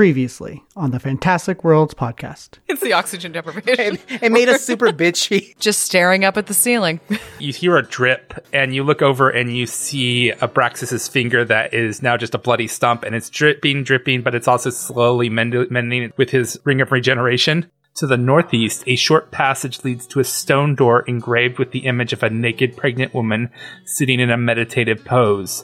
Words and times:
Previously 0.00 0.64
on 0.76 0.92
the 0.92 0.98
Fantastic 0.98 1.62
Worlds 1.62 1.92
podcast. 1.92 2.56
It's 2.68 2.80
the 2.80 2.94
oxygen 2.94 3.32
deprivation. 3.32 3.98
It, 4.08 4.22
it 4.22 4.32
made 4.32 4.48
us 4.48 4.62
super 4.62 4.86
bitchy. 4.92 5.58
Just 5.58 5.82
staring 5.82 6.24
up 6.24 6.38
at 6.38 6.46
the 6.46 6.54
ceiling. 6.54 7.00
You 7.38 7.52
hear 7.52 7.76
a 7.76 7.82
drip, 7.82 8.32
and 8.50 8.74
you 8.74 8.82
look 8.82 9.02
over 9.02 9.28
and 9.28 9.54
you 9.54 9.66
see 9.66 10.32
Abraxas's 10.40 11.06
finger 11.06 11.44
that 11.44 11.74
is 11.74 12.00
now 12.00 12.16
just 12.16 12.34
a 12.34 12.38
bloody 12.38 12.66
stump, 12.66 13.02
and 13.02 13.14
it's 13.14 13.28
dripping, 13.28 13.84
dripping, 13.84 14.22
but 14.22 14.34
it's 14.34 14.48
also 14.48 14.70
slowly 14.70 15.28
mend- 15.28 15.70
mending 15.70 16.14
with 16.16 16.30
his 16.30 16.58
ring 16.64 16.80
of 16.80 16.92
regeneration. 16.92 17.70
To 17.96 18.06
the 18.06 18.16
northeast, 18.16 18.84
a 18.86 18.96
short 18.96 19.30
passage 19.30 19.84
leads 19.84 20.06
to 20.06 20.20
a 20.20 20.24
stone 20.24 20.76
door 20.76 21.02
engraved 21.02 21.58
with 21.58 21.72
the 21.72 21.80
image 21.80 22.14
of 22.14 22.22
a 22.22 22.30
naked 22.30 22.74
pregnant 22.74 23.12
woman 23.12 23.50
sitting 23.84 24.18
in 24.18 24.30
a 24.30 24.38
meditative 24.38 25.04
pose. 25.04 25.62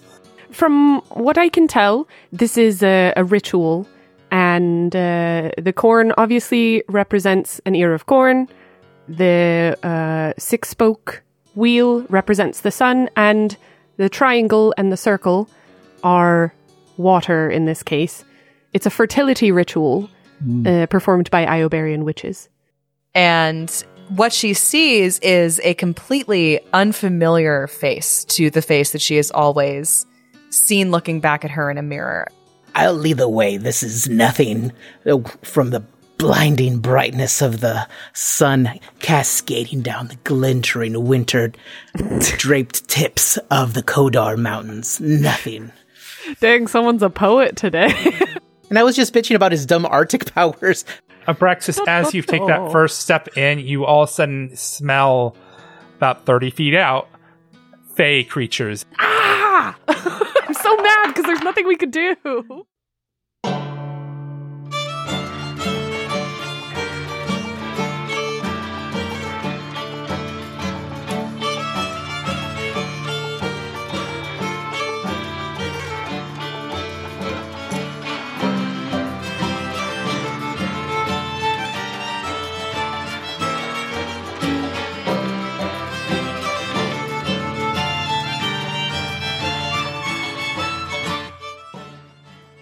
From 0.51 1.01
what 1.09 1.39
I 1.39 1.49
can 1.49 1.67
tell, 1.67 2.07
this 2.33 2.59
is 2.59 2.83
a, 2.83 3.15
a 3.17 3.25
ritual, 3.25 3.89
and 4.31 4.95
uh, 4.95 5.51
the 5.59 5.73
corn 5.73 6.13
obviously 6.17 6.83
represents 6.89 7.61
an 7.67 7.75
ear 7.75 7.95
of 7.95 8.07
corn. 8.07 8.49
The 9.09 9.77
uh, 9.83 10.33
six 10.39 10.69
spoke 10.69 11.23
wheel 11.55 12.03
represents 12.09 12.61
the 12.61 12.71
sun, 12.71 13.09
and 13.17 13.57
the 13.97 14.09
triangle 14.09 14.75
and 14.77 14.93
the 14.93 14.97
circle 14.97 15.49
are 16.03 16.53
water 16.97 17.49
in 17.51 17.65
this 17.65 17.83
case. 17.83 18.25
It's 18.73 18.87
a 18.87 18.91
fertility 18.91 19.53
ritual 19.53 20.11
uh, 20.67 20.87
performed 20.87 21.31
by 21.31 21.47
Iobarian 21.47 22.05
witches. 22.05 22.49
and 23.15 23.71
what 24.09 24.33
she 24.33 24.55
sees 24.55 25.19
is 25.19 25.61
a 25.65 25.75
completely 25.75 26.61
unfamiliar 26.73 27.67
face 27.67 28.25
to 28.27 28.51
the 28.51 28.63
face 28.63 28.93
that 28.93 29.01
she 29.03 29.17
has 29.17 29.33
always 29.33 30.07
seen 30.51 30.93
looking 30.93 31.19
back 31.21 31.45
at 31.45 31.51
her 31.51 31.71
in 31.71 31.79
a 31.79 31.83
mirror. 31.83 32.29
I'll 32.77 32.95
lead 32.95 33.17
the 33.17 33.29
way. 33.29 33.57
This 33.57 33.83
is 33.83 34.09
nothing 34.09 34.73
from 35.43 35.71
the 35.71 35.81
blinding 36.19 36.79
brightness 36.79 37.43
of 37.43 37.61
the 37.61 37.89
sun 38.13 38.79
cascading 39.01 39.81
down 39.83 40.09
the 40.09 40.17
glintering 40.17 41.03
winter 41.03 41.53
draped 42.37 42.87
tips 42.89 43.39
of 43.51 43.75
the 43.75 43.83
Kodar 43.83 44.37
Mountains. 44.39 45.01
Nothing. 45.01 45.73
Dang, 46.41 46.67
someone's 46.69 47.03
a 47.03 47.11
poet 47.11 47.57
today. 47.57 47.93
And 48.69 48.79
I 48.79 48.83
was 48.83 48.97
just 48.97 49.15
bitching 49.15 49.37
about 49.37 49.53
his 49.53 49.65
dumb 49.67 49.87
Arctic 49.87 50.27
powers. 50.35 50.85
Abraxas, 51.29 51.79
as 51.87 52.15
you 52.15 52.23
take 52.23 52.45
that 52.47 52.73
first 52.73 53.01
step 53.01 53.37
in, 53.37 53.59
you 53.61 53.85
all 53.85 54.03
of 54.03 54.09
a 54.09 54.13
sudden 54.13 54.57
smell 54.57 55.37
about 55.97 56.27
30 56.27 56.51
feet 56.51 56.75
out 56.75 57.09
fey 57.95 58.25
creatures. 58.25 58.85
ah! 58.99 59.77
I'm 59.89 60.55
so 60.55 60.77
mad 60.77 61.07
because 61.09 61.25
there's 61.25 61.43
nothing 61.43 61.67
we 61.67 61.77
could 61.77 61.91
do. 61.91 62.67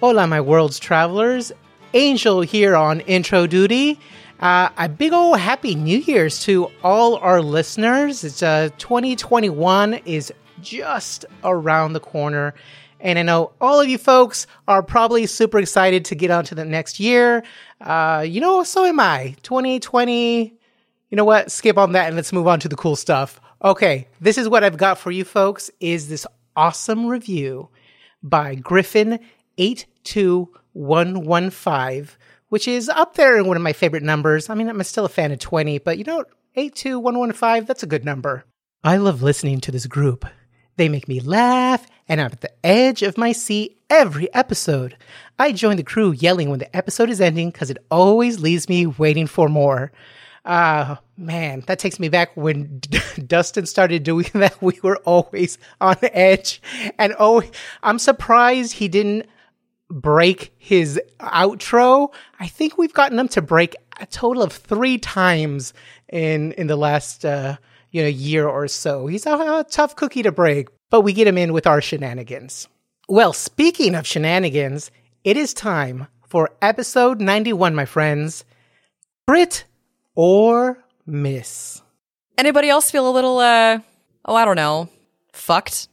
Hola, 0.07 0.27
my 0.27 0.43
world's 0.43 0.79
travelers. 0.79 1.51
Angel 1.95 2.43
here 2.43 2.77
on 2.77 3.01
intro 3.01 3.47
duty. 3.47 3.99
Uh, 4.39 4.69
a 4.77 4.87
big 4.87 5.15
old 5.15 5.39
happy 5.39 5.75
New 5.75 5.97
Year's 5.97 6.41
to 6.41 6.71
all 6.83 7.17
our 7.17 7.41
listeners. 7.41 8.23
It's 8.23 8.43
uh, 8.43 8.69
2021 8.77 9.95
is 10.05 10.31
just 10.61 11.25
around 11.43 11.95
the 11.95 12.01
corner, 12.01 12.53
and 13.01 13.19
I 13.19 13.23
know 13.23 13.53
all 13.63 13.81
of 13.81 13.89
you 13.89 13.97
folks 13.97 14.47
are 14.69 14.83
probably 14.83 15.25
super 15.25 15.59
excited 15.59 16.05
to 16.05 16.15
get 16.15 16.31
on 16.31 16.45
to 16.45 16.55
the 16.55 16.67
next 16.67 17.01
year. 17.01 17.43
Uh, 17.81 18.27
you 18.29 18.43
know, 18.43 18.63
so 18.63 18.85
am 18.85 19.01
I. 19.01 19.35
2020. 19.43 20.55
You 21.09 21.17
know 21.17 21.25
what? 21.25 21.51
Skip 21.51 21.79
on 21.79 21.93
that 21.93 22.09
and 22.09 22.17
let's 22.17 22.31
move 22.31 22.47
on 22.47 22.61
to 22.61 22.69
the 22.69 22.77
cool 22.77 22.97
stuff. 22.97 23.41
Okay, 23.65 24.09
this 24.21 24.37
is 24.37 24.51
what 24.51 24.65
I've 24.65 24.77
got 24.77 24.99
for 24.99 25.11
you 25.11 25.25
folks. 25.25 25.71
Is 25.81 26.11
this 26.11 26.27
awesome 26.55 27.07
review 27.07 27.71
by 28.23 28.55
Griffin 28.55 29.19
82115, 29.59 32.09
which 32.49 32.69
is 32.69 32.89
up 32.89 33.15
there 33.15 33.39
in 33.39 33.47
one 33.47 33.57
of 33.57 33.63
my 33.63 33.73
favorite 33.73 34.03
numbers. 34.03 34.51
I 34.51 34.55
mean, 34.55 34.69
I'm 34.69 34.83
still 34.83 35.05
a 35.05 35.09
fan 35.09 35.33
of 35.33 35.39
20, 35.39 35.79
but 35.79 35.99
you 35.99 36.05
know, 36.05 36.25
82115, 36.57 37.65
that's 37.65 37.83
a 37.83 37.87
good 37.87 38.05
number. 38.05 38.45
I 38.83 38.99
love 38.99 39.23
listening 39.23 39.61
to 39.63 39.73
this 39.73 39.87
group. 39.87 40.27
They 40.77 40.89
make 40.89 41.09
me 41.09 41.21
laugh, 41.21 41.87
and 42.09 42.21
I'm 42.21 42.33
at 42.33 42.41
the 42.41 42.67
edge 42.67 43.03
of 43.03 43.17
my 43.17 43.33
seat 43.33 43.81
every 43.89 44.33
episode. 44.35 44.97
I 45.39 45.53
join 45.53 45.77
the 45.77 45.83
crew 45.83 46.13
yelling 46.13 46.51
when 46.51 46.59
the 46.59 46.77
episode 46.77 47.11
is 47.11 47.21
ending 47.21 47.51
because 47.51 47.71
it 47.71 47.79
always 47.91 48.41
leaves 48.41 48.69
me 48.69 48.87
waiting 48.87 49.27
for 49.27 49.49
more. 49.49 49.93
Ah, 50.45 51.01
man, 51.17 51.63
that 51.67 51.79
takes 51.79 51.99
me 51.99 52.09
back 52.09 52.37
when 52.37 52.81
Dustin 53.27 53.67
started 53.67 54.03
doing 54.03 54.27
that. 54.35 54.61
We 54.61 54.79
were 54.83 54.99
always 54.99 55.59
on 55.81 55.97
edge. 56.03 56.61
And 56.99 57.15
oh, 57.19 57.43
I'm 57.83 57.99
surprised 57.99 58.75
he 58.75 58.89
didn't 58.89 59.27
break 59.91 60.55
his 60.59 61.01
outro. 61.21 62.13
I 62.41 62.47
think 62.47 62.79
we've 62.79 62.93
gotten 62.93 63.19
him 63.19 63.29
to 63.29 63.43
break 63.43 63.77
a 64.01 64.07
total 64.07 64.43
of 64.43 64.53
three 64.53 64.99
times 64.99 65.73
in 66.13 66.53
in 66.53 66.67
the 66.67 66.77
last 66.77 67.25
uh, 67.25 67.57
you 67.91 68.03
know 68.03 68.09
year 68.09 68.49
or 68.49 68.69
so. 68.69 69.07
He's 69.07 69.27
a, 69.27 69.35
a 69.35 69.67
tough 69.69 69.97
cookie 69.97 70.23
to 70.23 70.33
break, 70.33 70.69
but 70.91 71.03
we 71.03 71.13
get 71.13 71.27
him 71.27 71.39
in 71.39 71.53
with 71.53 71.67
our 71.67 71.81
shenanigans. 71.81 72.69
Well, 73.09 73.33
speaking 73.33 73.95
of 73.95 74.07
shenanigans, 74.07 74.91
it 75.25 75.37
is 75.37 75.53
time 75.53 76.07
for 76.27 76.51
episode 76.63 77.21
91, 77.21 77.75
my 77.75 77.85
friends. 77.85 78.45
Brit 79.27 79.65
or 80.15 80.85
miss? 81.07 81.83
Anybody 82.37 82.69
else 82.69 82.91
feel 82.91 83.09
a 83.09 83.13
little, 83.13 83.39
uh, 83.39 83.79
oh, 84.25 84.35
I 84.35 84.45
don't 84.45 84.57
know, 84.57 84.89
fucked 85.33 85.89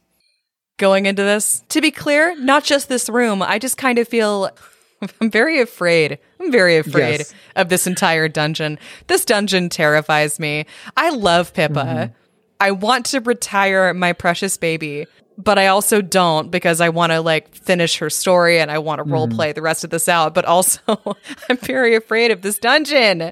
going 0.82 1.06
into 1.06 1.22
this? 1.22 1.62
To 1.68 1.80
be 1.80 1.92
clear, 1.92 2.36
not 2.40 2.64
just 2.64 2.88
this 2.88 3.08
room. 3.08 3.40
I 3.40 3.60
just 3.60 3.76
kind 3.76 4.00
of 4.00 4.08
feel 4.08 4.50
I'm 5.20 5.30
very 5.30 5.60
afraid. 5.60 6.18
I'm 6.40 6.50
very 6.50 6.76
afraid 6.76 7.20
Yes. 7.20 7.34
of 7.54 7.68
this 7.68 7.86
entire 7.86 8.28
dungeon. 8.28 8.80
This 9.06 9.24
dungeon 9.24 9.68
terrifies 9.68 10.40
me. 10.40 10.66
I 10.96 11.10
love 11.10 11.54
Pippa. 11.54 11.74
Mm-hmm. 11.74 12.12
I 12.60 12.70
want 12.72 13.06
to 13.06 13.20
retire 13.20 13.94
my 13.94 14.12
precious 14.12 14.56
baby, 14.56 15.06
but 15.38 15.56
I 15.56 15.68
also 15.68 16.02
don't 16.02 16.50
because 16.50 16.80
I 16.80 16.88
want 16.88 17.12
to 17.12 17.20
like 17.20 17.54
finish 17.54 17.98
her 17.98 18.10
story 18.10 18.58
and 18.58 18.68
I 18.68 18.78
want 18.78 18.98
to 18.98 19.04
mm-hmm. 19.04 19.12
role 19.12 19.28
play 19.28 19.52
the 19.52 19.62
rest 19.62 19.84
of 19.84 19.90
this 19.90 20.08
out. 20.08 20.34
But 20.34 20.46
also, 20.46 20.80
I'm 21.48 21.58
very 21.58 21.94
afraid 21.94 22.32
of 22.32 22.42
this 22.42 22.58
dungeon 22.58 23.30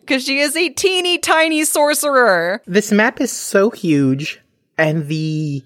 because 0.00 0.26
she 0.26 0.40
is 0.40 0.54
a 0.56 0.68
teeny 0.68 1.16
tiny 1.16 1.64
sorcerer. 1.64 2.60
This 2.66 2.92
map 2.92 3.18
is 3.18 3.32
so 3.32 3.70
huge, 3.70 4.42
and 4.76 5.08
the 5.08 5.64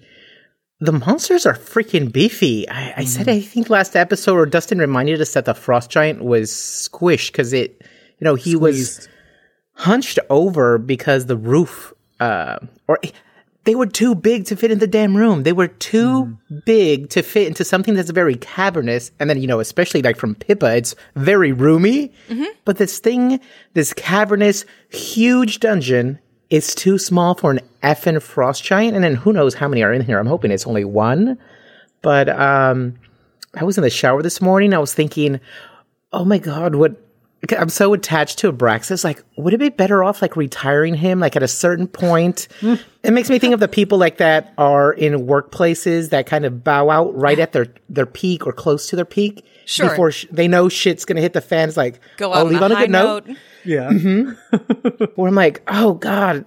the 0.79 0.91
monsters 0.91 1.45
are 1.45 1.55
freaking 1.55 2.11
beefy. 2.11 2.69
I, 2.69 2.93
I 2.97 3.05
said 3.05 3.27
mm-hmm. 3.27 3.37
I 3.37 3.41
think 3.41 3.69
last 3.69 3.95
episode, 3.95 4.35
or 4.35 4.45
Dustin 4.45 4.77
reminded 4.77 5.21
us 5.21 5.33
that 5.33 5.45
the 5.45 5.55
frost 5.55 5.89
giant 5.89 6.23
was 6.23 6.51
squished 6.51 7.31
because 7.31 7.53
it, 7.53 7.81
you 8.19 8.25
know, 8.25 8.35
he 8.35 8.55
was 8.55 9.07
hunched 9.73 10.19
over 10.29 10.77
because 10.77 11.25
the 11.25 11.37
roof, 11.37 11.93
uh, 12.19 12.59
or 12.87 12.99
they 13.63 13.75
were 13.75 13.87
too 13.87 14.15
big 14.15 14.45
to 14.45 14.55
fit 14.55 14.71
in 14.71 14.79
the 14.79 14.87
damn 14.87 15.17
room. 15.17 15.43
They 15.43 15.51
were 15.51 15.67
too 15.67 16.25
mm-hmm. 16.25 16.59
big 16.65 17.09
to 17.09 17.23
fit 17.23 17.47
into 17.47 17.65
something 17.65 17.95
that's 17.95 18.11
very 18.11 18.35
cavernous. 18.35 19.11
And 19.19 19.29
then, 19.29 19.41
you 19.41 19.47
know, 19.47 19.59
especially 19.59 20.01
like 20.03 20.15
from 20.15 20.35
Pippa, 20.35 20.75
it's 20.75 20.95
very 21.15 21.51
roomy. 21.51 22.13
Mm-hmm. 22.29 22.45
But 22.65 22.77
this 22.77 22.99
thing, 22.99 23.39
this 23.73 23.93
cavernous, 23.93 24.63
huge 24.89 25.59
dungeon 25.59 26.19
is 26.49 26.73
too 26.73 26.97
small 26.97 27.35
for 27.35 27.51
an 27.51 27.59
effing 27.83 28.21
frost 28.21 28.63
giant. 28.63 28.95
And 28.95 29.03
then 29.03 29.15
who 29.15 29.33
knows 29.33 29.53
how 29.53 29.67
many 29.67 29.83
are 29.83 29.93
in 29.93 30.01
here? 30.01 30.19
I'm 30.19 30.27
hoping 30.27 30.51
it's 30.51 30.67
only 30.67 30.85
one. 30.85 31.37
But 32.01 32.29
um, 32.29 32.95
I 33.53 33.63
was 33.63 33.77
in 33.77 33.83
the 33.83 33.89
shower 33.89 34.21
this 34.21 34.41
morning. 34.41 34.73
I 34.73 34.79
was 34.79 34.93
thinking, 34.93 35.39
oh 36.13 36.25
my 36.25 36.37
God, 36.37 36.75
what? 36.75 36.95
I'm 37.57 37.69
so 37.69 37.93
attached 37.93 38.39
to 38.39 38.51
Abraxas. 38.51 39.03
Like, 39.03 39.23
would 39.37 39.53
it 39.53 39.59
be 39.59 39.69
better 39.69 40.03
off 40.03 40.21
like 40.21 40.35
retiring 40.35 40.95
him 40.95 41.19
like 41.19 41.35
at 41.35 41.43
a 41.43 41.47
certain 41.47 41.87
point? 41.87 42.47
it 43.03 43.11
makes 43.11 43.29
me 43.29 43.39
think 43.39 43.53
of 43.53 43.59
the 43.59 43.67
people 43.67 43.97
like 43.97 44.17
that 44.17 44.53
are 44.57 44.91
in 44.91 45.27
workplaces 45.27 46.09
that 46.09 46.25
kind 46.25 46.45
of 46.45 46.63
bow 46.63 46.89
out 46.89 47.15
right 47.15 47.37
at 47.37 47.51
their 47.51 47.67
their 47.89 48.05
peak 48.05 48.47
or 48.47 48.53
close 48.53 48.89
to 48.89 48.95
their 48.95 49.05
peak. 49.05 49.45
Sure. 49.69 49.89
Before 49.89 50.11
sh- 50.11 50.25
they 50.31 50.47
know 50.47 50.69
shit's 50.69 51.03
gonna 51.03 51.19
hit 51.21 51.33
the 51.33 51.41
fans. 51.41 51.75
Like, 51.75 51.99
Go 52.15 52.29
oh, 52.29 52.31
I'll 52.31 52.41
out 52.41 52.47
leave 52.47 52.61
on 52.61 52.71
on 52.71 52.71
a 52.71 52.75
a 52.75 52.79
good 52.79 52.89
note. 52.89 53.27
note. 53.27 53.37
Yeah. 53.65 53.89
Mm-hmm. 53.89 55.03
Where 55.15 55.27
I'm 55.27 55.35
like, 55.35 55.61
oh 55.67 55.93
god, 55.95 56.45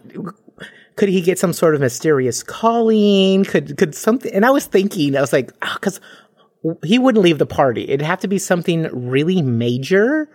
could 0.97 1.11
he 1.11 1.21
get 1.21 1.39
some 1.39 1.53
sort 1.53 1.75
of 1.75 1.83
mysterious 1.83 2.43
calling? 2.43 3.45
Could 3.45 3.77
could 3.77 3.95
something? 3.95 4.33
And 4.33 4.47
I 4.47 4.51
was 4.51 4.65
thinking, 4.65 5.17
I 5.17 5.21
was 5.21 5.33
like, 5.35 5.53
oh, 5.63 5.75
because 5.75 6.01
he 6.83 6.99
wouldn't 6.99 7.23
leave 7.23 7.39
the 7.39 7.47
party. 7.47 7.85
It'd 7.85 8.03
have 8.03 8.21
to 8.21 8.29
be 8.29 8.39
something 8.39 8.89
really 8.93 9.43
major 9.43 10.29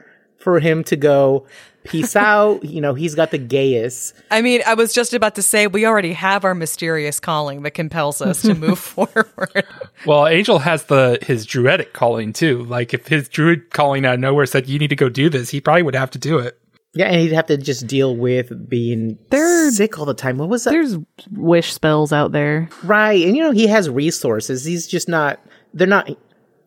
for 0.46 0.60
him 0.62 0.84
to 0.86 0.96
go 0.96 1.46
peace 1.84 2.16
out. 2.16 2.64
You 2.64 2.80
know, 2.80 2.94
he's 2.94 3.16
got 3.16 3.32
the 3.32 3.38
gayest. 3.38 4.14
I 4.32 4.42
mean, 4.42 4.62
I 4.66 4.76
was 4.76 4.94
just 4.94 5.14
about 5.14 5.36
to 5.36 5.42
say 5.42 5.68
we 5.68 5.86
already 5.86 6.14
have 6.14 6.46
our 6.46 6.56
mysterious 6.56 7.20
calling 7.20 7.64
that 7.64 7.72
compels 7.72 8.22
us 8.22 8.42
to 8.44 8.54
move 8.54 8.80
forward. 8.94 9.66
Well, 10.06 10.28
Angel 10.28 10.60
has 10.60 10.86
the 10.86 11.18
his 11.22 11.46
druidic 11.46 11.92
calling 11.94 12.32
too. 12.32 12.64
Like 12.64 12.94
if 12.94 13.08
his 13.08 13.28
druid 13.28 13.72
calling 13.72 14.06
out 14.06 14.14
of 14.14 14.20
nowhere 14.22 14.46
said 14.46 14.68
you 14.70 14.80
need 14.80 14.90
to 14.92 14.96
go 14.96 15.10
do 15.10 15.30
this, 15.30 15.50
he 15.50 15.60
probably 15.60 15.84
would 15.84 15.96
have 15.96 16.12
to 16.12 16.20
do 16.20 16.38
it. 16.38 16.58
Yeah, 16.98 17.08
and 17.08 17.20
he'd 17.20 17.34
have 17.34 17.48
to 17.48 17.58
just 17.58 17.88
deal 17.88 18.16
with 18.16 18.70
being 18.70 19.18
There- 19.30 19.70
sick 19.72 20.00
all 20.00 20.06
the 20.06 20.14
time. 20.14 20.38
What 20.38 20.48
was 20.48 20.64
that? 20.64 20.70
There's 20.72 20.96
wish 21.34 21.74
spells 21.74 22.14
out 22.14 22.32
there. 22.32 22.70
Right, 22.84 23.22
and 23.26 23.36
you 23.36 23.44
know 23.44 23.52
he 23.52 23.68
has 23.68 23.90
resources. 23.90 24.64
He's 24.64 24.88
just 24.88 25.10
not. 25.10 25.40
They're 25.74 25.88
not. 25.88 26.10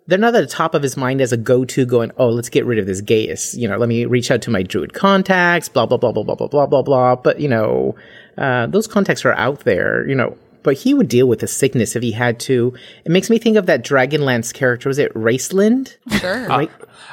They're 0.08 0.18
not 0.18 0.34
at 0.34 0.40
the 0.40 0.46
top 0.46 0.74
of 0.74 0.82
his 0.82 0.96
mind 0.96 1.20
as 1.20 1.32
a 1.32 1.36
go-to. 1.36 1.86
Going, 1.86 2.10
oh, 2.16 2.30
let's 2.30 2.48
get 2.48 2.64
rid 2.66 2.78
of 2.78 2.86
this 2.86 3.00
geas. 3.00 3.54
You 3.56 3.68
know, 3.68 3.76
let 3.76 3.88
me 3.88 4.06
reach 4.06 4.30
out 4.30 4.42
to 4.42 4.50
my 4.50 4.62
druid 4.62 4.94
contacts. 4.94 5.68
Blah 5.68 5.86
blah 5.86 5.98
blah 5.98 6.12
blah 6.12 6.24
blah 6.24 6.34
blah 6.34 6.48
blah 6.48 6.66
blah 6.66 6.82
blah. 6.82 7.14
But 7.14 7.40
you 7.40 7.48
know, 7.48 7.94
uh, 8.36 8.66
those 8.66 8.86
contacts 8.86 9.24
are 9.24 9.34
out 9.34 9.60
there. 9.60 10.08
You 10.08 10.16
know, 10.16 10.36
but 10.62 10.76
he 10.76 10.94
would 10.94 11.08
deal 11.08 11.26
with 11.28 11.40
the 11.40 11.46
sickness 11.46 11.94
if 11.94 12.02
he 12.02 12.12
had 12.12 12.40
to. 12.40 12.74
It 13.04 13.12
makes 13.12 13.30
me 13.30 13.38
think 13.38 13.56
of 13.56 13.66
that 13.66 13.84
Dragonlance 13.84 14.52
character. 14.52 14.88
Was 14.88 14.98
it 14.98 15.12
Raistlin? 15.14 15.94
Sure. 16.18 16.46
Right. 16.48 16.70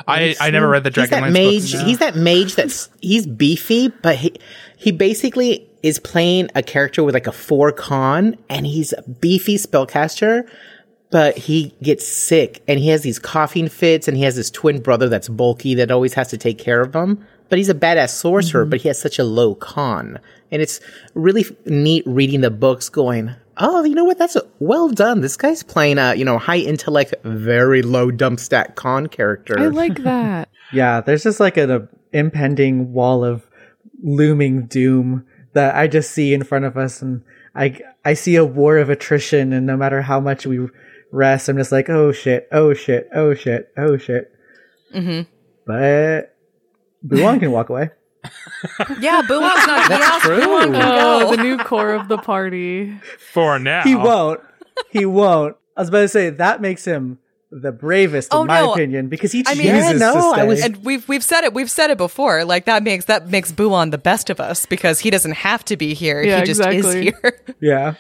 I, 0.07 0.36
I 0.42 0.50
never 0.50 0.68
read 0.68 0.83
the 0.83 0.89
He's 0.89 1.09
that 1.09 1.24
Dragonlance 1.24 1.33
mage. 1.33 1.71
books. 1.71 1.83
He's 1.86 1.97
that 2.00 2.15
mage 2.15 2.56
that's 2.56 2.89
he's 3.01 3.27
beefy, 3.27 3.89
but 3.89 4.15
he 4.18 4.36
he 4.77 4.92
basically 4.92 5.69
is 5.83 6.00
playing 6.00 6.50
a 6.56 6.63
character 6.63 7.03
with 7.03 7.13
like 7.13 7.27
a 7.27 7.31
four 7.31 7.71
con, 7.71 8.36
and 8.50 8.65
he's 8.65 8.94
a 8.94 9.03
beefy 9.03 9.57
spellcaster, 9.57 10.47
but 11.12 11.38
he 11.38 11.75
gets 11.81 12.07
sick 12.07 12.63
and 12.68 12.80
he 12.80 12.90
has 12.90 13.02
these 13.02 13.19
coughing 13.19 13.69
fits, 13.69 14.07
and 14.07 14.18
he 14.18 14.24
has 14.24 14.36
this 14.36 14.50
twin 14.50 14.81
brother 14.81 15.07
that's 15.10 15.30
bulky 15.30 15.75
that 15.75 15.92
always 15.92 16.13
has 16.16 16.30
to 16.30 16.38
take 16.38 16.57
care 16.57 16.81
of 16.81 16.96
him. 16.96 17.25
But 17.50 17.60
he's 17.60 17.69
a 17.69 17.75
badass 17.75 18.10
sorcerer, 18.10 18.66
but 18.66 18.81
he 18.81 18.88
has 18.88 19.00
such 19.00 19.19
a 19.19 19.24
low 19.24 19.56
con, 19.56 20.19
and 20.52 20.62
it's 20.62 20.80
really 21.13 21.42
f- 21.42 21.52
neat 21.66 22.04
reading 22.07 22.42
the 22.42 22.50
books, 22.50 22.90
going. 22.90 23.36
Oh, 23.57 23.84
you 23.84 23.96
know 23.96 24.04
what? 24.04 24.18
That's 24.18 24.36
a, 24.36 24.42
well 24.60 24.90
done. 24.90 25.22
This 25.22 25.38
guy's 25.38 25.63
playing 25.63 25.98
a, 25.98 26.16
you 26.16 26.25
know, 26.25 26.38
high 26.38 26.57
intellect, 26.57 27.13
very 27.24 27.81
low 27.81 28.12
dump 28.12 28.40
stat 28.40 28.75
con 28.75 29.07
character. 29.07 29.60
I 29.60 29.68
like 29.68 30.04
that. 30.04 30.50
Yeah, 30.74 31.00
there's 31.02 31.24
just 31.24 31.40
like 31.40 31.57
an 31.57 31.69
uh, 31.69 31.86
impending 32.12 32.92
wall 32.92 33.24
of 33.24 33.46
looming 34.02 34.66
doom 34.66 35.25
that 35.54 35.75
I 35.75 35.88
just 35.88 36.10
see 36.12 36.34
in 36.34 36.44
front 36.44 36.66
of 36.66 36.75
us, 36.75 37.04
and 37.04 37.24
I 37.54 37.80
I 38.04 38.16
see 38.16 38.36
a 38.36 38.44
war 38.44 38.78
of 38.78 38.90
attrition, 38.90 39.54
and 39.54 39.68
no 39.68 39.78
matter 39.78 40.02
how 40.02 40.19
much 40.19 40.48
we 40.48 40.68
rest, 41.15 41.50
I'm 41.50 41.57
just 41.57 41.71
like, 41.71 41.89
oh 41.89 42.12
shit, 42.12 42.47
oh 42.51 42.73
shit, 42.73 43.09
oh 43.15 43.33
shit, 43.33 43.71
oh 43.77 43.97
shit. 43.97 44.31
Mm-hmm. 44.94 45.21
But 45.65 46.35
Buwan 47.03 47.39
can 47.39 47.51
walk 47.51 47.69
away. 47.69 47.89
yeah, 49.00 49.21
Buwan's 49.27 49.67
not 49.67 49.89
yes, 49.89 50.23
Buwan 50.25 50.71
can 50.73 50.75
Oh, 50.75 51.19
go. 51.21 51.35
the 51.35 51.44
new 51.44 51.57
core 51.57 51.94
of 51.94 52.07
the 52.07 52.17
party. 52.17 52.97
for 53.31 53.59
now. 53.59 53.83
He 53.83 53.95
won't. 53.95 54.41
He 54.91 55.06
won't. 55.06 55.56
I 55.77 55.81
was 55.81 55.89
about 55.89 56.01
to 56.01 56.07
say 56.07 56.29
that 56.31 56.62
makes 56.62 56.85
him 56.85 57.19
the 57.51 57.71
bravest, 57.71 58.33
in 58.33 58.39
Oh, 58.39 58.45
my 58.45 58.61
no. 58.61 58.73
opinion, 58.73 59.07
because 59.07 59.31
he 59.31 59.44
I 59.47 59.53
mean- 59.56 59.68
Yeah, 59.68 59.91
no, 59.94 60.13
to 60.15 60.21
stay. 60.33 60.41
I 60.41 60.44
was- 60.44 60.63
And 60.63 60.77
we've 60.83 61.07
we've 61.07 61.23
said 61.23 61.44
it 61.44 61.53
we've 61.53 61.69
said 61.71 61.89
it 61.91 61.97
before. 61.97 62.44
Like 62.45 62.65
that 62.65 62.83
makes 62.83 63.06
that 63.06 63.29
makes 63.29 63.51
Buon 63.51 63.91
the 63.91 63.97
best 63.97 64.29
of 64.29 64.39
us 64.39 64.65
because 64.65 65.00
he 65.00 65.09
doesn't 65.09 65.33
have 65.33 65.63
to 65.65 65.77
be 65.77 65.94
here. 65.94 66.21
Yeah, 66.23 66.39
he 66.39 66.45
just 66.45 66.59
exactly. 66.61 67.07
is 67.09 67.13
here. 67.21 67.39
yeah, 67.61 67.94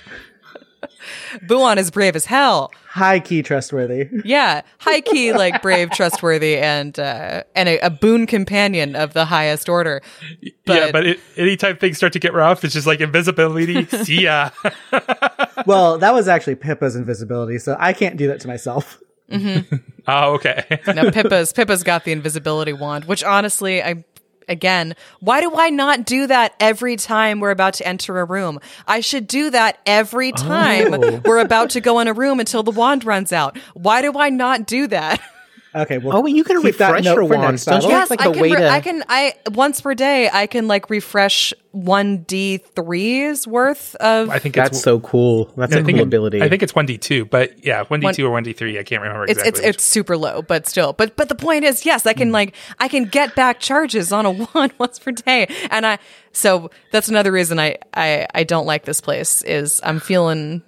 Buwan 1.47 1.77
is 1.77 1.91
brave 1.91 2.15
as 2.15 2.25
hell. 2.25 2.71
high 2.89 3.19
key 3.19 3.41
trustworthy. 3.43 4.09
Yeah, 4.23 4.61
high 4.79 5.01
key, 5.01 5.33
like 5.33 5.61
brave, 5.61 5.89
trustworthy, 5.91 6.57
and 6.57 6.97
uh, 6.99 7.43
and 7.55 7.67
a, 7.69 7.79
a 7.79 7.89
boon 7.89 8.25
companion 8.27 8.95
of 8.95 9.13
the 9.13 9.25
highest 9.25 9.67
order. 9.69 10.01
yeah, 10.41 10.51
but- 10.65 10.91
but 10.93 11.05
it, 11.05 11.19
anytime 11.37 11.77
things 11.77 11.97
start 11.97 12.13
to 12.13 12.19
get 12.19 12.33
rough, 12.33 12.63
it's 12.63 12.73
just 12.73 12.87
like 12.87 13.01
invisibility. 13.01 13.85
See 14.03 14.23
ya. 14.23 14.49
well, 15.65 15.97
that 15.97 16.13
was 16.13 16.27
actually 16.27 16.55
Pippa's 16.55 16.95
invisibility, 16.95 17.57
so 17.59 17.75
I 17.79 17.93
can't 17.93 18.17
do 18.17 18.27
that 18.27 18.39
to 18.41 18.47
myself. 18.47 18.99
Mm-hmm. 19.31 19.75
oh, 20.07 20.33
okay. 20.35 20.63
now 20.87 21.09
Pippa's 21.09 21.51
Pippa's 21.51 21.83
got 21.83 22.03
the 22.03 22.11
invisibility 22.11 22.73
wand, 22.73 23.05
which 23.05 23.23
honestly, 23.23 23.81
I 23.83 24.05
again, 24.47 24.95
why 25.19 25.41
do 25.41 25.51
I 25.55 25.69
not 25.69 26.05
do 26.05 26.27
that 26.27 26.55
every 26.59 26.95
time 26.95 27.39
we're 27.39 27.51
about 27.51 27.73
to 27.75 27.87
enter 27.87 28.19
a 28.19 28.25
room? 28.25 28.59
I 28.87 28.99
should 28.99 29.27
do 29.27 29.49
that 29.51 29.79
every 29.85 30.31
time 30.31 30.93
Oh. 30.93 31.21
we're 31.25 31.39
about 31.39 31.71
to 31.71 31.81
go 31.81 31.99
in 31.99 32.07
a 32.07 32.13
room 32.13 32.39
until 32.39 32.63
the 32.63 32.71
wand 32.71 33.03
runs 33.05 33.31
out. 33.33 33.57
Why 33.73 34.01
do 34.01 34.13
I 34.17 34.29
not 34.29 34.65
do 34.65 34.87
that? 34.87 35.19
Okay, 35.75 35.97
well, 35.97 36.15
Oh, 36.17 36.21
well, 36.21 36.29
you 36.29 36.45
can 36.45 36.61
keep 36.61 36.77
that 36.77 36.87
refresh 36.87 37.03
note 37.03 37.15
your 37.15 37.27
for 37.27 37.35
wands, 37.37 37.67
next 37.67 37.83
don't 37.83 37.91
you? 37.91 37.97
Yes, 37.97 38.09
like 38.09 38.21
I 38.21 38.27
a 38.27 38.31
can. 38.31 38.41
way 38.41 38.51
re- 38.51 38.57
to- 38.57 38.69
I 38.69 38.79
can. 38.79 39.03
I 39.09 39.33
once 39.51 39.81
per 39.81 39.93
day, 39.93 40.29
I 40.31 40.47
can 40.47 40.67
like 40.69 40.89
refresh 40.89 41.53
one 41.71 42.19
d 42.19 42.57
threes 42.57 43.45
worth 43.45 43.93
of. 43.95 44.29
I 44.29 44.39
think 44.39 44.55
That's 44.55 44.69
it's 44.77 44.81
so 44.81 45.01
cool. 45.01 45.51
That's 45.57 45.75
I 45.75 45.79
a 45.79 45.83
think 45.83 45.97
cool 45.97 46.03
it- 46.03 46.07
ability. 46.07 46.41
I 46.41 46.47
think 46.47 46.63
it's 46.63 46.73
one 46.73 46.85
D 46.85 46.97
two, 46.97 47.25
but 47.25 47.65
yeah, 47.65 47.83
one 47.85 47.99
d 47.99 48.11
two 48.13 48.25
or 48.25 48.31
one 48.31 48.43
D 48.43 48.53
three. 48.53 48.79
I 48.79 48.83
can't 48.83 49.01
remember 49.01 49.23
it's 49.25 49.33
exactly. 49.33 49.49
it's 49.49 49.59
which. 49.59 49.75
it's 49.75 49.83
super 49.83 50.15
low, 50.15 50.41
but 50.41 50.65
still. 50.65 50.93
But 50.93 51.17
but 51.17 51.27
the 51.27 51.35
point 51.35 51.65
is, 51.65 51.85
yes, 51.85 52.05
I 52.05 52.13
can 52.13 52.29
hmm. 52.29 52.33
like 52.35 52.55
I 52.79 52.87
can 52.87 53.05
get 53.05 53.35
back 53.35 53.59
charges 53.59 54.13
on 54.13 54.25
a 54.25 54.31
one 54.53 54.71
once 54.77 54.97
per 54.97 55.11
day, 55.11 55.47
and 55.71 55.85
I 55.85 55.99
so 56.31 56.71
that's 56.91 57.09
another 57.09 57.33
reason 57.33 57.59
I 57.59 57.77
I 57.93 58.27
I 58.33 58.43
don't 58.45 58.65
like 58.65 58.85
this 58.85 59.01
place 59.01 59.41
is 59.43 59.81
I'm 59.83 59.99
feeling 59.99 60.63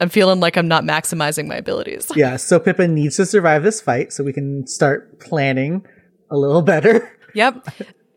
I'm 0.00 0.08
feeling 0.08 0.40
like 0.40 0.56
I'm 0.56 0.68
not 0.68 0.84
maximizing 0.84 1.46
my 1.46 1.56
abilities. 1.56 2.10
yeah. 2.16 2.36
So 2.36 2.58
Pippa 2.60 2.86
needs 2.88 3.16
to 3.16 3.26
survive 3.26 3.62
this 3.62 3.80
fight, 3.80 4.12
so 4.12 4.24
we 4.24 4.32
can 4.32 4.66
start 4.66 5.20
planning 5.20 5.84
a 6.30 6.36
little 6.36 6.62
better. 6.62 7.12
Yep. 7.34 7.68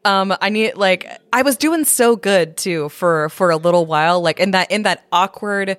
Um, 0.06 0.34
I 0.42 0.50
need 0.50 0.78
like 0.78 1.06
I 1.34 1.42
was 1.42 1.58
doing 1.58 1.84
so 1.84 2.16
good 2.16 2.56
too 2.56 2.88
for 2.90 3.28
for 3.28 3.52
a 3.52 3.58
little 3.58 3.86
while, 3.86 4.22
like 4.22 4.40
in 4.40 4.52
that 4.52 4.72
in 4.72 4.84
that 4.84 5.06
awkward 5.12 5.78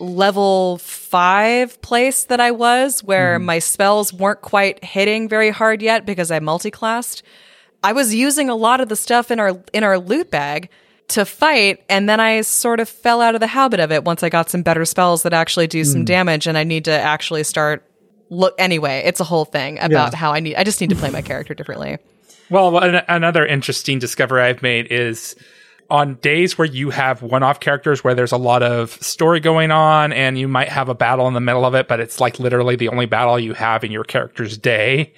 level 0.00 0.78
five 0.78 1.80
place 1.82 2.24
that 2.24 2.40
I 2.40 2.50
was, 2.50 3.04
where 3.04 3.38
my 3.38 3.58
spells 3.58 4.12
weren't 4.14 4.40
quite 4.40 4.82
hitting 4.82 5.28
very 5.28 5.50
hard 5.50 5.82
yet 5.82 6.06
because 6.06 6.30
I 6.30 6.40
multiclassed. 6.40 7.22
I 7.84 7.92
was 7.92 8.14
using 8.14 8.48
a 8.48 8.56
lot 8.56 8.80
of 8.80 8.88
the 8.88 8.96
stuff 8.96 9.30
in 9.30 9.38
our 9.38 9.62
in 9.72 9.84
our 9.84 9.98
loot 9.98 10.30
bag 10.30 10.70
to 11.12 11.24
fight, 11.24 11.82
and 11.88 12.08
then 12.08 12.20
I 12.20 12.40
sort 12.42 12.80
of 12.80 12.88
fell 12.88 13.20
out 13.20 13.34
of 13.34 13.40
the 13.40 13.46
habit 13.46 13.80
of 13.80 13.92
it 13.92 14.04
once 14.04 14.22
I 14.22 14.28
got 14.28 14.50
some 14.50 14.62
better 14.62 14.84
spells 14.84 15.22
that 15.22 15.32
actually 15.32 15.66
do 15.66 15.84
some 15.84 16.02
hmm. 16.02 16.06
damage, 16.06 16.46
and 16.46 16.58
I 16.58 16.64
need 16.64 16.84
to 16.86 16.92
actually 16.92 17.44
start 17.44 17.88
look 18.30 18.54
anyway. 18.58 19.02
It's 19.04 19.20
a 19.20 19.24
whole 19.24 19.44
thing 19.44 19.78
about 19.78 20.12
Yeah. 20.12 20.18
how 20.18 20.32
I 20.32 20.40
need. 20.40 20.56
I 20.56 20.64
just 20.64 20.80
need 20.80 20.90
to 20.90 20.96
play 20.96 21.10
my 21.10 21.22
character 21.22 21.54
differently. 21.54 21.98
Well, 22.50 22.78
an- 22.78 23.04
another 23.08 23.46
interesting 23.46 23.98
discovery 23.98 24.42
I've 24.42 24.62
made 24.62 24.90
is 24.90 25.36
on 25.90 26.14
days 26.16 26.56
where 26.56 26.66
you 26.66 26.88
have 26.88 27.20
one-off 27.20 27.60
characters 27.60 28.02
where 28.02 28.14
there's 28.14 28.32
a 28.32 28.38
lot 28.38 28.62
of 28.62 28.92
story 29.02 29.40
going 29.40 29.70
on 29.70 30.12
and 30.12 30.38
you 30.38 30.48
might 30.48 30.70
have 30.70 30.88
a 30.88 30.94
battle 30.94 31.28
in 31.28 31.34
the 31.34 31.40
middle 31.40 31.66
of 31.66 31.74
it, 31.74 31.88
but 31.88 32.00
it's 32.00 32.18
like 32.18 32.40
literally 32.40 32.76
the 32.76 32.88
only 32.88 33.04
battle 33.04 33.38
you 33.38 33.52
have 33.52 33.84
in 33.84 33.92
your 33.92 34.04
character's 34.04 34.56
day. 34.56 35.12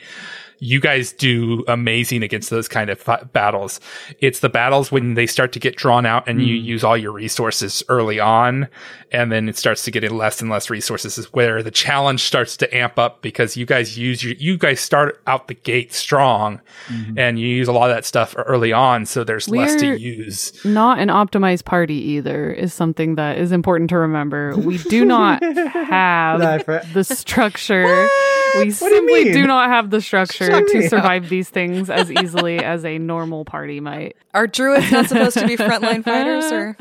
You 0.58 0.80
guys 0.80 1.12
do 1.12 1.64
amazing 1.68 2.22
against 2.22 2.50
those 2.50 2.68
kind 2.68 2.90
of 2.90 2.98
fi- 2.98 3.22
battles. 3.32 3.80
It's 4.20 4.40
the 4.40 4.48
battles 4.48 4.90
when 4.92 5.14
they 5.14 5.26
start 5.26 5.52
to 5.52 5.58
get 5.58 5.76
drawn 5.76 6.06
out 6.06 6.28
and 6.28 6.42
you 6.42 6.56
mm. 6.56 6.64
use 6.64 6.84
all 6.84 6.96
your 6.96 7.12
resources 7.12 7.82
early 7.88 8.20
on, 8.20 8.68
and 9.12 9.30
then 9.30 9.48
it 9.48 9.56
starts 9.56 9.84
to 9.84 9.90
get 9.90 10.04
in 10.04 10.16
less 10.16 10.40
and 10.40 10.50
less 10.50 10.70
resources 10.70 11.18
is 11.18 11.32
where 11.32 11.62
the 11.62 11.70
challenge 11.70 12.22
starts 12.22 12.56
to 12.58 12.76
amp 12.76 12.98
up 12.98 13.22
because 13.22 13.56
you 13.56 13.64
guys 13.64 13.96
use 13.96 14.24
your, 14.24 14.34
you 14.34 14.58
guys 14.58 14.80
start 14.80 15.20
out 15.26 15.48
the 15.48 15.54
gate 15.54 15.92
strong 15.92 16.60
mm-hmm. 16.88 17.18
and 17.18 17.38
you 17.38 17.46
use 17.46 17.68
a 17.68 17.72
lot 17.72 17.90
of 17.90 17.96
that 17.96 18.04
stuff 18.04 18.34
early 18.36 18.72
on. 18.72 19.06
So 19.06 19.22
there's 19.22 19.48
less 19.48 19.76
to 19.80 19.96
use. 19.96 20.52
Not 20.64 20.98
an 20.98 21.08
optimized 21.08 21.64
party 21.64 21.94
either 21.94 22.52
is 22.52 22.74
something 22.74 23.14
that 23.14 23.38
is 23.38 23.52
important 23.52 23.90
to 23.90 23.98
remember. 23.98 24.56
We 24.56 24.78
do 24.78 25.04
not 25.04 25.42
have 25.72 26.64
the 26.92 27.04
structure. 27.04 27.84
What? 27.84 28.34
We 28.54 28.60
do 28.60 28.66
you 28.66 28.72
simply 28.72 29.24
mean? 29.24 29.32
do 29.32 29.46
not 29.46 29.68
have 29.68 29.90
the 29.90 30.00
structure 30.00 30.43
What 30.52 30.68
to 30.68 30.88
survive 30.88 31.28
these 31.28 31.48
things 31.48 31.90
as 31.90 32.10
easily 32.10 32.58
as 32.64 32.84
a 32.84 32.98
normal 32.98 33.44
party 33.44 33.80
might. 33.80 34.16
Are 34.32 34.46
druids 34.46 34.90
not 34.92 35.08
supposed 35.08 35.38
to 35.38 35.46
be 35.46 35.56
frontline 35.56 36.02
fighters 36.10 36.50
or 36.52 36.76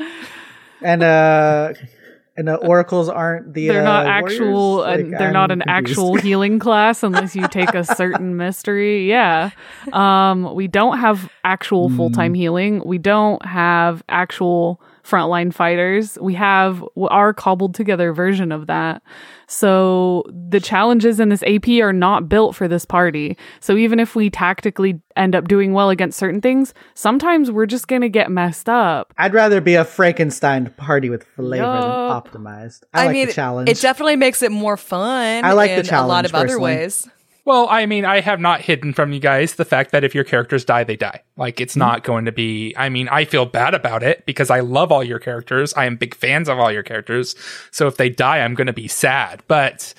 And 0.82 1.02
uh, 1.02 1.72
and 2.36 2.48
uh, 2.48 2.54
oracles 2.56 3.08
aren't 3.08 3.54
the. 3.54 3.68
They're 3.68 3.80
uh, 3.82 3.84
not 3.84 4.06
warriors? 4.20 4.32
actual. 4.40 4.82
uh, 4.82 4.96
Like, 4.96 5.10
they're 5.18 5.30
not 5.32 5.50
I'm 5.52 5.60
an 5.60 5.66
confused. 5.68 5.90
actual 5.98 6.14
healing 6.20 6.58
class 6.58 7.02
unless 7.04 7.36
you 7.36 7.46
take 7.48 7.74
a 7.74 7.84
certain 7.84 8.36
mystery. 8.36 9.08
Yeah, 9.08 9.50
um, 9.92 10.52
we 10.54 10.66
don't 10.66 10.98
have 10.98 11.30
actual 11.44 11.90
full 11.90 12.10
time 12.10 12.34
healing. 12.34 12.82
We 12.84 12.98
don't 12.98 13.44
have 13.46 14.02
actual 14.08 14.80
frontline 15.04 15.52
fighters. 15.52 16.18
We 16.20 16.34
have 16.34 16.84
our 16.96 17.32
cobbled 17.34 17.74
together 17.74 18.12
version 18.12 18.52
of 18.52 18.66
that. 18.66 19.02
So 19.46 20.24
the 20.48 20.60
challenges 20.60 21.20
in 21.20 21.28
this 21.28 21.42
AP 21.42 21.68
are 21.82 21.92
not 21.92 22.28
built 22.28 22.56
for 22.56 22.66
this 22.66 22.84
party. 22.84 23.36
So 23.60 23.76
even 23.76 24.00
if 24.00 24.16
we 24.16 24.30
tactically 24.30 25.00
end 25.16 25.34
up 25.36 25.46
doing 25.46 25.74
well 25.74 25.90
against 25.90 26.18
certain 26.18 26.40
things, 26.40 26.72
sometimes 26.94 27.50
we're 27.50 27.66
just 27.66 27.86
going 27.86 28.00
to 28.00 28.08
get 28.08 28.30
messed 28.30 28.68
up. 28.68 29.12
I'd 29.18 29.34
rather 29.34 29.60
be 29.60 29.74
a 29.74 29.84
Frankenstein 29.84 30.70
party 30.70 31.10
with 31.10 31.24
flavor 31.36 31.56
Yup. 31.64 32.32
than 32.32 32.42
optimized. 32.42 32.84
I, 32.94 33.06
like 33.06 33.12
mean, 33.12 33.26
the 33.26 33.32
challenge. 33.32 33.68
it 33.68 33.80
definitely 33.80 34.16
makes 34.16 34.42
it 34.42 34.50
more 34.50 34.76
fun. 34.78 35.44
I 35.44 35.52
like 35.52 35.70
the 35.70 35.80
in 35.80 35.80
a 35.80 36.06
lot 36.06 36.24
challenge, 36.24 36.26
of 36.28 36.34
other 36.34 36.44
personally. 36.46 36.74
ways. 36.76 37.08
Well, 37.46 37.68
I 37.68 37.84
mean, 37.84 38.06
I 38.06 38.20
have 38.20 38.40
not 38.40 38.62
hidden 38.62 38.94
from 38.94 39.12
you 39.12 39.20
guys 39.20 39.54
the 39.54 39.66
fact 39.66 39.92
that 39.92 40.02
if 40.02 40.14
your 40.14 40.24
characters 40.24 40.64
die, 40.64 40.84
they 40.84 40.96
die. 40.96 41.22
Like, 41.36 41.60
it's 41.60 41.72
mm-hmm. 41.72 41.80
not 41.80 42.04
going 42.04 42.24
to 42.24 42.32
be, 42.32 42.74
I 42.76 42.88
mean, 42.88 43.08
I 43.08 43.26
feel 43.26 43.44
bad 43.44 43.74
about 43.74 44.02
it 44.02 44.24
because 44.24 44.48
I 44.48 44.60
love 44.60 44.90
all 44.90 45.04
your 45.04 45.18
characters. 45.18 45.74
I 45.74 45.84
am 45.84 45.96
big 45.96 46.14
fans 46.14 46.48
of 46.48 46.58
all 46.58 46.72
your 46.72 46.82
characters. 46.82 47.34
So 47.70 47.86
if 47.86 47.98
they 47.98 48.08
die, 48.08 48.40
I'm 48.40 48.54
going 48.54 48.66
to 48.66 48.72
be 48.72 48.88
sad. 48.88 49.42
But, 49.46 49.92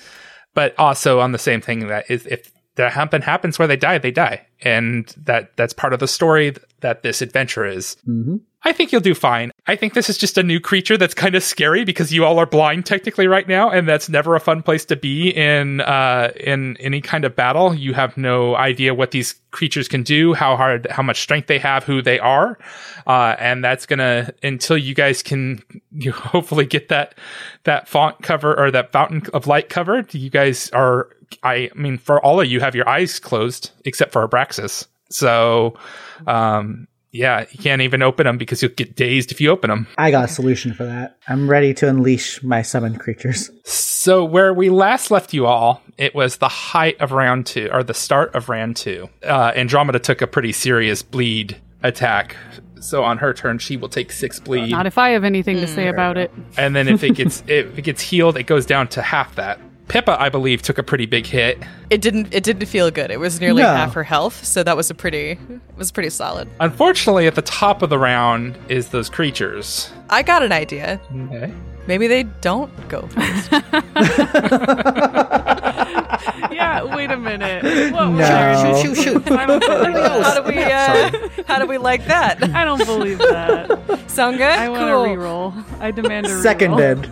but 0.54 0.76
also 0.76 1.20
on 1.20 1.32
the 1.32 1.38
same 1.38 1.60
thing 1.60 1.86
that 1.86 2.10
is, 2.10 2.26
if 2.26 2.50
that 2.74 2.92
happen 2.92 3.22
happens 3.22 3.58
where 3.58 3.68
they 3.68 3.76
die, 3.76 3.98
they 3.98 4.10
die. 4.10 4.44
And 4.62 5.06
that, 5.24 5.56
that's 5.56 5.72
part 5.72 5.92
of 5.92 6.00
the 6.00 6.08
story 6.08 6.54
that 6.80 7.04
this 7.04 7.22
adventure 7.22 7.64
is. 7.64 7.96
Mm-hmm. 8.08 8.36
I 8.66 8.72
think 8.72 8.90
you'll 8.90 9.00
do 9.00 9.14
fine. 9.14 9.52
I 9.68 9.76
think 9.76 9.94
this 9.94 10.10
is 10.10 10.18
just 10.18 10.36
a 10.36 10.42
new 10.42 10.58
creature 10.58 10.96
that's 10.96 11.14
kind 11.14 11.36
of 11.36 11.44
scary 11.44 11.84
because 11.84 12.12
you 12.12 12.24
all 12.24 12.36
are 12.40 12.46
blind 12.46 12.84
technically 12.84 13.28
right 13.28 13.46
now, 13.46 13.70
and 13.70 13.88
that's 13.88 14.08
never 14.08 14.34
a 14.34 14.40
fun 14.40 14.60
place 14.60 14.84
to 14.86 14.96
be 14.96 15.30
in 15.30 15.82
uh, 15.82 16.32
in 16.34 16.76
any 16.78 17.00
kind 17.00 17.24
of 17.24 17.36
battle. 17.36 17.72
You 17.72 17.94
have 17.94 18.16
no 18.16 18.56
idea 18.56 18.92
what 18.92 19.12
these 19.12 19.36
creatures 19.52 19.86
can 19.86 20.02
do, 20.02 20.34
how 20.34 20.56
hard, 20.56 20.88
how 20.90 21.04
much 21.04 21.20
strength 21.20 21.46
they 21.46 21.60
have, 21.60 21.84
who 21.84 22.02
they 22.02 22.18
are, 22.18 22.58
uh, 23.06 23.36
and 23.38 23.62
that's 23.62 23.86
gonna 23.86 24.32
until 24.42 24.76
you 24.76 24.96
guys 24.96 25.22
can 25.22 25.62
you 25.92 26.10
hopefully 26.10 26.66
get 26.66 26.88
that 26.88 27.14
that 27.62 27.86
font 27.86 28.20
cover 28.24 28.58
or 28.58 28.72
that 28.72 28.90
fountain 28.90 29.22
of 29.32 29.46
light 29.46 29.68
covered. 29.68 30.12
You 30.12 30.28
guys 30.28 30.70
are, 30.70 31.08
I 31.44 31.70
mean, 31.76 31.98
for 31.98 32.20
all 32.20 32.40
of 32.40 32.48
you 32.48 32.58
have 32.58 32.74
your 32.74 32.88
eyes 32.88 33.20
closed 33.20 33.70
except 33.84 34.10
for 34.10 34.26
Abraxas. 34.26 34.88
So, 35.08 35.78
um, 36.26 36.88
yeah, 37.16 37.44
you 37.50 37.58
can't 37.58 37.82
even 37.82 38.02
open 38.02 38.24
them 38.26 38.38
because 38.38 38.62
you'll 38.62 38.72
get 38.72 38.94
dazed 38.96 39.32
if 39.32 39.40
you 39.40 39.50
open 39.50 39.70
them. 39.70 39.86
I 39.98 40.10
got 40.10 40.24
a 40.24 40.28
solution 40.28 40.72
for 40.74 40.84
that. 40.84 41.18
I'm 41.28 41.48
ready 41.50 41.74
to 41.74 41.88
unleash 41.88 42.42
my 42.42 42.62
summoned 42.62 43.00
creatures. 43.00 43.50
So 43.64 44.24
where 44.24 44.54
we 44.54 44.70
last 44.70 45.10
left 45.10 45.32
you 45.34 45.46
all, 45.46 45.82
it 45.98 46.14
was 46.14 46.36
the 46.36 46.48
height 46.48 47.00
of 47.00 47.12
round 47.12 47.46
two, 47.46 47.68
or 47.72 47.82
the 47.82 47.94
start 47.94 48.34
of 48.34 48.48
round 48.48 48.76
two. 48.76 49.08
Uh, 49.24 49.52
Andromeda 49.56 49.98
took 49.98 50.22
a 50.22 50.26
pretty 50.26 50.52
serious 50.52 51.02
bleed 51.02 51.56
attack. 51.82 52.36
So 52.80 53.02
on 53.02 53.18
her 53.18 53.32
turn, 53.32 53.58
she 53.58 53.76
will 53.76 53.88
take 53.88 54.12
six 54.12 54.38
bleed, 54.38 54.70
Not 54.70 54.86
if 54.86 54.98
I 54.98 55.10
have 55.10 55.24
anything 55.24 55.56
to 55.56 55.66
say 55.66 55.88
about 55.88 56.16
it. 56.18 56.30
and 56.56 56.76
then 56.76 56.86
if 56.88 57.02
it 57.02 57.14
gets 57.16 57.42
if 57.48 57.76
it 57.78 57.82
gets 57.82 58.02
healed, 58.02 58.36
it 58.36 58.44
goes 58.44 58.66
down 58.66 58.88
to 58.88 59.02
half 59.02 59.34
that. 59.36 59.58
Pippa, 59.88 60.20
I 60.20 60.28
believe, 60.28 60.62
took 60.62 60.78
a 60.78 60.82
pretty 60.82 61.06
big 61.06 61.26
hit. 61.26 61.62
It 61.90 62.00
didn't. 62.00 62.34
It 62.34 62.42
didn't 62.42 62.66
feel 62.66 62.90
good. 62.90 63.10
It 63.10 63.20
was 63.20 63.40
nearly 63.40 63.62
No. 63.62 63.68
half 63.68 63.92
her 63.94 64.02
health, 64.02 64.44
so 64.44 64.62
that 64.64 64.76
was 64.76 64.90
a 64.90 64.94
pretty. 64.94 65.32
It 65.48 65.60
was 65.76 65.92
pretty 65.92 66.10
solid. 66.10 66.48
Unfortunately, 66.60 67.26
at 67.26 67.36
the 67.36 67.42
top 67.42 67.82
of 67.82 67.90
the 67.90 67.98
round 67.98 68.58
is 68.68 68.88
those 68.88 69.08
creatures. 69.08 69.92
I 70.10 70.22
got 70.22 70.42
an 70.42 70.52
idea. 70.52 71.00
Okay. 71.14 71.52
Maybe 71.86 72.08
they 72.08 72.24
don't 72.24 72.70
go 72.88 73.06
first. 73.08 73.52
Yeah, 76.50 76.94
wait 76.96 77.10
a 77.10 77.16
minute. 77.16 77.92
What 77.92 78.08
No. 78.10 78.80
Shoot, 78.82 78.96
shoot, 78.96 79.04
shoot. 79.04 79.30
I 79.32 79.46
don't 79.46 79.60
believe 79.60 79.94
that. 79.94 80.22
how 80.24 80.40
do 80.40 80.48
we? 80.48 80.58
Uh, 80.62 81.44
how 81.46 81.58
do 81.58 81.66
we 81.66 81.78
like 81.78 82.04
that? 82.06 82.42
I 82.54 82.64
don't 82.64 82.84
believe 82.84 83.18
that. 83.18 83.68
Sound 84.08 84.38
good? 84.38 84.46
I 84.48 84.68
want 84.68 84.80
cool. 84.82 85.04
a 85.04 85.08
reroll. 85.08 85.80
I 85.80 85.90
demand 85.90 86.26
a 86.26 86.30
reroll. 86.30 86.42
Seconded. 86.42 87.10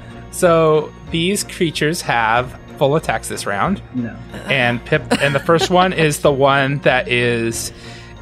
So 0.38 0.92
these 1.10 1.42
creatures 1.42 2.00
have 2.02 2.56
full 2.76 2.94
attacks 2.94 3.26
this 3.28 3.44
round. 3.44 3.82
No. 3.92 4.10
and 4.48 4.84
Pip 4.84 5.02
and 5.20 5.34
the 5.34 5.40
first 5.40 5.68
one 5.68 5.92
is 5.92 6.20
the 6.20 6.30
one 6.30 6.78
that 6.82 7.08
is 7.08 7.72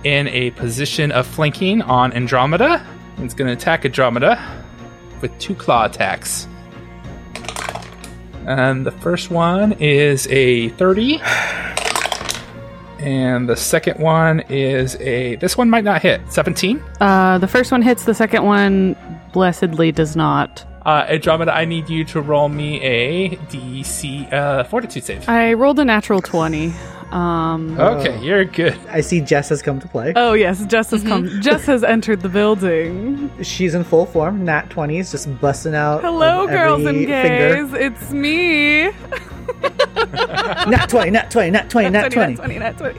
in 0.02 0.26
a 0.28 0.50
position 0.52 1.12
of 1.12 1.26
flanking 1.26 1.82
on 1.82 2.14
Andromeda. 2.14 2.82
It's 3.18 3.34
going 3.34 3.48
to 3.48 3.52
attack 3.52 3.84
Andromeda 3.84 4.40
with 5.20 5.38
two 5.38 5.54
claw 5.54 5.84
attacks. 5.84 6.48
And 8.46 8.86
the 8.86 8.92
first 8.92 9.30
one 9.30 9.72
is 9.72 10.26
a 10.28 10.70
30. 10.70 11.20
And 12.98 13.46
the 13.46 13.56
second 13.56 14.00
one 14.00 14.40
is 14.48 14.96
a 15.00 15.36
this 15.36 15.58
one 15.58 15.68
might 15.68 15.84
not 15.84 16.00
hit. 16.00 16.22
17. 16.32 16.82
Uh, 16.98 17.36
the 17.36 17.46
first 17.46 17.70
one 17.70 17.82
hits. 17.82 18.06
The 18.06 18.14
second 18.14 18.42
one, 18.42 18.96
blessedly, 19.34 19.92
does 19.92 20.16
not. 20.16 20.64
Uh 20.86 21.04
Andromeda, 21.08 21.52
I 21.52 21.64
need 21.64 21.90
you 21.90 22.04
to 22.04 22.20
roll 22.20 22.48
me 22.48 22.80
a 22.80 23.30
DC 23.52 24.32
uh 24.32 24.62
fortitude 24.64 25.02
save. 25.04 25.28
I 25.28 25.52
rolled 25.54 25.78
a 25.80 25.84
natural 25.84 26.22
twenty. 26.22 26.72
Um, 27.10 27.78
Okay, 27.78 28.18
you're 28.20 28.44
good. 28.44 28.76
I 28.88 29.00
see 29.00 29.20
Jess 29.20 29.48
has 29.50 29.62
come 29.62 29.78
to 29.80 29.88
play. 29.88 30.12
oh 30.16 30.32
yes, 30.34 30.64
Jess 30.66 30.90
has 30.90 31.02
come. 31.04 31.28
Jess 31.40 31.64
has 31.66 31.82
entered 31.84 32.20
the 32.20 32.28
building. 32.28 33.30
She's 33.42 33.74
in 33.74 33.84
full 33.84 34.06
form. 34.06 34.44
Nat 34.44 34.68
20s 34.70 35.10
just 35.12 35.26
busting 35.40 35.74
out. 35.74 36.00
Hello, 36.02 36.46
girls 36.48 36.84
every 36.84 37.04
and 37.04 37.06
gays. 37.06 37.70
Finger. 37.70 37.76
It's 37.86 38.10
me. 38.12 38.90
Nat 40.72 40.86
20, 40.88 41.10
nat 41.10 41.30
20, 41.30 41.50
nat 41.50 41.70
20, 41.70 41.90
nat 41.90 42.10
20. 42.12 42.34
Nat 42.34 42.36
20, 42.36 42.58
nat 42.58 42.76
20. 42.78 42.98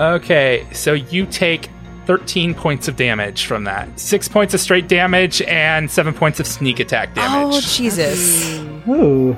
Okay, 0.00 0.66
so 0.72 0.94
you 0.94 1.26
take 1.26 1.68
13 2.06 2.54
points 2.54 2.88
of 2.88 2.96
damage 2.96 3.46
from 3.46 3.64
that. 3.64 3.98
Six 3.98 4.28
points 4.28 4.54
of 4.54 4.60
straight 4.60 4.88
damage 4.88 5.42
and 5.42 5.90
seven 5.90 6.14
points 6.14 6.40
of 6.40 6.46
sneak 6.46 6.80
attack 6.80 7.10
oh, 7.12 7.14
damage. 7.14 7.54
Oh 7.56 7.60
Jesus! 7.60 8.58
Ooh. 8.88 9.36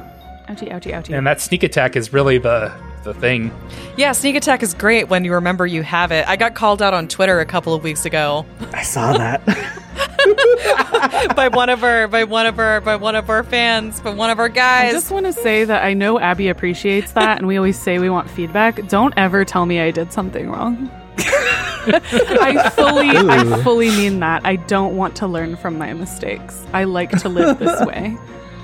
Ouchie, 0.48 0.70
ouchie, 0.70 0.92
ouchie. 0.92 1.16
and 1.16 1.26
that 1.26 1.40
sneak 1.40 1.62
attack 1.62 1.96
is 1.96 2.12
really 2.12 2.38
the 2.38 2.72
the 3.04 3.14
thing. 3.14 3.52
Yeah, 3.96 4.12
sneak 4.12 4.34
attack 4.34 4.62
is 4.62 4.74
great 4.74 5.08
when 5.08 5.24
you 5.24 5.34
remember 5.34 5.66
you 5.66 5.82
have 5.82 6.10
it. 6.10 6.26
I 6.26 6.36
got 6.36 6.54
called 6.54 6.80
out 6.82 6.94
on 6.94 7.06
Twitter 7.06 7.38
a 7.40 7.46
couple 7.46 7.74
of 7.74 7.82
weeks 7.84 8.04
ago 8.06 8.46
I 8.72 8.82
saw 8.82 9.12
that. 9.12 9.44
by 11.36 11.48
one 11.48 11.68
of 11.68 11.84
our 11.84 12.08
by 12.08 12.24
one 12.24 12.46
of 12.46 12.58
our 12.58 12.80
by 12.80 12.96
one 12.96 13.14
of 13.14 13.30
our 13.30 13.44
fans, 13.44 14.00
by 14.00 14.10
one 14.10 14.30
of 14.30 14.38
our 14.38 14.48
guys. 14.48 14.90
I 14.90 14.92
just 14.92 15.10
want 15.10 15.26
to 15.26 15.32
say 15.32 15.64
that 15.64 15.84
I 15.84 15.94
know 15.94 16.18
Abby 16.18 16.48
appreciates 16.48 17.12
that, 17.12 17.38
and 17.38 17.46
we 17.46 17.56
always 17.56 17.78
say 17.78 17.98
we 17.98 18.10
want 18.10 18.28
feedback. 18.30 18.88
Don't 18.88 19.14
ever 19.16 19.44
tell 19.44 19.66
me 19.66 19.80
I 19.80 19.90
did 19.90 20.12
something 20.12 20.50
wrong. 20.50 20.90
I 21.18 22.70
fully, 22.74 23.10
I 23.10 23.62
fully 23.62 23.90
mean 23.90 24.20
that. 24.20 24.44
I 24.44 24.56
don't 24.56 24.96
want 24.96 25.16
to 25.16 25.26
learn 25.26 25.56
from 25.56 25.78
my 25.78 25.92
mistakes. 25.92 26.64
I 26.72 26.84
like 26.84 27.10
to 27.20 27.28
live 27.28 27.58
this 27.58 27.80
way. 27.86 28.16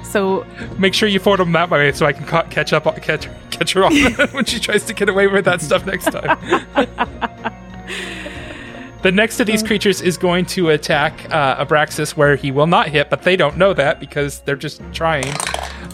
So 0.05 0.45
Make 0.79 0.95
sure 0.95 1.09
you 1.09 1.21
forward 1.21 1.41
them 1.41 1.53
that 1.53 1.71
way 1.71 1.93
so 1.93 2.07
I 2.07 2.13
can 2.13 2.27
ca- 2.27 2.45
catch 2.45 2.73
up 2.73 2.85
catch 3.03 3.29
catch 3.51 3.73
her 3.75 3.85
on 3.85 3.95
when 4.33 4.45
she 4.45 4.59
tries 4.59 4.85
to 4.87 4.95
get 4.95 5.09
away 5.09 5.27
with 5.29 5.45
that 5.45 5.61
stuff 5.61 5.87
next 5.87 6.07
time. 6.07 6.39
the 9.03 9.13
next 9.13 9.39
of 9.39 9.47
these 9.47 9.63
creatures 9.63 10.01
is 10.01 10.17
going 10.17 10.47
to 10.47 10.71
attack 10.71 11.27
uh, 11.31 11.65
Abraxas 11.65 12.17
where 12.17 12.35
he 12.37 12.51
will 12.51 12.67
not 12.67 12.89
hit, 12.89 13.11
but 13.11 13.23
they 13.23 13.37
don't 13.37 13.57
know 13.57 13.73
that 13.75 14.01
because 14.01 14.41
they're 14.41 14.57
just 14.57 14.83
trying. 14.93 15.29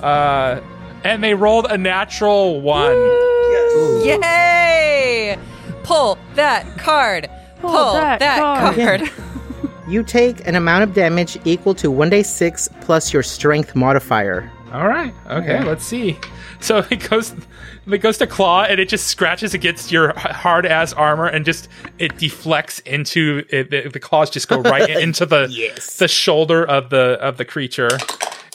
Uh, 0.03 0.63
and 1.05 1.23
they 1.23 1.35
rolled 1.35 1.67
a 1.67 1.77
natural 1.77 2.61
one. 2.63 2.95
Yes. 2.97 4.07
Yay! 4.07 4.46
Pull 5.87 6.19
that 6.35 6.67
card. 6.79 7.31
Pull, 7.61 7.93
that 7.95 8.19
that, 8.19 8.39
card. 8.41 8.77
card. 8.77 9.11
You 9.89 10.03
take 10.03 10.45
an 10.49 10.57
amount 10.57 10.83
of 10.83 10.95
damage 10.95 11.39
equal 11.45 11.73
to 11.77 11.93
1d6 11.93 12.81
plus 12.81 13.13
your 13.13 13.23
strength 13.23 13.77
modifier. 13.77 14.51
All 14.73 14.89
right. 14.89 15.15
Okay. 15.31 15.63
Let's 15.63 15.85
see. 15.87 16.19
So 16.59 16.79
it 16.91 17.09
goes, 17.09 17.33
it 17.87 17.99
goes 17.99 18.19
to 18.19 18.27
claw, 18.27 18.65
and 18.65 18.81
it 18.81 18.89
just 18.89 19.07
scratches 19.07 19.55
against 19.55 19.93
your 19.93 20.13
hard 20.19 20.67
ass 20.67 20.93
armor, 20.93 21.27
and 21.29 21.45
just 21.45 21.69
it 22.01 22.19
deflects 22.19 22.81
into 22.81 23.45
it, 23.49 23.71
the, 23.71 23.89
the 23.89 24.01
claws. 24.01 24.29
Just 24.29 24.49
go 24.49 24.61
right 24.61 24.91
into 25.03 25.25
the 25.25 25.47
Yes. 25.51 25.99
the 25.99 26.09
shoulder 26.09 26.65
of 26.67 26.91
the 26.91 27.17
of 27.21 27.37
the 27.37 27.45
creature, 27.45 27.89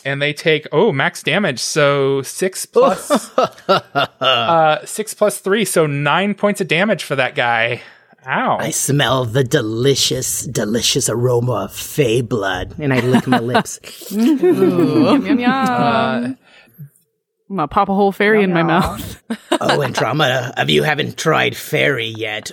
and 0.06 0.22
they 0.22 0.34
take 0.34 0.68
oh 0.72 0.92
max 0.92 1.24
damage. 1.24 1.60
So 1.60 2.22
six 2.22 2.66
plus 2.68 3.10
uh, 3.38 4.86
six 4.86 5.14
plus 5.14 5.40
three, 5.40 5.66
so 5.66 5.86
nine 5.88 6.34
points 6.36 6.62
of 6.62 6.68
damage 6.68 7.04
for 7.04 7.16
that 7.16 7.36
guy. 7.36 7.82
Ow! 8.28 8.58
I 8.60 8.70
smell 8.70 9.26
the 9.26 9.44
delicious, 9.44 10.46
delicious 10.46 11.10
aroma 11.10 11.64
of 11.66 11.74
fey 11.74 12.22
blood, 12.22 12.76
and 12.78 12.94
I 12.94 13.00
lick 13.00 13.26
my 13.26 13.40
lips. 13.40 13.80
yum 14.12 15.26
yum 15.26 15.40
yum. 15.40 16.38
I'm 17.50 17.56
gonna 17.58 17.68
pop 17.68 17.90
a 17.90 17.94
whole 17.96 18.12
fairy 18.12 18.44
in 18.44 18.54
my 18.54 18.64
mouth. 18.64 19.22
oh, 19.60 19.82
Andromeda, 19.82 20.54
if 20.58 20.70
you 20.70 20.84
haven't 20.84 21.18
tried 21.18 21.58
fairy 21.58 22.06
yet, 22.08 22.52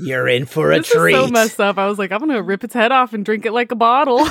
you're 0.00 0.26
in 0.28 0.46
for 0.46 0.72
a 0.72 0.78
This 0.78 0.88
is 0.88 0.92
treat. 0.96 1.14
so 1.14 1.28
messed 1.28 1.60
up. 1.60 1.78
I 1.78 1.86
was 1.86 1.98
like, 1.98 2.10
I'm 2.10 2.18
gonna 2.20 2.42
rip 2.42 2.64
its 2.64 2.74
head 2.74 2.90
off 2.92 3.12
and 3.12 3.24
drink 3.24 3.44
it 3.46 3.52
like 3.52 3.70
a 3.70 3.76
bottle. 3.76 4.26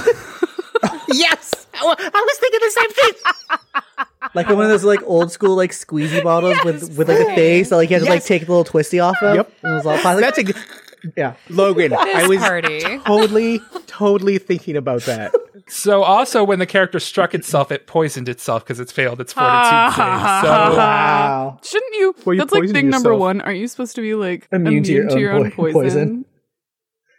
yes, 1.14 1.54
I 1.76 2.12
I 2.14 2.26
was 2.28 2.38
thinking 2.40 2.60
the 2.62 2.72
same 2.72 2.92
thing. 2.92 4.06
like 4.34 4.48
one 4.50 4.62
of 4.62 4.70
those 4.70 4.84
like 4.84 5.02
old 5.04 5.32
school 5.32 5.56
like 5.56 5.72
squeezy 5.72 6.24
bottles 6.24 6.58
with 6.66 6.98
with 6.98 7.10
like 7.10 7.20
a 7.20 7.36
face 7.36 7.70
that 7.70 7.78
like 7.78 7.90
you 7.90 7.96
had 7.98 8.04
to 8.04 8.10
like 8.10 8.24
take 8.24 8.46
the 8.46 8.52
little 8.52 8.64
twisty 8.64 9.00
off 9.00 9.22
of. 9.22 9.36
Yep. 9.36 9.52
And 9.64 9.72
it 9.72 9.76
was 9.76 9.86
all 9.86 9.98
plastic. 9.98 10.48
That's 10.48 10.58
a, 10.58 11.12
Yeah. 11.16 11.34
Logan, 11.50 11.94
I 11.94 12.28
was 12.28 12.40
party. 12.40 12.80
totally, 13.06 13.62
totally 13.88 14.38
thinking 14.40 14.76
about 14.76 15.04
that. 15.04 15.34
So 15.68 16.04
also 16.04 16.44
when 16.44 16.60
the 16.60 16.66
character 16.66 17.00
struck 17.00 17.34
itself, 17.34 17.72
it 17.72 17.88
poisoned 17.88 18.30
itself 18.30 18.64
because 18.64 18.80
it's 18.80 18.92
failed 18.92 19.20
its 19.22 19.34
fortitude 19.34 19.94
save. 19.96 19.96
So 19.96 20.78
Wow. 20.78 21.60
Shouldn't 21.64 21.96
you? 21.96 22.16
Well, 22.26 22.34
you 22.36 22.42
that's 22.42 22.52
like 22.52 22.62
poisoned 22.62 22.76
thing 22.76 22.90
number 22.90 23.14
one. 23.16 23.42
Aren't 23.42 23.60
you 23.60 23.68
supposed 23.68 23.96
to 23.96 24.02
be 24.02 24.14
like 24.16 24.48
Immune 24.52 24.84
to 24.84 25.20
your 25.20 25.32
own 25.34 25.46
own 25.46 25.52
poison? 25.52 25.74
poison. 25.74 26.26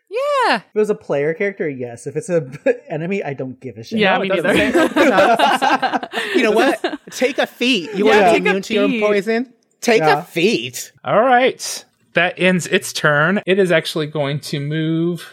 Yeah. 0.09 0.57
If 0.57 0.63
it 0.75 0.79
was 0.79 0.91
a 0.91 0.95
player 0.95 1.35
character, 1.35 1.69
yes. 1.69 2.07
If 2.07 2.17
it's 2.17 2.29
a 2.29 2.49
enemy, 2.93 3.23
I 3.25 3.35
don't 3.35 3.61
give 3.61 3.77
a 3.77 3.83
shit. 3.85 3.99
Yeah, 3.99 4.15
No, 4.17 4.23
me 4.23 4.29
neither. 4.29 4.55
you 6.35 6.43
know 6.43 6.53
what? 6.53 7.01
Take 7.11 7.39
a 7.39 7.47
feat. 7.47 7.93
You 7.95 8.07
Yeah, 8.07 8.13
want 8.13 8.25
to 8.27 8.31
take 8.33 8.43
be 8.43 8.49
a 8.49 8.51
immune 8.51 8.63
to 8.63 8.75
your 8.75 8.85
own 8.85 8.91
feat. 8.91 9.01
poison? 9.03 9.53
Take 9.81 10.01
Yeah. 10.01 10.21
a 10.21 10.23
feat. 10.25 10.93
all 11.05 11.21
right, 11.21 11.85
that 12.15 12.35
ends 12.39 12.67
its 12.69 12.93
turn. 12.93 13.41
It 13.47 13.59
is 13.59 13.71
actually 13.71 14.07
going 14.07 14.41
to 14.41 14.61
move. 14.61 15.29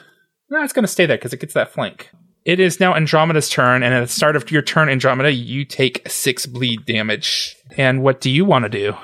No, 0.49 0.61
it's 0.63 0.73
going 0.73 0.83
to 0.83 0.91
stay 0.91 1.05
there 1.05 1.17
because 1.17 1.33
it 1.33 1.39
gets 1.39 1.53
that 1.53 1.71
flank. 1.71 2.09
It 2.45 2.59
is 2.59 2.79
now 2.79 2.93
Andromeda's 2.93 3.49
turn, 3.49 3.83
and 3.83 3.93
at 3.93 4.01
the 4.01 4.07
start 4.07 4.35
of 4.35 4.51
your 4.51 4.61
turn, 4.61 4.89
Andromeda, 4.89 5.31
you 5.31 5.63
take 5.63 6.01
six 6.09 6.45
bleed 6.45 6.85
damage. 6.85 7.55
And 7.77 8.03
what 8.03 8.19
do 8.19 8.29
you 8.29 8.43
want 8.43 8.63
to 8.63 8.69
do? 8.69 8.95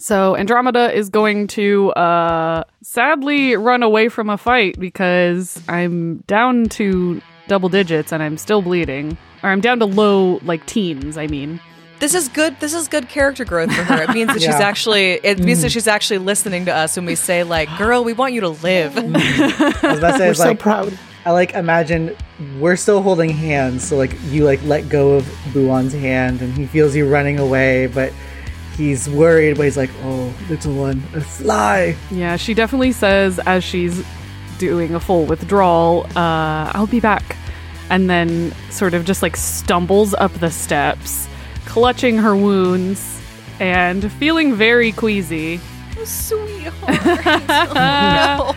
So 0.00 0.34
Andromeda 0.34 0.92
is 0.96 1.10
going 1.10 1.46
to 1.48 1.90
uh 1.92 2.64
sadly 2.82 3.54
run 3.54 3.82
away 3.82 4.08
from 4.08 4.30
a 4.30 4.38
fight 4.38 4.80
because 4.80 5.62
I'm 5.68 6.18
down 6.26 6.70
to 6.70 7.20
double 7.48 7.68
digits 7.68 8.10
and 8.10 8.22
I'm 8.22 8.38
still 8.38 8.62
bleeding. 8.62 9.18
Or 9.42 9.50
I'm 9.50 9.60
down 9.60 9.78
to 9.80 9.84
low 9.84 10.40
like 10.42 10.64
teens, 10.66 11.18
I 11.18 11.26
mean. 11.26 11.60
This 11.98 12.14
is 12.14 12.28
good. 12.28 12.58
This 12.60 12.72
is 12.72 12.88
good 12.88 13.10
character 13.10 13.44
growth 13.44 13.74
for 13.74 13.82
her. 13.82 14.02
It 14.04 14.14
means 14.14 14.28
that 14.28 14.40
she's 14.46 14.54
actually. 14.54 15.20
It 15.22 15.38
means 15.38 15.60
that 15.60 15.70
she's 15.70 15.86
actually 15.86 16.18
listening 16.18 16.64
to 16.64 16.74
us 16.74 16.96
when 16.96 17.04
we 17.04 17.14
say, 17.14 17.44
"Like, 17.44 17.68
girl, 17.76 18.02
we 18.02 18.14
want 18.14 18.32
you 18.32 18.40
to 18.40 18.48
live." 18.48 18.96
I 18.96 19.02
was 19.02 19.98
about 19.98 20.12
to 20.12 20.18
say, 20.18 20.28
We're 20.28 20.34
so 20.34 20.44
like, 20.48 20.58
proud. 20.58 20.98
I 21.26 21.32
like 21.32 21.52
imagine 21.52 22.16
we're 22.58 22.76
still 22.76 23.02
holding 23.02 23.28
hands, 23.28 23.86
so 23.86 23.98
like 23.98 24.14
you 24.28 24.44
like 24.44 24.62
let 24.62 24.88
go 24.88 25.12
of 25.16 25.24
Buon's 25.52 25.92
hand 25.92 26.40
and 26.40 26.54
he 26.54 26.66
feels 26.66 26.96
you 26.96 27.06
running 27.06 27.38
away, 27.38 27.86
but 27.88 28.14
he's 28.80 29.08
worried, 29.10 29.56
but 29.58 29.64
he's 29.64 29.76
like, 29.76 29.90
Oh, 30.02 30.32
little 30.48 30.74
one, 30.74 31.02
uh, 31.14 31.20
fly. 31.20 31.94
Yeah, 32.10 32.36
she 32.36 32.54
definitely 32.54 32.92
says 32.92 33.38
as 33.40 33.62
she's 33.62 34.02
doing 34.58 34.94
a 34.94 35.00
full 35.00 35.26
withdrawal, 35.26 36.06
uh, 36.16 36.72
I'll 36.74 36.86
be 36.86 37.00
back. 37.00 37.36
And 37.90 38.08
then 38.08 38.52
sort 38.70 38.94
of 38.94 39.04
just 39.04 39.20
like 39.22 39.36
stumbles 39.36 40.14
up 40.14 40.32
the 40.34 40.50
steps, 40.50 41.28
clutching 41.66 42.16
her 42.18 42.34
wounds 42.34 43.20
and 43.58 44.10
feeling 44.12 44.54
very 44.54 44.92
queasy. 44.92 45.60
Sweetheart. 46.04 47.74
no. 47.74 48.54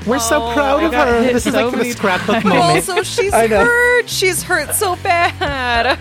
We're 0.06 0.18
so 0.18 0.52
proud 0.52 0.82
of 0.82 0.92
her. 0.92 1.22
hit 1.22 1.34
This 1.34 1.46
is 1.46 1.54
so 1.54 1.62
like 1.66 1.70
the 1.70 1.76
many 1.76 1.90
scrapbook 1.92 2.44
moment. 2.44 2.88
Also, 2.88 3.02
she's 3.04 3.32
hurt. 3.34 4.08
She's 4.08 4.42
hurt 4.42 4.74
so 4.74 4.96
bad. 4.96 5.98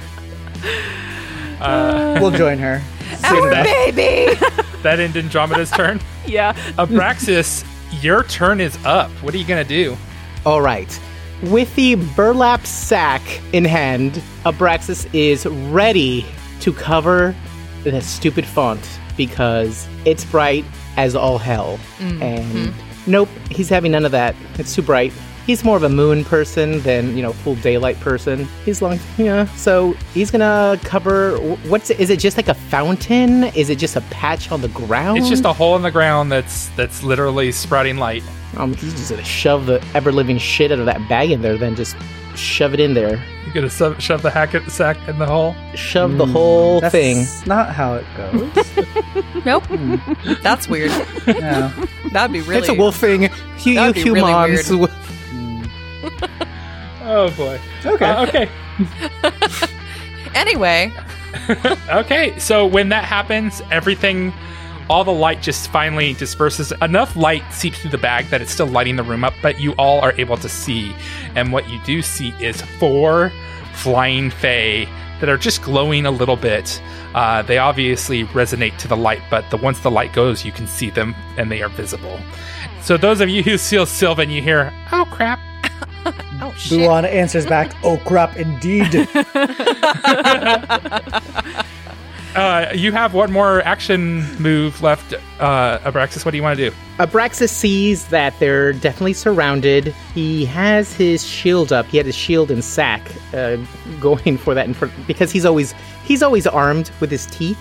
We'll 2.20 2.32
join 2.32 2.58
her. 2.58 2.82
Our 3.24 3.63
baby. 3.63 4.38
That 4.82 5.00
ended 5.00 5.25
Andromeda's 5.25 5.70
turn. 5.72 6.00
Yeah. 6.25 6.53
Abraxas, 6.77 7.65
your 8.01 8.24
turn 8.24 8.62
is 8.62 8.77
up. 8.86 9.10
What 9.24 9.34
are 9.34 9.38
you 9.38 9.46
going 9.46 9.62
to 9.62 9.68
do? 9.68 9.98
All 10.46 10.62
right. 10.62 11.00
With 11.44 11.74
the 11.75 11.96
burlap 12.15 12.65
sack 12.65 13.22
in 13.53 13.65
hand, 13.65 14.22
Abraxas 14.46 15.08
is 15.13 15.46
ready 15.46 16.25
to 16.62 16.72
cover 16.74 17.36
the 17.84 18.00
stupid 18.01 18.46
font 18.46 19.00
because 19.18 19.88
it's 20.06 20.24
bright 20.25 20.63
as 20.98 21.15
all 21.15 21.38
hell. 21.39 21.80
Mm-hmm. 21.98 22.22
And 22.22 22.74
nope, 23.08 23.30
he's 23.50 23.70
having 23.70 23.91
none 23.91 24.06
of 24.06 24.12
that. 24.12 24.36
It's 24.60 24.74
too 24.75 24.84
bright. 24.84 25.12
He's 25.51 25.65
more 25.65 25.75
of 25.75 25.84
a 25.84 25.89
moon 25.89 26.24
person 26.24 26.79
than, 26.79 27.17
you 27.17 27.22
know, 27.22 27.34
full 27.34 27.55
daylight 27.55 28.00
person. 28.00 28.48
He's 28.63 28.81
long, 28.81 28.98
yeah. 29.17 29.43
So 29.55 29.91
he's 30.13 30.31
gonna 30.31 30.79
cover. 30.86 31.38
What's 31.67 31.89
it? 31.89 32.00
Is 32.00 32.10
it 32.10 32.20
just 32.20 32.38
like 32.38 32.48
a 32.48 32.53
fountain? 32.53 33.43
Is 33.53 33.70
it 33.70 33.77
just 33.77 33.98
a 33.98 34.01
patch 34.12 34.50
on 34.50 34.62
the 34.62 34.70
ground? 34.70 35.17
It's 35.17 35.27
just 35.27 35.43
a 35.43 35.51
hole 35.51 35.75
in 35.75 35.81
the 35.81 35.91
ground 35.91 36.31
that's 36.31 36.70
that's 36.77 37.03
literally 37.03 37.51
sprouting 37.51 37.98
light. 37.98 38.24
Um, 38.55 38.74
he's 38.75 38.93
just 38.93 39.10
gonna 39.10 39.25
shove 39.25 39.65
the 39.65 39.86
ever 39.93 40.13
living 40.13 40.38
shit 40.38 40.72
out 40.72 40.79
of 40.79 40.86
that 40.86 41.05
bag 41.10 41.31
in 41.31 41.41
there, 41.41 41.58
then 41.58 41.75
just 41.75 41.98
shove 42.38 42.74
it 42.74 42.79
in 42.79 42.93
there. 42.93 43.22
You're 43.43 43.53
gonna 43.53 43.70
shove, 43.70 44.01
shove 44.01 44.22
the 44.22 44.31
hacket 44.31 44.72
sack 44.72 45.05
in 45.10 45.20
the 45.20 45.25
hole. 45.25 45.53
Shove 45.75 46.17
the 46.17 46.25
whole 46.25 46.79
That's 46.79 46.93
thing. 46.93 47.25
not 47.46 47.74
how 47.75 47.96
it 47.96 48.05
goes. 48.15 48.72
Nope. 49.43 49.63
That's 50.43 50.70
weird. 50.70 50.91
yeah. 51.25 51.74
That'd 52.13 52.31
be 52.31 52.41
really. 52.41 52.60
It's 52.60 52.69
a 52.69 52.75
wolf 52.75 52.97
thing. 52.97 53.23
You, 53.23 53.30
you 53.63 53.75
That'd 53.75 53.95
be 53.95 54.12
really 54.12 54.34
weird. 54.34 54.91
Oh 57.13 57.30
boy. 57.36 57.60
Okay. 57.86 58.06
Uh, 58.06 58.26
okay. 58.28 58.50
Anyway, 60.34 60.91
Okay. 61.89 62.38
So 62.39 62.65
when 62.65 62.89
that 62.89 63.04
happens, 63.06 63.62
everything, 63.71 64.34
all 64.89 65.04
the 65.04 65.12
light 65.12 65.41
just 65.41 65.69
finally 65.71 66.13
disperses. 66.13 66.71
Enough 66.82 67.15
light 67.15 67.43
seeps 67.52 67.80
through 67.80 67.91
the 67.91 67.97
bag 67.97 68.28
that 68.28 68.41
it's 68.41 68.52
still 68.52 68.67
lighting 68.67 68.95
the 68.95 69.04
room 69.04 69.24
up, 69.24 69.34
but 69.41 69.60
you 69.60 69.74
all 69.74 70.00
are 70.02 70.13
able 70.17 70.38
to 70.38 70.50
see. 70.50 70.95
And 71.36 71.52
what 71.52 71.69
you 71.69 71.80
do 71.84 72.02
see 72.02 72.34
is 72.39 72.62
four 72.80 73.32
flying 73.74 74.30
fae 74.30 74.88
that 75.19 75.30
are 75.30 75.38
just 75.38 75.62
glowing 75.62 76.06
a 76.06 76.12
little 76.12 76.36
bit. 76.36 76.82
Uh, 77.13 77.41
they 77.41 77.58
obviously 77.58 78.24
resonate 78.26 78.78
to 78.78 78.88
the 78.88 78.97
light, 78.97 79.21
but 79.30 79.50
the 79.50 79.58
once 79.58 79.80
the 79.80 79.91
light 79.91 80.13
goes, 80.13 80.45
you 80.45 80.52
can 80.52 80.67
see 80.67 80.89
them 80.89 81.13
and 81.38 81.52
they 81.52 81.62
are 81.62 81.69
visible. 81.69 82.19
So 82.82 82.97
those 82.97 83.21
of 83.21 83.30
you 83.30 83.43
who 83.43 83.58
see 83.58 83.86
Sylvan, 83.86 84.30
you 84.30 84.41
hear, 84.41 84.74
"Oh 84.91 85.06
crap." 85.12 85.39
oh 86.41 86.53
shit. 86.57 86.79
Buon 86.79 87.05
answers 87.05 87.45
back, 87.45 87.71
Oh 87.83 87.97
crap, 87.97 88.37
indeed. 88.37 89.07
Uh, 92.35 92.71
you 92.73 92.93
have 92.93 93.13
one 93.13 93.29
more 93.29 93.61
action 93.63 94.21
move 94.37 94.81
left, 94.81 95.13
uh, 95.41 95.79
Abraxas. 95.79 96.23
What 96.23 96.31
do 96.31 96.37
you 96.37 96.43
want 96.43 96.57
to 96.57 96.69
do? 96.69 96.75
Abraxas 96.97 97.49
sees 97.49 98.07
that 98.07 98.33
they're 98.39 98.71
definitely 98.71 99.11
surrounded. 99.13 99.87
He 100.13 100.45
has 100.45 100.95
his 100.95 101.27
shield 101.27 101.73
up. 101.73 101.87
He 101.87 101.97
had 101.97 102.05
his 102.05 102.15
shield 102.15 102.49
and 102.49 102.63
sack 102.63 103.01
uh, 103.33 103.57
going 103.99 104.37
for 104.37 104.53
that 104.53 104.65
in 104.65 104.73
front 104.73 104.93
because 105.07 105.29
he's 105.29 105.45
always 105.45 105.73
he's 106.05 106.23
always 106.23 106.47
armed 106.47 106.89
with 107.01 107.11
his 107.11 107.25
teeth. 107.25 107.59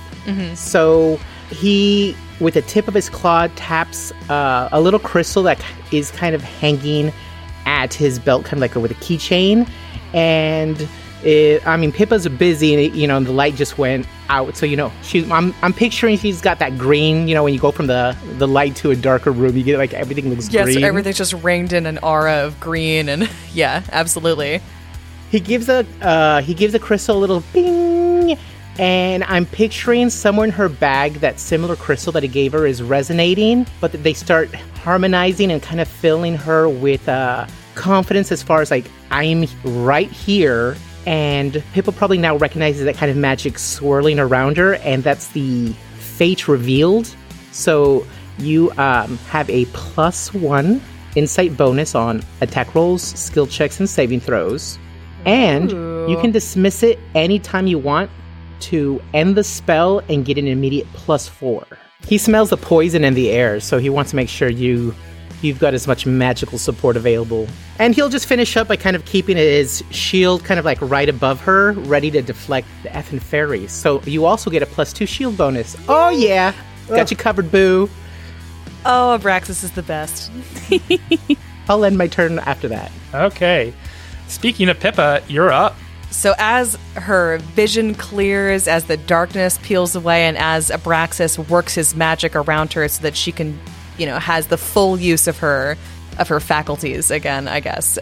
So 0.56 1.18
he, 1.50 2.14
with 2.38 2.54
the 2.54 2.62
tip 2.62 2.86
of 2.86 2.94
his 2.94 3.08
claw, 3.08 3.48
taps 3.56 4.12
uh, 4.30 4.68
a 4.70 4.80
little 4.80 5.00
crystal 5.00 5.42
that 5.42 5.60
is 5.90 6.12
kind 6.12 6.32
of 6.32 6.42
hanging 6.42 7.12
at 7.66 7.94
his 7.94 8.18
belt, 8.18 8.44
kind 8.44 8.54
of 8.54 8.60
like 8.60 8.74
with 8.74 8.90
a 8.90 9.02
keychain, 9.02 9.68
and. 10.12 10.88
It, 11.22 11.66
I 11.66 11.76
mean, 11.76 11.92
Pippa's 11.92 12.26
busy, 12.28 12.72
and 12.72 12.82
it, 12.82 12.94
you 12.94 13.06
know, 13.06 13.18
and 13.18 13.26
the 13.26 13.32
light 13.32 13.54
just 13.54 13.76
went 13.76 14.06
out. 14.30 14.56
So 14.56 14.64
you 14.64 14.74
know, 14.74 14.90
she's. 15.02 15.30
I'm. 15.30 15.54
I'm 15.60 15.74
picturing 15.74 16.16
she's 16.16 16.40
got 16.40 16.60
that 16.60 16.78
green. 16.78 17.28
You 17.28 17.34
know, 17.34 17.44
when 17.44 17.52
you 17.52 17.60
go 17.60 17.70
from 17.70 17.88
the 17.88 18.16
the 18.38 18.48
light 18.48 18.74
to 18.76 18.90
a 18.90 18.96
darker 18.96 19.30
room, 19.30 19.54
you 19.54 19.62
get 19.62 19.76
like 19.76 19.92
everything 19.92 20.30
looks 20.30 20.48
Yes, 20.48 20.64
green. 20.64 20.78
Yes, 20.78 20.88
everything's 20.88 21.18
just 21.18 21.34
ringed 21.34 21.74
in 21.74 21.84
an 21.84 21.98
aura 21.98 22.46
of 22.46 22.58
green, 22.58 23.10
and 23.10 23.28
yeah, 23.52 23.82
absolutely. 23.92 24.62
He 25.30 25.40
gives 25.40 25.68
a 25.68 25.84
uh, 26.00 26.40
he 26.40 26.54
gives 26.54 26.74
a 26.74 26.78
crystal 26.78 27.18
a 27.18 27.20
little 27.20 27.40
bing, 27.52 27.99
and 28.78 29.24
I'm 29.24 29.46
picturing 29.46 30.10
somewhere 30.10 30.46
in 30.46 30.52
her 30.52 30.68
bag 30.68 31.14
that 31.14 31.38
similar 31.38 31.76
crystal 31.76 32.12
that 32.12 32.22
he 32.22 32.28
gave 32.28 32.52
her 32.52 32.66
is 32.66 32.82
resonating, 32.82 33.66
but 33.80 33.92
that 33.92 33.98
they 33.98 34.14
start 34.14 34.54
harmonizing 34.54 35.50
and 35.50 35.62
kind 35.62 35.80
of 35.80 35.88
filling 35.88 36.34
her 36.36 36.68
with 36.68 37.08
uh, 37.08 37.46
confidence 37.74 38.32
as 38.32 38.42
far 38.42 38.62
as 38.62 38.70
like 38.70 38.86
I'm 39.10 39.44
right 39.64 40.10
here. 40.10 40.76
And 41.06 41.62
Pippa 41.72 41.92
probably 41.92 42.18
now 42.18 42.36
recognizes 42.36 42.84
that 42.84 42.96
kind 42.96 43.10
of 43.10 43.16
magic 43.16 43.58
swirling 43.58 44.18
around 44.18 44.56
her, 44.58 44.74
and 44.76 45.02
that's 45.02 45.28
the 45.28 45.72
fate 45.98 46.46
revealed. 46.46 47.14
So 47.52 48.06
you 48.38 48.70
um, 48.72 49.16
have 49.28 49.48
a 49.50 49.64
plus 49.66 50.32
one 50.32 50.80
insight 51.16 51.56
bonus 51.56 51.94
on 51.94 52.22
attack 52.40 52.74
rolls, 52.74 53.02
skill 53.02 53.46
checks, 53.46 53.80
and 53.80 53.88
saving 53.88 54.20
throws. 54.20 54.78
And 55.26 55.70
you 55.70 56.16
can 56.20 56.30
dismiss 56.30 56.82
it 56.82 56.98
anytime 57.14 57.66
you 57.66 57.78
want 57.78 58.10
to 58.62 59.00
end 59.14 59.36
the 59.36 59.44
spell 59.44 60.00
and 60.08 60.24
get 60.24 60.38
an 60.38 60.46
immediate 60.46 60.86
plus 60.92 61.28
four. 61.28 61.66
He 62.06 62.18
smells 62.18 62.50
the 62.50 62.56
poison 62.56 63.04
in 63.04 63.14
the 63.14 63.30
air, 63.30 63.60
so 63.60 63.78
he 63.78 63.90
wants 63.90 64.10
to 64.10 64.16
make 64.16 64.28
sure 64.28 64.48
you 64.48 64.94
you've 65.42 65.58
got 65.58 65.74
as 65.74 65.86
much 65.86 66.06
magical 66.06 66.58
support 66.58 66.96
available. 66.96 67.48
And 67.78 67.94
he'll 67.94 68.08
just 68.08 68.26
finish 68.26 68.56
up 68.56 68.68
by 68.68 68.76
kind 68.76 68.94
of 68.94 69.04
keeping 69.06 69.36
his 69.36 69.82
shield 69.90 70.44
kind 70.44 70.58
of 70.58 70.66
like 70.66 70.78
right 70.82 71.08
above 71.08 71.40
her, 71.40 71.72
ready 71.72 72.10
to 72.10 72.20
deflect 72.20 72.66
the 72.82 72.90
effing 72.90 73.20
fairies. 73.22 73.72
So 73.72 74.02
you 74.02 74.26
also 74.26 74.50
get 74.50 74.62
a 74.62 74.66
plus 74.66 74.92
two 74.92 75.06
shield 75.06 75.36
bonus. 75.36 75.76
Oh 75.88 76.10
yeah. 76.10 76.52
Got 76.88 77.10
you 77.10 77.16
covered, 77.16 77.50
boo. 77.50 77.88
Oh, 78.84 79.18
Abraxas 79.20 79.62
is 79.62 79.72
the 79.72 79.82
best. 79.82 80.32
I'll 81.68 81.84
end 81.84 81.96
my 81.96 82.08
turn 82.08 82.38
after 82.40 82.66
that. 82.68 82.90
Okay. 83.14 83.72
Speaking 84.26 84.68
of 84.68 84.80
Pippa, 84.80 85.22
you're 85.28 85.52
up. 85.52 85.76
So 86.10 86.34
as 86.38 86.76
her 86.94 87.38
vision 87.38 87.94
clears, 87.94 88.68
as 88.68 88.84
the 88.84 88.96
darkness 88.96 89.58
peels 89.62 89.94
away, 89.94 90.26
and 90.26 90.36
as 90.36 90.70
Abraxas 90.70 91.48
works 91.48 91.74
his 91.74 91.94
magic 91.94 92.34
around 92.34 92.72
her 92.72 92.86
so 92.88 93.02
that 93.02 93.16
she 93.16 93.32
can, 93.32 93.58
you 93.96 94.06
know, 94.06 94.18
has 94.18 94.48
the 94.48 94.58
full 94.58 94.98
use 94.98 95.26
of 95.26 95.38
her 95.38 95.76
of 96.18 96.28
her 96.28 96.40
faculties 96.40 97.10
again, 97.10 97.48
I 97.48 97.60
guess. 97.60 97.98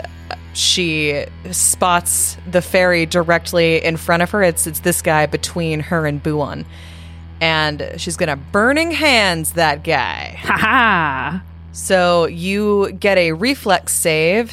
She 0.55 1.25
spots 1.53 2.37
the 2.51 2.61
fairy 2.63 3.07
directly 3.07 3.85
in 3.85 3.97
front 3.97 4.23
of 4.23 4.31
her. 4.31 4.43
It's 4.43 4.67
it's 4.67 4.81
this 4.81 5.03
guy 5.03 5.27
between 5.27 5.81
her 5.81 6.07
and 6.07 6.23
Buon. 6.23 6.65
And 7.41 7.93
she's 7.99 8.17
gonna 8.17 8.37
burning 8.37 8.91
hands 8.91 9.53
that 9.53 9.85
guy. 9.85 10.37
Haha. 10.41 11.39
So 11.73 12.27
you 12.27 12.91
get 12.93 13.19
a 13.19 13.33
reflex 13.33 13.95
save, 13.95 14.53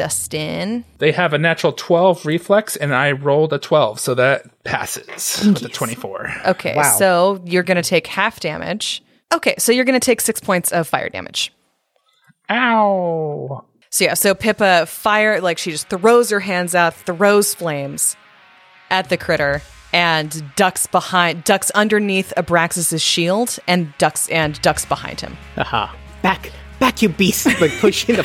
Dustin. 0.00 0.82
They 0.96 1.12
have 1.12 1.34
a 1.34 1.38
natural 1.38 1.74
12 1.74 2.24
reflex, 2.24 2.74
and 2.74 2.94
I 2.94 3.12
rolled 3.12 3.52
a 3.52 3.58
12, 3.58 4.00
so 4.00 4.14
that 4.14 4.64
passes 4.64 5.44
with 5.44 5.62
a 5.62 5.68
24. 5.68 6.32
Okay, 6.46 6.74
Wow. 6.74 6.96
so 6.98 7.42
you're 7.44 7.62
gonna 7.62 7.82
take 7.82 8.06
half 8.06 8.40
damage. 8.40 9.02
Okay, 9.30 9.54
so 9.58 9.72
you're 9.72 9.84
gonna 9.84 10.00
take 10.00 10.22
six 10.22 10.40
points 10.40 10.72
of 10.72 10.88
fire 10.88 11.10
damage. 11.10 11.52
Ow! 12.48 13.64
So 13.90 14.04
yeah, 14.04 14.14
so 14.14 14.34
Pippa 14.34 14.86
fire 14.86 15.40
like 15.42 15.58
she 15.58 15.70
just 15.70 15.88
throws 15.90 16.30
her 16.30 16.40
hands 16.40 16.74
out, 16.74 16.94
throws 16.94 17.52
flames 17.54 18.16
at 18.90 19.10
the 19.10 19.18
critter, 19.18 19.60
and 19.92 20.42
ducks 20.56 20.86
behind, 20.86 21.44
ducks 21.44 21.70
underneath 21.72 22.32
Abraxas's 22.38 23.02
shield, 23.02 23.58
and 23.68 23.92
ducks 23.98 24.28
and 24.30 24.60
ducks 24.62 24.84
behind 24.86 25.20
him. 25.20 25.36
Aha. 25.58 25.94
Back, 26.22 26.50
back, 26.80 27.00
you 27.02 27.08
beast! 27.08 27.46
Like 27.60 27.70
pushing 27.78 28.16
the 28.16 28.24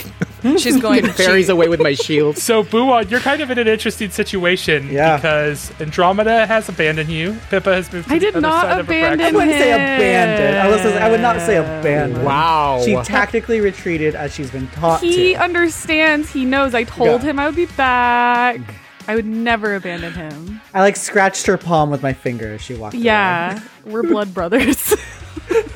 She's 0.60 0.80
going 0.80 1.02
fucking 1.02 1.16
fairies 1.26 1.50
away 1.50 1.68
with 1.68 1.82
my 1.82 1.94
shield. 1.96 2.38
So, 2.38 2.64
Buon, 2.64 3.10
you're 3.10 3.20
kind 3.20 3.42
of 3.42 3.50
in 3.52 3.58
an 3.58 3.68
interesting 3.68 4.12
situation 4.12 4.90
Yeah. 4.92 5.18
because 5.18 5.72
Andromeda 5.82 6.46
has 6.46 6.70
abandoned 6.70 7.10
you. 7.10 7.38
Pippa 7.50 7.74
has 7.74 7.92
moved 7.92 8.08
to 8.08 8.14
I 8.14 8.20
the 8.20 8.26
did 8.26 8.36
other 8.36 8.42
not 8.42 8.62
side 8.64 8.80
of 8.80 8.86
abandon 8.86 9.26
I 9.26 9.32
wouldn't 9.32 9.52
say 9.58 9.70
him. 9.70 9.76
abandoned. 9.82 10.58
I, 10.58 10.68
was, 10.70 10.82
I 10.86 11.10
would 11.10 11.20
not 11.22 11.42
say 11.42 11.58
abandoned. 11.58 12.24
Wow. 12.26 12.82
She 12.86 12.96
tactically 13.04 13.60
retreated 13.60 14.14
as 14.16 14.34
she's 14.36 14.52
been 14.52 14.68
taught 14.70 15.02
He 15.02 15.34
to. 15.34 15.44
understands. 15.44 16.32
He 16.32 16.46
knows. 16.46 16.74
I 16.76 16.84
told 16.84 17.24
Yeah. 17.24 17.30
him 17.32 17.40
I 17.40 17.48
would 17.48 17.56
be 17.56 17.66
back. 17.66 18.60
I 19.08 19.16
would 19.16 19.26
never 19.26 19.76
abandon 19.76 20.14
him. 20.14 20.62
I 20.76 20.82
like 20.82 20.96
scratched 20.96 21.46
her 21.48 21.58
palm 21.58 21.90
with 21.90 22.02
my 22.04 22.14
finger 22.14 22.54
as 22.54 22.62
she 22.62 22.76
walked. 22.76 22.94
away. 22.96 23.04
Yeah, 23.04 23.60
we're 23.84 24.04
blood 24.04 24.34
brothers. 24.34 24.94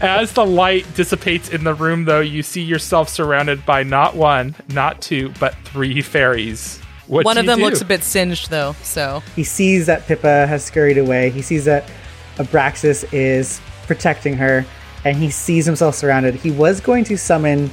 As 0.00 0.32
the 0.32 0.44
light 0.46 0.86
dissipates 0.94 1.48
in 1.48 1.64
the 1.64 1.74
room, 1.74 2.04
though, 2.04 2.20
you 2.20 2.42
see 2.42 2.62
yourself 2.62 3.08
surrounded 3.08 3.64
by 3.66 3.82
not 3.82 4.14
one, 4.16 4.54
not 4.68 5.00
two, 5.02 5.32
but 5.40 5.54
three 5.64 6.02
fairies. 6.02 6.80
What 7.06 7.24
One 7.24 7.36
do 7.36 7.40
of 7.40 7.44
you 7.44 7.50
them 7.50 7.58
do? 7.60 7.64
looks 7.66 7.80
a 7.80 7.84
bit 7.84 8.02
singed 8.02 8.50
though, 8.50 8.74
so 8.82 9.22
He 9.36 9.44
sees 9.44 9.86
that 9.86 10.06
Pippa 10.06 10.46
has 10.46 10.64
scurried 10.64 10.98
away. 10.98 11.30
He 11.30 11.40
sees 11.42 11.64
that 11.66 11.88
Abraxas 12.36 13.04
is 13.12 13.60
protecting 13.86 14.36
her, 14.36 14.64
and 15.04 15.16
he 15.16 15.30
sees 15.30 15.64
himself 15.66 15.94
surrounded. 15.94 16.34
He 16.34 16.50
was 16.50 16.80
going 16.80 17.04
to 17.04 17.16
summon 17.16 17.70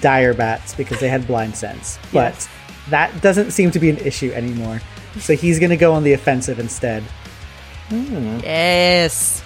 dire 0.00 0.34
bats 0.34 0.74
because 0.74 0.98
they 0.98 1.08
had 1.08 1.24
blind 1.26 1.54
sense, 1.56 1.98
but 2.12 2.48
that 2.90 3.20
doesn't 3.22 3.52
seem 3.52 3.70
to 3.70 3.78
be 3.78 3.90
an 3.90 3.96
issue 3.98 4.32
anymore. 4.32 4.80
So 5.20 5.34
he's 5.36 5.60
going 5.60 5.70
to 5.70 5.76
go 5.76 5.92
on 5.92 6.02
the 6.02 6.12
offensive 6.12 6.58
instead. 6.58 7.04
Yes. 7.90 9.42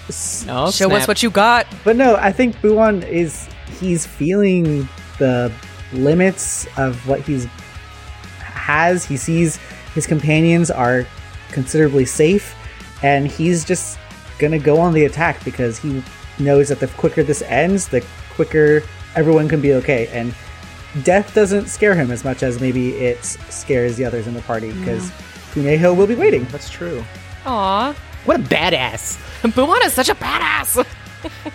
Oh, 0.47 0.71
Show 0.71 0.91
us 0.91 1.07
what 1.07 1.21
you 1.23 1.29
got. 1.29 1.67
But 1.83 1.95
no, 1.95 2.15
I 2.15 2.31
think 2.31 2.59
Buon 2.61 3.03
is 3.03 3.47
he's 3.79 4.05
feeling 4.05 4.87
the 5.17 5.51
limits 5.93 6.67
of 6.77 7.07
what 7.07 7.21
he's 7.21 7.45
has. 8.39 9.05
He 9.05 9.17
sees 9.17 9.57
his 9.93 10.05
companions 10.05 10.69
are 10.71 11.05
considerably 11.51 12.05
safe, 12.05 12.55
and 13.03 13.27
he's 13.27 13.65
just 13.65 13.97
gonna 14.37 14.59
go 14.59 14.79
on 14.79 14.93
the 14.93 15.05
attack 15.05 15.43
because 15.43 15.77
he 15.77 16.03
knows 16.39 16.69
that 16.69 16.79
the 16.79 16.87
quicker 16.87 17.23
this 17.23 17.41
ends, 17.43 17.87
the 17.87 18.05
quicker 18.35 18.83
everyone 19.15 19.49
can 19.49 19.61
be 19.61 19.73
okay. 19.73 20.07
And 20.07 20.33
death 21.03 21.33
doesn't 21.33 21.67
scare 21.67 21.95
him 21.95 22.11
as 22.11 22.23
much 22.23 22.43
as 22.43 22.61
maybe 22.61 22.95
it 22.95 23.23
scares 23.25 23.97
the 23.97 24.05
others 24.05 24.27
in 24.27 24.33
the 24.33 24.41
party 24.43 24.71
because 24.71 25.11
Kuneho 25.51 25.95
will 25.95 26.07
be 26.07 26.15
waiting. 26.15 26.45
That's 26.45 26.69
true. 26.69 27.03
Aw. 27.45 27.95
What 28.25 28.39
a 28.39 28.43
badass. 28.43 29.17
Buon 29.55 29.81
is 29.85 29.93
such 29.93 30.09
a 30.09 30.15
badass. 30.15 30.85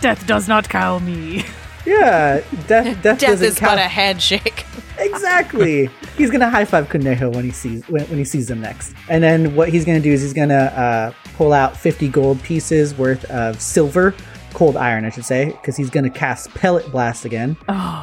Death 0.00 0.26
does 0.26 0.48
not 0.48 0.68
cow 0.68 0.98
me. 0.98 1.44
Yeah, 1.86 2.40
death. 2.66 2.68
Death, 2.68 3.02
Death 3.02 3.18
doesn't 3.20 3.46
is 3.46 3.58
count. 3.58 3.72
but 3.72 3.78
a 3.78 3.88
handshake. 3.88 4.64
Exactly. 4.98 5.90
he's 6.16 6.30
gonna 6.30 6.48
high 6.48 6.64
five 6.64 6.88
Kuneho 6.88 7.34
when 7.34 7.44
he 7.44 7.50
sees 7.50 7.86
when, 7.88 8.04
when 8.06 8.18
he 8.18 8.24
sees 8.24 8.46
them 8.48 8.60
next. 8.60 8.94
And 9.10 9.22
then 9.22 9.54
what 9.54 9.68
he's 9.68 9.84
gonna 9.84 10.00
do 10.00 10.10
is 10.12 10.22
he's 10.22 10.32
gonna 10.32 10.54
uh, 10.54 11.12
pull 11.34 11.52
out 11.52 11.76
fifty 11.76 12.08
gold 12.08 12.42
pieces 12.42 12.94
worth 12.94 13.24
of 13.26 13.60
silver, 13.60 14.14
cold 14.54 14.76
iron, 14.76 15.04
I 15.04 15.10
should 15.10 15.24
say, 15.26 15.46
because 15.50 15.76
he's 15.76 15.90
gonna 15.90 16.08
cast 16.10 16.50
pellet 16.54 16.90
blast 16.90 17.24
again. 17.26 17.56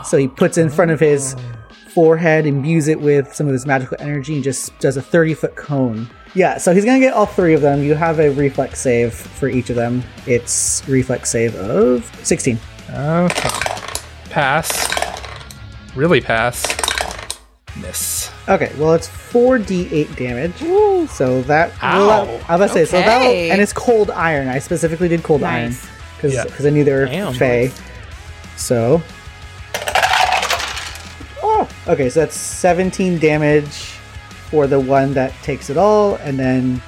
So 0.06 0.18
he 0.18 0.28
puts 0.28 0.58
it 0.58 0.62
in 0.64 0.70
front 0.70 0.92
of 0.92 1.00
his 1.00 1.36
forehead, 1.90 2.46
imbues 2.46 2.88
it 2.88 3.00
with 3.02 3.34
some 3.34 3.48
of 3.48 3.54
his 3.54 3.66
magical 3.66 3.98
energy, 4.00 4.36
and 4.36 4.44
just 4.44 4.78
does 4.80 4.96
a 4.98 5.02
thirty 5.02 5.34
foot 5.34 5.56
cone. 5.56 6.08
Yeah, 6.34 6.58
so 6.58 6.74
he's 6.74 6.86
gonna 6.86 7.00
get 7.00 7.14
all 7.14 7.26
three 7.26 7.54
of 7.54 7.62
them. 7.62 7.84
You 7.84 7.94
have 7.96 8.20
a 8.20 8.30
reflex 8.30 8.80
save 8.80 9.14
for 9.14 9.50
each 9.50 9.70
of 9.70 9.76
them. 9.76 10.02
It's 10.26 10.82
reflex 10.88 11.30
save 11.30 11.56
of 11.56 12.10
sixteen. 12.24 12.58
Okay. 12.90 13.50
Pass. 14.30 14.88
Really 15.96 16.22
pass. 16.22 16.66
Miss. 17.82 18.32
Okay, 18.48 18.72
well 18.78 18.94
it's 18.94 19.08
four 19.08 19.58
d 19.60 19.90
eight 19.92 20.16
damage. 20.16 20.56
So 21.10 21.42
that 21.44 21.72
Ow. 21.84 22.08
well, 22.08 22.22
I 22.48 22.56
was 22.56 22.62
about 22.62 22.68
to 22.68 22.70
say 22.70 22.86
so 22.86 22.98
that 22.98 23.22
Okay. 23.22 23.50
and 23.52 23.60
it's 23.62 23.74
cold 23.74 24.10
iron. 24.12 24.48
I 24.48 24.60
specifically 24.60 25.08
did 25.10 25.24
cold 25.24 25.44
iron 25.44 25.70
Nice. 25.72 25.88
because 26.16 26.34
Yeah. 26.34 26.68
I 26.68 26.70
knew 26.70 26.84
they 26.86 26.94
were 26.94 27.06
Damn. 27.08 27.34
fey. 27.34 27.72
So 28.56 29.02
oh, 31.44 31.68
okay, 31.88 32.10
so 32.10 32.22
that's 32.22 32.38
seventeen 32.38 33.20
damage 33.20 33.96
for 34.52 34.68
the 34.68 34.80
one 34.80 35.14
that 35.14 35.34
takes 35.42 35.70
it 35.70 35.78
all, 35.78 36.16
and 36.16 36.38
then 36.38 36.82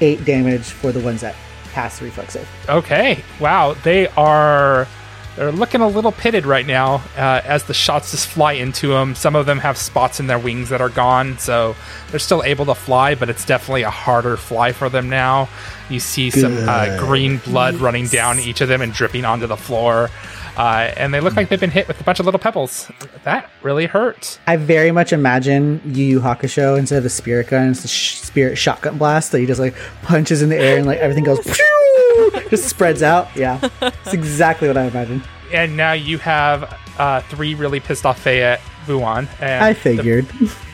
eight 0.00 0.24
damage 0.24 0.64
for 0.64 0.90
the 0.90 1.00
ones 1.00 1.20
that 1.20 1.36
pass 1.72 1.98
the 1.98 2.06
reflex 2.06 2.32
save. 2.32 2.48
Okay. 2.68 3.22
Wow. 3.38 3.74
They 3.84 4.08
are. 4.08 4.88
They're 5.36 5.52
looking 5.52 5.82
a 5.82 5.88
little 5.88 6.12
pitted 6.12 6.46
right 6.46 6.66
now 6.66 7.02
uh, 7.14 7.42
as 7.44 7.64
the 7.64 7.74
shots 7.74 8.12
just 8.12 8.26
fly 8.26 8.52
into 8.52 8.88
them. 8.88 9.14
Some 9.14 9.36
of 9.36 9.44
them 9.44 9.58
have 9.58 9.76
spots 9.76 10.18
in 10.18 10.28
their 10.28 10.38
wings 10.38 10.70
that 10.70 10.80
are 10.80 10.88
gone, 10.88 11.36
so 11.36 11.76
they're 12.10 12.18
still 12.18 12.42
able 12.42 12.64
to 12.64 12.74
fly, 12.74 13.14
but 13.14 13.28
it's 13.28 13.44
definitely 13.44 13.82
a 13.82 13.90
harder 13.90 14.38
fly 14.38 14.72
for 14.72 14.88
them 14.88 15.10
now. 15.10 15.50
You 15.90 16.00
see 16.00 16.30
some 16.30 16.56
uh, 16.66 16.98
green 16.98 17.36
blood 17.36 17.74
running 17.74 18.06
down 18.06 18.40
each 18.40 18.62
of 18.62 18.68
them 18.68 18.80
and 18.80 18.94
dripping 18.94 19.26
onto 19.26 19.46
the 19.46 19.58
floor. 19.58 20.08
Uh, 20.56 20.92
and 20.96 21.12
they 21.12 21.20
look 21.20 21.36
like 21.36 21.48
they've 21.50 21.60
been 21.60 21.70
hit 21.70 21.86
with 21.86 22.00
a 22.00 22.04
bunch 22.04 22.18
of 22.18 22.24
little 22.24 22.40
pebbles. 22.40 22.90
That 23.24 23.50
really 23.62 23.86
hurt. 23.86 24.38
I 24.46 24.56
very 24.56 24.90
much 24.90 25.12
imagine 25.12 25.80
Yu 25.84 26.04
Yu 26.04 26.20
Hakusho 26.20 26.78
instead 26.78 26.96
of 26.98 27.02
the 27.02 27.10
spirit 27.10 27.48
gun, 27.48 27.70
it's 27.72 27.84
a 27.84 27.88
sh- 27.88 28.16
spirit 28.16 28.56
shotgun 28.56 28.96
blast 28.98 29.32
that 29.32 29.40
he 29.40 29.46
just 29.46 29.60
like 29.60 29.74
punches 30.02 30.40
in 30.42 30.48
the 30.48 30.56
air 30.56 30.78
and 30.78 30.86
like 30.86 30.98
everything 30.98 31.24
goes 31.24 31.44
just 32.50 32.68
spreads 32.68 33.02
out. 33.02 33.28
Yeah, 33.36 33.58
it's 33.82 34.14
exactly 34.14 34.68
what 34.68 34.76
I 34.78 34.84
imagine. 34.84 35.22
And 35.52 35.76
now 35.76 35.92
you 35.92 36.18
have 36.18 36.74
uh, 36.98 37.20
three 37.22 37.54
really 37.54 37.78
pissed 37.80 38.06
off 38.06 38.20
fey 38.20 38.42
at 38.42 38.60
Buon. 38.86 39.28
And 39.40 39.62
I 39.64 39.74
figured. 39.74 40.26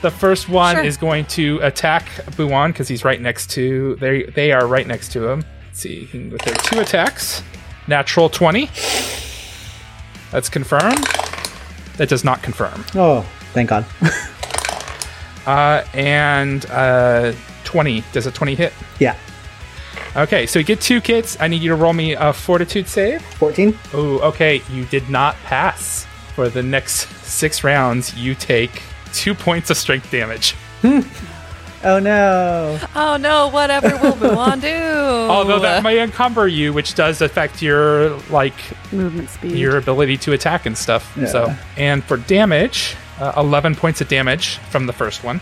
The 0.03 0.11
first 0.11 0.49
one 0.49 0.77
Sure. 0.77 0.85
is 0.85 0.97
going 0.97 1.25
to 1.27 1.59
attack 1.63 2.07
Buon 2.37 2.71
because 2.73 2.87
he's 2.89 3.05
right 3.05 3.21
next 3.21 3.51
to 3.53 3.97
they 3.97 4.23
they 4.25 4.53
are 4.53 4.67
right 4.67 4.87
next 4.87 5.11
to 5.13 5.29
him. 5.29 5.45
Let's 5.67 5.81
see 5.81 6.01
he 6.01 6.07
can- 6.07 6.31
with 6.31 6.43
their 6.43 6.55
two 6.55 6.79
attacks. 6.81 7.43
Natural 7.89 8.29
twenty. 8.29 8.71
That's 10.33 10.49
confirmed. 10.49 11.05
That 11.99 12.09
does 12.09 12.25
not 12.25 12.43
confirm. 12.43 12.85
Oh, 12.97 13.21
thank 13.53 13.71
God. 13.71 13.87
Uh, 15.45 15.85
and 15.93 16.67
uh, 16.71 17.33
twenty. 17.65 18.05
Does 18.13 18.29
a 18.29 18.31
twenty 18.31 18.55
hit? 18.55 18.73
yeah, 19.01 19.17
Okay, 20.15 20.47
so 20.47 20.61
you 20.61 20.65
get 20.65 20.81
two 20.81 21.01
kits. 21.01 21.37
I 21.41 21.49
need 21.49 21.63
you 21.63 21.71
to 21.71 21.75
roll 21.75 21.93
me 21.93 22.13
a 22.15 22.33
Fortitude 22.33 22.87
save. 22.87 23.23
fourteen. 23.23 23.77
Oh, 23.93 24.21
okay. 24.21 24.63
You 24.71 24.85
did 24.85 25.11
not 25.11 25.35
pass. 25.43 26.07
For 26.37 26.49
the 26.49 26.63
next 26.63 27.09
six 27.25 27.65
rounds, 27.65 28.15
you 28.17 28.37
take 28.37 28.83
two 29.13 29.35
points 29.35 29.69
of 29.71 29.77
strength 29.77 30.13
damage. 30.13 30.55
Oh 31.85 31.99
no. 31.99 32.79
Oh 32.95 33.17
no, 33.17 33.49
whatever 33.49 33.89
will 34.01 34.15
Buon 34.15 34.61
do? 34.61 34.69
Although 34.73 35.59
that 35.61 35.83
may 35.83 36.01
encumber 36.01 36.47
you, 36.47 36.73
which 36.73 36.95
does 36.95 37.21
affect 37.21 37.61
your 37.61 38.11
like 38.31 38.55
Movement 38.93 39.29
speed. 39.29 39.53
your 39.53 39.77
ability 39.77 40.17
to 40.19 40.33
attack 40.33 40.65
and 40.65 40.79
stuff. 40.79 41.13
Yeah. 41.19 41.27
So, 41.27 41.55
and 41.77 42.05
for 42.05 42.19
damage, 42.19 42.95
uh, 43.19 43.33
eleven 43.37 43.75
points 43.75 44.01
of 44.01 44.09
damage 44.09 44.59
from 44.71 44.87
the 44.87 44.93
first 44.93 45.25
one. 45.25 45.41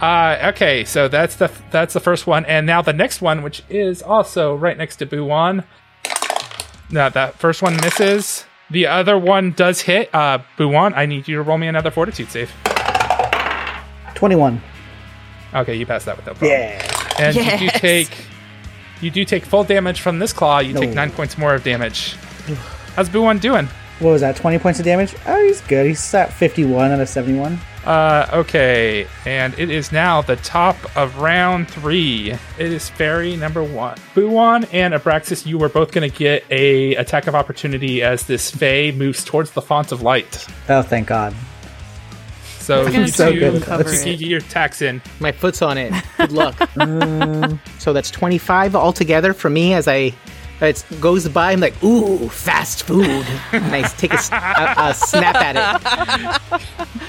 Uh, 0.00 0.50
okay, 0.54 0.84
so 0.84 1.08
that's 1.08 1.36
the 1.36 1.50
that's 1.70 1.92
the 1.92 2.00
first 2.00 2.26
one, 2.26 2.46
and 2.46 2.66
now 2.66 2.80
the 2.80 2.94
next 2.94 3.20
one, 3.20 3.42
which 3.42 3.62
is 3.68 4.00
also 4.02 4.54
right 4.56 4.78
next 4.78 4.96
to 4.96 5.06
Buwan. 5.06 5.62
No, 6.90 7.10
that 7.10 7.34
first 7.36 7.60
one 7.62 7.76
misses. 7.76 8.44
The 8.70 8.86
other 8.86 9.18
one 9.18 9.52
does 9.52 9.82
hit. 9.82 10.08
Uh, 10.14 10.38
Buwan, 10.56 10.94
I 10.96 11.04
need 11.04 11.28
you 11.28 11.36
to 11.36 11.42
roll 11.42 11.58
me 11.58 11.66
another 11.68 11.90
Fortitude 11.90 12.30
save. 12.30 12.50
Twenty-one. 14.14 14.62
Okay, 15.54 15.74
you 15.74 15.86
passed 15.86 16.06
that 16.06 16.16
without 16.16 16.36
problem. 16.36 16.58
Yeah. 16.58 17.14
And 17.18 17.36
you 17.36 17.58
do 17.58 17.78
take 17.78 18.26
you 19.00 19.10
do 19.10 19.24
take 19.24 19.44
full 19.44 19.64
damage 19.64 20.00
from 20.00 20.18
this 20.18 20.32
claw. 20.32 20.60
You 20.60 20.74
take 20.74 20.94
nine 20.94 21.10
points 21.10 21.36
more 21.36 21.54
of 21.54 21.64
damage. 21.64 22.14
How's 22.96 23.08
Buwan 23.08 23.38
doing? 23.38 23.68
What 23.98 24.10
was 24.10 24.20
that? 24.22 24.36
20 24.36 24.58
points 24.58 24.78
of 24.78 24.84
damage? 24.84 25.14
Oh, 25.26 25.44
he's 25.44 25.60
good. 25.62 25.86
He's 25.86 26.14
at 26.14 26.32
51 26.32 26.90
out 26.90 27.00
of 27.00 27.08
71. 27.08 27.58
Uh, 27.84 28.28
okay, 28.32 29.06
and 29.26 29.58
it 29.58 29.70
is 29.70 29.90
now 29.90 30.22
the 30.22 30.36
top 30.36 30.76
of 30.96 31.18
round 31.18 31.68
three. 31.68 32.30
It 32.30 32.72
is 32.72 32.88
fairy 32.88 33.34
number 33.34 33.62
one. 33.62 33.96
Buwan 34.14 34.64
and 34.72 34.94
Abraxas, 34.94 35.46
you 35.46 35.60
are 35.64 35.68
both 35.68 35.90
going 35.90 36.08
to 36.08 36.16
get 36.16 36.44
a 36.50 36.94
attack 36.94 37.26
of 37.26 37.34
opportunity 37.34 38.02
as 38.02 38.26
this 38.26 38.50
Fae 38.50 38.92
moves 38.92 39.24
towards 39.24 39.50
the 39.50 39.62
font 39.62 39.90
of 39.90 40.02
light. 40.02 40.46
Oh, 40.68 40.82
thank 40.82 41.08
God. 41.08 41.34
So 42.62 42.84
gonna 42.86 43.00
you 43.00 43.06
so 43.08 43.32
two, 43.32 43.60
cover 43.60 43.92
you 43.92 44.12
your 44.28 44.38
attacks 44.38 44.82
in. 44.82 45.02
My 45.20 45.32
foot's 45.32 45.62
on 45.62 45.76
it. 45.78 45.92
Good 46.16 46.32
luck. 46.42 46.56
so 47.78 47.92
that's 47.92 48.10
25 48.10 48.76
altogether 48.76 49.34
for 49.34 49.50
me 49.50 49.74
as 49.74 49.88
I. 49.88 50.14
It 50.60 50.84
goes 51.00 51.28
by, 51.28 51.50
I'm 51.50 51.58
like, 51.58 51.82
ooh, 51.82 52.28
fast 52.28 52.84
food. 52.84 53.26
and 53.50 53.74
I 53.74 53.82
take 53.82 54.12
a 54.12 54.18
snap 54.94 55.34
at 55.34 55.56
it. 56.52 56.60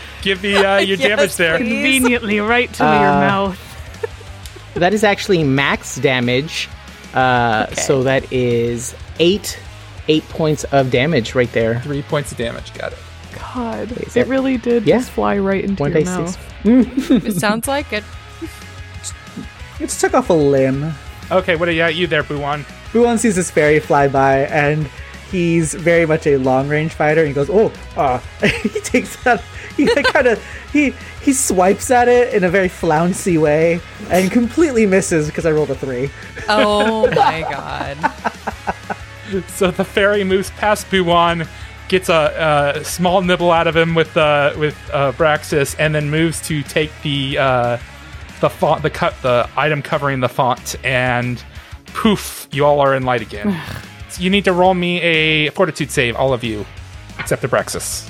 Give 0.23 0.41
me 0.41 0.55
uh, 0.55 0.77
your 0.79 0.97
Yes, 0.97 1.07
damage 1.07 1.35
there. 1.35 1.57
please. 1.57 1.67
Conveniently 1.99 2.39
right 2.39 2.73
to 2.73 2.83
Uh, 2.83 2.91
your 2.93 3.11
mouth. 3.11 3.59
That 4.73 4.91
is 4.91 5.03
actually 5.03 5.43
max 5.43 5.97
damage. 5.97 6.67
Uh, 7.13 7.67
So 7.75 8.01
that 8.01 8.31
is 8.33 8.95
eight, 9.19 9.59
eight 10.07 10.27
points 10.29 10.63
of 10.65 10.89
damage 10.89 11.35
right 11.35 11.51
there. 11.51 11.79
Three 11.81 12.01
points 12.01 12.31
of 12.31 12.39
damage. 12.39 12.73
Got 12.73 12.93
it. 12.93 12.99
God, 13.53 13.91
is 13.91 13.99
it 13.99 14.13
that- 14.13 14.27
really 14.27 14.57
did 14.57 14.85
Yeah. 14.85 14.97
just 14.97 15.11
fly 15.11 15.37
right 15.37 15.63
into 15.63 15.81
One 15.83 15.91
your 15.93 16.05
mouth. 16.05 16.37
six. 16.63 17.25
It 17.25 17.39
sounds 17.39 17.67
like 17.67 17.91
it. 17.93 18.03
It 19.79 19.89
took 19.89 20.13
off 20.13 20.29
a 20.29 20.33
limb. 20.33 20.93
Okay, 21.31 21.55
what 21.55 21.67
are 21.67 21.71
you, 21.71 21.85
you 21.87 22.07
there, 22.07 22.23
Buwan? 22.23 22.65
Buwan 22.91 23.17
sees 23.17 23.35
this 23.35 23.49
fairy 23.49 23.79
fly 23.79 24.07
by, 24.07 24.39
and 24.45 24.87
he's 25.31 25.73
very 25.73 26.05
much 26.05 26.27
a 26.27 26.37
long 26.37 26.69
range 26.69 26.93
fighter. 26.93 27.21
And 27.21 27.27
he 27.29 27.33
goes, 27.33 27.49
"Oh, 27.49 27.71
uh," 27.97 28.19
he 28.41 28.79
takes 28.81 29.15
that. 29.23 29.41
He 29.75 29.85
kind 30.13 30.27
of 30.27 30.43
he 30.71 30.93
he 31.21 31.33
swipes 31.33 31.89
at 31.89 32.07
it 32.07 32.33
in 32.33 32.43
a 32.43 32.49
very 32.49 32.69
flouncy 32.69 33.37
way, 33.37 33.79
and 34.09 34.31
completely 34.31 34.85
misses 34.85 35.27
because 35.27 35.45
I 35.45 35.51
rolled 35.51 35.71
a 35.71 35.75
three. 35.75 36.11
Oh 36.47 37.07
my 37.15 37.41
god. 37.41 37.97
So 39.47 39.71
the 39.71 39.83
fairy 39.85 40.23
moves 40.23 40.51
past 40.51 40.87
Buwan, 40.91 41.47
gets 41.89 42.09
a, 42.09 42.73
a 42.75 42.83
small 42.83 43.21
nibble 43.21 43.51
out 43.51 43.67
of 43.67 43.75
him 43.75 43.95
with 43.95 44.15
uh, 44.17 44.53
with 44.57 44.77
uh, 44.91 45.11
Braxis, 45.13 45.75
and 45.79 45.93
then 45.95 46.09
moves 46.09 46.41
to 46.47 46.63
take 46.63 46.91
the 47.03 47.37
uh, 47.37 47.77
the 48.41 48.49
font, 48.49 48.81
the 48.83 48.89
cut, 48.89 49.13
the 49.21 49.47
item 49.55 49.81
covering 49.81 50.19
the 50.19 50.29
font, 50.29 50.75
and 50.83 51.43
poof, 51.87 52.47
you 52.51 52.65
all 52.65 52.79
are 52.79 52.95
in 52.95 53.03
light 53.03 53.21
again. 53.21 53.57
so 54.09 54.21
you 54.21 54.29
need 54.29 54.43
to 54.45 54.53
roll 54.53 54.73
me 54.73 54.99
a 55.01 55.49
fortitude 55.51 55.91
save, 55.91 56.15
all 56.15 56.33
of 56.33 56.43
you, 56.43 56.65
except 57.19 57.43
Abraxas. 57.43 58.09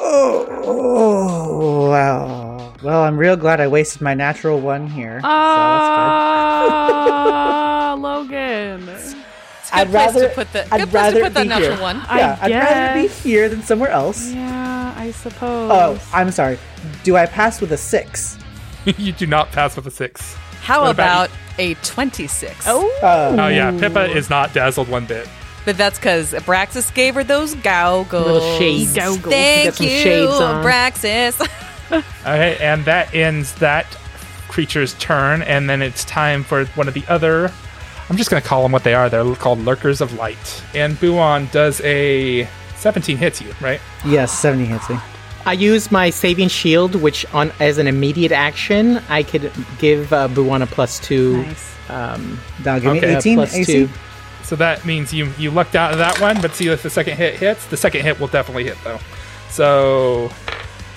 Oh 0.00 1.88
wow! 1.90 2.74
Well, 2.82 3.02
I'm 3.02 3.16
real 3.18 3.36
glad 3.36 3.60
I 3.60 3.66
wasted 3.68 4.00
my 4.02 4.14
natural 4.14 4.60
one 4.60 4.86
here. 4.86 5.20
Ah, 5.24 6.86
Logan. 7.98 8.88
It's 8.88 9.07
a 9.07 9.07
good 9.07 9.07
I'd 9.80 9.90
place 9.90 10.06
rather- 10.14 10.28
to 10.28 10.34
put 10.34 10.52
the 10.52 10.74
I'd 10.74 10.80
good 10.80 10.90
place 10.90 10.90
to 10.90 11.08
rather 11.14 11.22
put 11.22 11.34
that 11.34 11.42
be 11.42 11.48
natural 11.48 11.72
here. 11.74 11.82
one. 11.82 12.00
so 12.02 12.06
that's 12.14 12.40
good. 12.42 12.50
Yeah, 12.50 12.58
I 12.60 12.68
I'd 12.68 12.74
rather 12.96 13.02
be 13.02 13.08
here 13.08 13.48
than 13.48 13.62
somewhere 13.62 13.90
else. 13.90 14.30
Yeah, 14.32 14.94
I 14.96 15.10
suppose. 15.12 15.70
Oh, 15.72 16.00
I'm 16.12 16.30
sorry. 16.30 16.58
Do 17.04 17.16
I 17.16 17.26
pass 17.26 17.60
with 17.60 17.72
a 17.72 17.76
six? 17.76 18.38
you 18.98 19.12
do 19.12 19.26
not 19.26 19.50
pass 19.52 19.76
with 19.76 19.86
a 19.86 19.90
six. 19.90 20.34
How 20.62 20.82
What 20.82 20.90
about 20.90 21.28
about 21.28 21.36
a 21.58 21.74
26? 21.74 22.64
Oh, 22.66 22.90
Oh 23.02 23.48
yeah, 23.48 23.70
Pippa 23.78 24.10
is 24.16 24.28
not 24.30 24.52
dazzled 24.52 24.88
one 24.88 25.06
bit. 25.06 25.28
But 25.64 25.76
that's 25.76 25.98
because 25.98 26.32
Abraxas 26.32 26.94
gave 26.94 27.14
her 27.14 27.24
those 27.24 27.54
goggles. 27.56 28.26
Little 28.26 28.58
shades. 28.58 28.94
Goggles. 28.94 29.22
Thank 29.34 29.64
Got 29.66 29.74
some 29.74 29.86
you, 29.86 29.92
shades 29.92 30.32
on. 30.32 30.64
Abraxas. 30.64 31.48
Okay, 31.90 32.58
and 32.60 32.84
that 32.84 33.14
ends 33.14 33.54
that 33.54 33.86
creature's 34.48 34.92
turn, 34.94 35.40
and 35.42 35.70
then 35.70 35.80
it's 35.80 36.04
time 36.04 36.44
for 36.44 36.66
one 36.66 36.86
of 36.86 36.92
the 36.92 37.02
other. 37.08 37.50
I'm 38.10 38.16
just 38.16 38.30
going 38.30 38.42
to 38.42 38.48
call 38.48 38.62
them 38.62 38.72
what 38.72 38.84
they 38.84 38.94
are. 38.94 39.08
They're 39.10 39.34
called 39.34 39.58
Lurkers 39.60 40.00
of 40.00 40.14
Light. 40.14 40.62
And 40.74 40.98
Buon 40.98 41.46
does 41.52 41.80
a 41.82 42.48
17 42.76 43.16
hits 43.16 43.40
you, 43.42 43.52
right? 43.60 43.80
yes, 44.06 44.32
17 44.38 44.66
hits 44.66 44.88
me. 44.88 44.96
I 45.46 45.52
use 45.52 45.90
my 45.90 46.10
saving 46.10 46.48
shield, 46.48 46.94
which 46.94 47.24
on 47.34 47.52
as 47.60 47.78
an 47.78 47.86
immediate 47.86 48.32
action, 48.32 48.98
I 49.08 49.22
could 49.22 49.50
give 49.78 50.12
uh, 50.12 50.28
Buwan 50.28 50.62
a 50.62 50.66
plus 50.66 50.98
two. 51.00 51.38
nice. 51.42 51.74
Um, 51.90 52.38
Now 52.64 52.78
give 52.78 52.96
Okay, 52.96 53.06
me 53.08 53.14
uh, 53.14 53.18
18 53.18 53.36
plus 53.36 53.54
AC. 53.54 53.72
two. 53.72 53.88
So 54.42 54.56
that 54.56 54.84
means 54.84 55.12
you 55.12 55.30
you 55.38 55.50
lucked 55.50 55.74
out 55.74 55.92
of 55.92 55.98
that 55.98 56.20
one, 56.20 56.40
but 56.42 56.54
see 56.54 56.68
if 56.68 56.82
the 56.82 56.90
second 56.90 57.16
hit 57.16 57.34
hits. 57.36 57.66
The 57.66 57.76
second 57.76 58.02
hit 58.02 58.18
will 58.20 58.26
definitely 58.28 58.64
hit 58.64 58.76
though. 58.84 58.98
So 59.50 60.30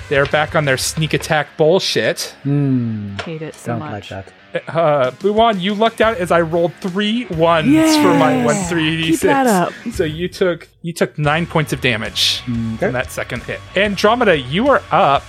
they're 0.09 0.25
back 0.25 0.55
on 0.55 0.65
their 0.65 0.77
sneak 0.77 1.13
attack 1.13 1.47
bullshit. 1.57 2.35
Hate 2.43 3.41
it 3.41 3.55
so 3.55 3.73
Don't 3.73 3.79
much. 3.79 4.11
like 4.11 4.25
that. 4.25 4.33
Uh, 4.67 5.11
Buwan, 5.11 5.59
you 5.59 5.73
lucked 5.73 6.01
out 6.01 6.17
as 6.17 6.31
I 6.31 6.41
rolled 6.41 6.73
three 6.75 7.25
ones 7.27 7.67
for 7.97 8.13
my 8.13 8.43
one 8.45 8.55
three 8.65 8.97
d 9.01 9.15
six. 9.15 9.49
So 9.95 10.03
you 10.03 10.27
took 10.27 10.67
you 10.81 10.93
took 10.93 11.17
nine 11.17 11.45
points 11.45 11.73
of 11.73 11.81
damage 11.81 12.41
Okay. 12.49 12.77
from 12.77 12.93
that 12.93 13.11
second 13.11 13.43
hit. 13.43 13.59
Andromeda, 13.75 14.37
you 14.37 14.67
are 14.69 14.81
up, 14.91 15.23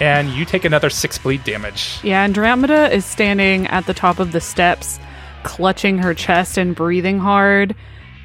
and 0.00 0.28
you 0.30 0.44
take 0.44 0.64
another 0.64 0.90
six 0.90 1.18
bleed 1.18 1.44
damage. 1.44 1.98
Yeah, 2.02 2.22
Andromeda 2.24 2.92
is 2.94 3.04
standing 3.04 3.66
at 3.68 3.86
the 3.86 3.94
top 3.94 4.18
of 4.18 4.32
the 4.32 4.40
steps, 4.40 4.98
clutching 5.42 5.98
her 5.98 6.14
chest 6.14 6.56
and 6.58 6.74
breathing 6.74 7.18
hard. 7.18 7.74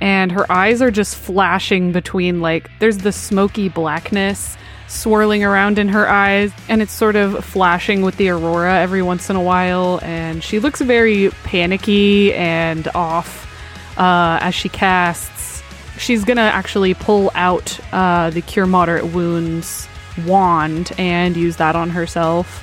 And 0.01 0.29
her 0.33 0.51
eyes 0.51 0.81
are 0.81 0.91
just 0.91 1.15
flashing 1.15 1.93
between, 1.93 2.41
like, 2.41 2.69
there's 2.79 2.97
the 2.97 3.13
smoky 3.13 3.69
blackness 3.69 4.57
swirling 4.87 5.43
around 5.43 5.79
in 5.79 5.89
her 5.89 6.07
eyes, 6.07 6.51
and 6.69 6.81
it's 6.81 6.93
sort 6.93 7.15
of 7.15 7.43
flashing 7.43 8.01
with 8.01 8.17
the 8.17 8.29
aurora 8.29 8.75
every 8.79 9.01
once 9.01 9.29
in 9.29 9.35
a 9.35 9.41
while. 9.41 9.99
And 10.03 10.43
she 10.43 10.59
looks 10.59 10.81
very 10.81 11.29
panicky 11.43 12.33
and 12.33 12.87
off 12.95 13.47
uh, 13.97 14.39
as 14.41 14.53
she 14.55 14.69
casts. 14.69 15.63
She's 15.97 16.23
gonna 16.25 16.41
actually 16.41 16.93
pull 16.93 17.31
out 17.35 17.79
uh, 17.93 18.29
the 18.29 18.41
Cure 18.41 18.65
Moderate 18.65 19.07
Wounds 19.07 19.87
wand 20.25 20.91
and 20.97 21.35
use 21.35 21.57
that 21.57 21.75
on 21.75 21.89
herself 21.89 22.61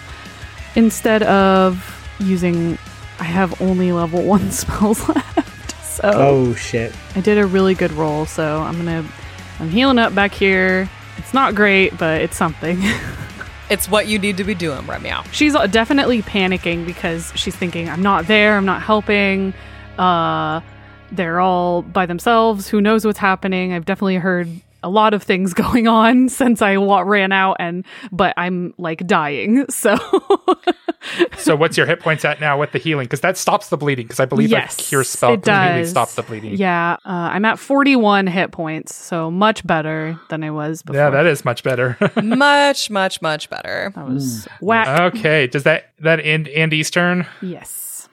instead 0.74 1.22
of 1.24 1.98
using 2.18 2.78
I 3.18 3.24
have 3.24 3.60
only 3.60 3.92
level 3.92 4.22
1 4.26 4.50
spells 4.50 5.06
left. 5.08 5.76
So 5.84 6.10
Oh, 6.12 6.54
shit. 6.54 6.94
I 7.14 7.20
did 7.20 7.38
a 7.38 7.46
really 7.46 7.74
good 7.74 7.92
roll, 7.92 8.26
so 8.26 8.60
I'm 8.60 8.84
to 8.86 9.04
I'm 9.60 9.70
healing 9.70 9.98
up 9.98 10.14
back 10.14 10.32
here. 10.32 10.88
It's 11.32 11.34
not 11.34 11.54
great, 11.54 11.96
but 11.96 12.20
it's 12.20 12.36
something. 12.36 12.78
it's 13.70 13.88
what 13.88 14.06
you 14.06 14.18
need 14.18 14.36
to 14.36 14.44
be 14.44 14.54
doing 14.54 14.86
right 14.86 15.00
now. 15.00 15.22
she's 15.32 15.54
definitely 15.70 16.20
panicking 16.20 16.84
because 16.84 17.32
she's 17.34 17.56
thinking 17.56 17.88
I'm 17.88 18.02
not 18.02 18.26
there, 18.26 18.54
I'm 18.54 18.66
not 18.66 18.82
helping. 18.82 19.54
Uh 19.96 20.60
they're 21.10 21.40
all 21.40 21.80
by 21.80 22.04
themselves. 22.04 22.68
Who 22.68 22.82
knows 22.82 23.06
what's 23.06 23.18
happening? 23.18 23.72
I've 23.72 23.86
definitely 23.86 24.16
heard 24.16 24.46
a 24.82 24.90
lot 24.90 25.14
of 25.14 25.22
things 25.22 25.54
going 25.64 25.88
on 25.88 26.28
since 26.28 26.60
I 26.60 26.76
ran 27.06 27.32
out 27.32 27.56
and 27.58 27.86
but 28.10 28.34
I'm 28.36 28.74
like 28.76 29.06
dying. 29.06 29.64
So 29.70 29.96
So 31.38 31.56
what's 31.56 31.76
your 31.76 31.86
hit 31.86 31.98
points 31.98 32.24
at 32.24 32.40
now 32.40 32.58
with 32.58 32.70
the 32.70 32.78
healing? 32.78 33.06
Because 33.06 33.20
that 33.22 33.36
stops 33.36 33.68
the 33.68 33.76
bleeding. 33.76 34.06
Because 34.06 34.20
I 34.20 34.26
believe 34.26 34.50
yes, 34.50 34.78
a 34.78 34.82
cure 34.82 35.02
spell 35.02 35.32
it 35.32 35.42
completely 35.42 35.80
does. 35.80 35.90
stops 35.90 36.14
the 36.14 36.22
bleeding. 36.22 36.54
Yeah, 36.54 36.96
uh, 37.04 37.08
I'm 37.32 37.44
at 37.44 37.58
41 37.58 38.28
hit 38.28 38.52
points, 38.52 38.94
so 38.94 39.30
much 39.30 39.66
better 39.66 40.18
than 40.28 40.44
I 40.44 40.50
was 40.50 40.82
before. 40.82 41.00
Yeah, 41.00 41.10
that 41.10 41.26
is 41.26 41.44
much 41.44 41.64
better. 41.64 41.96
much, 42.22 42.90
much, 42.90 43.20
much 43.20 43.50
better. 43.50 43.92
That 43.94 44.08
was 44.08 44.46
whack. 44.60 45.14
okay, 45.14 45.46
does 45.48 45.64
that 45.64 45.92
that 46.00 46.20
end 46.20 46.48
Andy's 46.48 46.90
turn? 46.90 47.26
yes. 47.40 48.08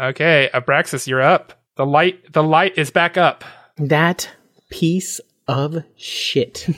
Okay, 0.00 0.48
Abraxas, 0.54 1.06
you're 1.06 1.22
up. 1.22 1.52
The 1.76 1.86
light 1.86 2.32
the 2.32 2.42
light 2.42 2.76
is 2.78 2.90
back 2.90 3.16
up. 3.16 3.44
That 3.76 4.28
piece 4.70 5.20
of 5.46 5.84
shit. 5.96 6.68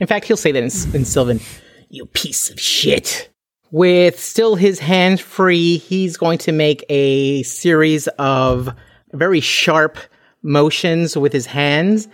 In 0.00 0.06
fact, 0.06 0.26
he'll 0.26 0.36
say 0.36 0.52
that 0.52 0.62
in, 0.62 0.94
in 0.94 1.04
Sylvan. 1.04 1.40
You 1.88 2.06
piece 2.06 2.50
of 2.50 2.60
shit. 2.60 3.29
With 3.72 4.18
still 4.18 4.56
his 4.56 4.80
hand 4.80 5.20
free, 5.20 5.78
he's 5.78 6.16
going 6.16 6.38
to 6.38 6.52
make 6.52 6.84
a 6.88 7.44
series 7.44 8.08
of 8.18 8.74
very 9.12 9.40
sharp 9.40 9.96
motions 10.42 11.16
with 11.16 11.32
his 11.32 11.46
hands 11.46 12.08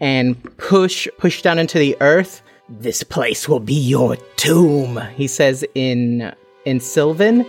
and 0.00 0.40
push 0.56 1.08
push 1.18 1.42
down 1.42 1.58
into 1.58 1.78
the 1.78 1.96
earth. 2.00 2.42
This 2.68 3.02
place 3.02 3.48
will 3.48 3.60
be 3.60 3.74
your 3.74 4.16
tomb, 4.36 5.00
he 5.16 5.26
says 5.26 5.64
in 5.74 6.32
in 6.64 6.78
Sylvan, 6.78 7.44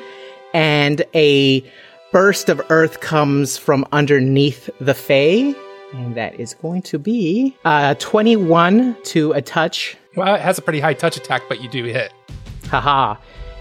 and 0.55 1.03
a 1.13 1.63
burst 2.11 2.49
of 2.49 2.61
earth 2.69 2.99
comes 2.99 3.57
from 3.57 3.85
underneath 3.91 4.69
the 4.79 4.95
Fae. 4.95 5.55
And 5.93 6.15
that 6.15 6.39
is 6.39 6.53
going 6.55 6.81
to 6.83 6.97
be 6.97 7.55
uh, 7.65 7.95
21 7.99 8.95
to 9.03 9.33
a 9.33 9.41
touch. 9.41 9.97
Well, 10.15 10.35
it 10.35 10.41
has 10.41 10.57
a 10.57 10.61
pretty 10.61 10.79
high 10.79 10.93
touch 10.93 11.17
attack, 11.17 11.43
but 11.49 11.61
you 11.61 11.69
do 11.69 11.83
hit. 11.83 12.13
Haha. 12.69 13.17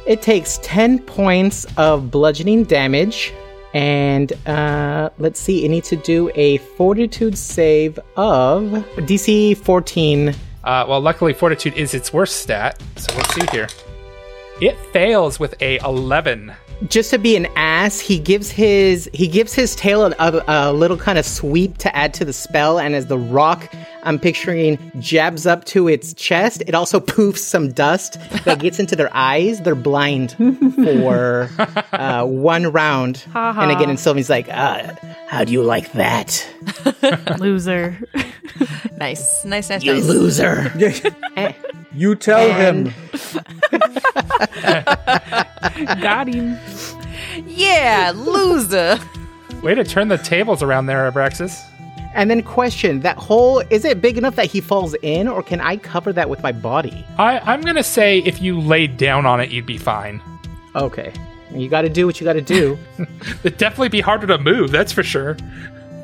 It 0.06 0.22
takes 0.22 0.58
10 0.62 1.00
points 1.00 1.66
of 1.76 2.10
bludgeoning 2.10 2.64
damage. 2.64 3.32
And 3.72 4.32
uh, 4.48 5.10
let's 5.18 5.38
see, 5.38 5.64
it 5.64 5.68
needs 5.68 5.88
to 5.90 5.96
do 5.96 6.30
a 6.34 6.58
fortitude 6.58 7.38
save 7.38 7.98
of 8.16 8.62
DC 8.96 9.56
14. 9.58 10.30
Uh, 10.62 10.84
well, 10.88 11.00
luckily, 11.00 11.32
fortitude 11.32 11.74
is 11.74 11.94
its 11.94 12.12
worst 12.12 12.36
stat. 12.36 12.82
So 12.96 13.14
let's 13.16 13.34
see 13.34 13.46
here. 13.52 13.68
It 14.60 14.76
fails 14.92 15.38
with 15.38 15.54
a 15.62 15.78
11. 15.78 16.52
Just 16.88 17.10
to 17.10 17.18
be 17.18 17.36
an 17.36 17.46
ass, 17.56 18.00
he 18.00 18.18
gives 18.18 18.50
his 18.50 19.08
he 19.12 19.28
gives 19.28 19.54
his 19.54 19.76
tail 19.76 20.06
a, 20.06 20.14
a, 20.18 20.44
a 20.48 20.72
little 20.72 20.96
kind 20.96 21.18
of 21.18 21.26
sweep 21.26 21.76
to 21.78 21.94
add 21.94 22.14
to 22.14 22.24
the 22.24 22.32
spell, 22.32 22.78
and 22.78 22.94
as 22.94 23.06
the 23.06 23.18
rock 23.18 23.70
I'm 24.02 24.18
picturing 24.18 24.78
jabs 24.98 25.46
up 25.46 25.64
to 25.66 25.88
its 25.88 26.14
chest, 26.14 26.62
it 26.66 26.74
also 26.74 27.00
poofs 27.00 27.38
some 27.38 27.70
dust 27.72 28.18
that 28.44 28.58
gets 28.58 28.78
into 28.78 28.96
their 28.96 29.10
eyes. 29.14 29.60
They're 29.60 29.74
blind 29.74 30.32
for 30.32 31.50
uh, 31.92 32.24
one 32.24 32.72
round. 32.72 33.24
and 33.34 33.70
again, 33.70 33.90
and 33.90 34.00
Sylvie's 34.00 34.30
like, 34.30 34.48
uh, 34.48 34.94
"How 35.28 35.44
do 35.44 35.52
you 35.52 35.62
like 35.62 35.92
that, 35.92 36.46
Loser. 37.38 37.98
Nice, 38.98 39.44
nice, 39.44 39.68
nice, 39.70 39.82
you 39.82 39.94
nice. 39.94 40.04
loser?" 40.06 40.72
Eh. 41.36 41.52
You 41.94 42.14
tell 42.14 42.40
And- 42.50 42.88
him. 42.88 43.44
Got 46.00 46.28
him. 46.28 46.58
Yeah, 47.46 48.12
loser. 48.14 48.98
Way 49.62 49.74
to 49.74 49.84
turn 49.84 50.08
the 50.08 50.18
tables 50.18 50.62
around 50.62 50.86
there, 50.86 51.10
Abraxas. 51.10 51.60
And 52.14 52.31
then 52.31 52.42
question 52.42 53.01
that 53.01 53.16
hole 53.16 53.61
is 53.70 53.85
it 53.85 54.01
big 54.01 54.18
enough 54.18 54.37
that 54.37 54.46
he 54.46 54.61
falls 54.61 54.94
in, 55.03 55.29
or 55.29 55.42
can 55.42 55.61
I 55.61 55.77
cover 55.77 56.12
that 56.12 56.29
with 56.29 56.42
my 56.42 56.53
body? 56.53 57.05
I, 57.18 57.38
I'm 57.38 57.61
going 57.61 57.77
to 57.77 57.85
say 57.85 58.18
if 58.20 58.42
you 58.42 58.61
laid 58.61 58.96
down 58.96 59.27
on 59.27 59.40
it, 59.40 59.51
you'd 59.51 59.66
be 59.66 59.79
fine. 59.79 60.20
Okay, 60.75 61.12
you 61.53 61.68
got 61.68 61.83
to 61.83 61.88
do 61.88 62.07
what 62.07 62.20
you 62.20 62.25
got 62.25 62.35
to 62.35 62.42
do. 62.42 62.79
It'd 63.44 63.59
definitely 63.59 63.88
be 63.88 64.01
harder 64.01 64.27
to 64.27 64.38
move, 64.38 64.70
that's 64.70 64.92
for 64.92 65.03
sure. 65.03 65.37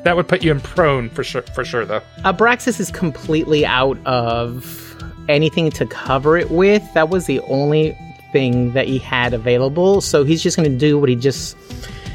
That 0.03 0.15
would 0.15 0.27
put 0.27 0.43
you 0.43 0.51
in 0.51 0.61
prone 0.61 1.09
for 1.09 1.23
sure, 1.23 1.41
for 1.41 1.65
sure 1.65 1.85
though. 1.85 2.01
Abraxas 2.19 2.79
is 2.79 2.91
completely 2.91 3.65
out 3.65 3.97
of 4.05 4.83
anything 5.27 5.69
to 5.71 5.85
cover 5.85 6.37
it 6.37 6.49
with. 6.49 6.83
That 6.93 7.09
was 7.09 7.25
the 7.25 7.41
only 7.41 7.97
thing 8.31 8.73
that 8.73 8.87
he 8.87 8.97
had 8.99 9.33
available. 9.33 9.99
So 10.01 10.23
he's 10.23 10.41
just 10.41 10.55
going 10.55 10.71
to 10.71 10.77
do 10.77 10.97
what 10.97 11.09
he 11.09 11.15
just. 11.15 11.57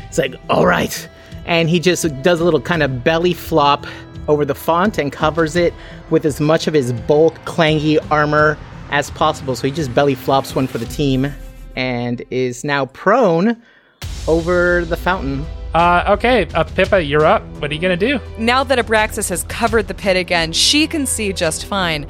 It's 0.08 0.18
like, 0.18 0.34
all 0.48 0.66
right. 0.66 1.08
And 1.46 1.68
he 1.68 1.80
just 1.80 2.22
does 2.22 2.40
a 2.40 2.44
little 2.44 2.60
kind 2.60 2.82
of 2.82 3.02
belly 3.02 3.34
flop 3.34 3.86
over 4.28 4.44
the 4.44 4.54
font 4.54 4.98
and 4.98 5.12
covers 5.12 5.56
it 5.56 5.74
with 6.10 6.24
as 6.24 6.40
much 6.40 6.66
of 6.66 6.74
his 6.74 6.92
bulk, 6.92 7.34
clangy 7.44 7.98
armor 8.10 8.56
as 8.90 9.10
possible. 9.10 9.56
So 9.56 9.66
he 9.66 9.72
just 9.72 9.92
belly 9.94 10.14
flops 10.14 10.54
one 10.54 10.66
for 10.66 10.78
the 10.78 10.86
team 10.86 11.32
and 11.76 12.22
is 12.30 12.64
now 12.64 12.86
prone 12.86 13.60
over 14.28 14.84
the 14.84 14.96
fountain. 14.96 15.44
Uh, 15.74 16.04
okay, 16.06 16.46
uh, 16.54 16.64
Pippa, 16.64 17.02
you're 17.02 17.24
up. 17.24 17.42
What 17.58 17.70
are 17.70 17.74
you 17.74 17.80
going 17.80 17.98
to 17.98 18.06
do? 18.06 18.20
Now 18.38 18.62
that 18.64 18.78
Abraxas 18.78 19.30
has 19.30 19.44
covered 19.44 19.88
the 19.88 19.94
pit 19.94 20.16
again, 20.16 20.52
she 20.52 20.86
can 20.86 21.06
see 21.06 21.32
just 21.32 21.64
fine. 21.64 22.06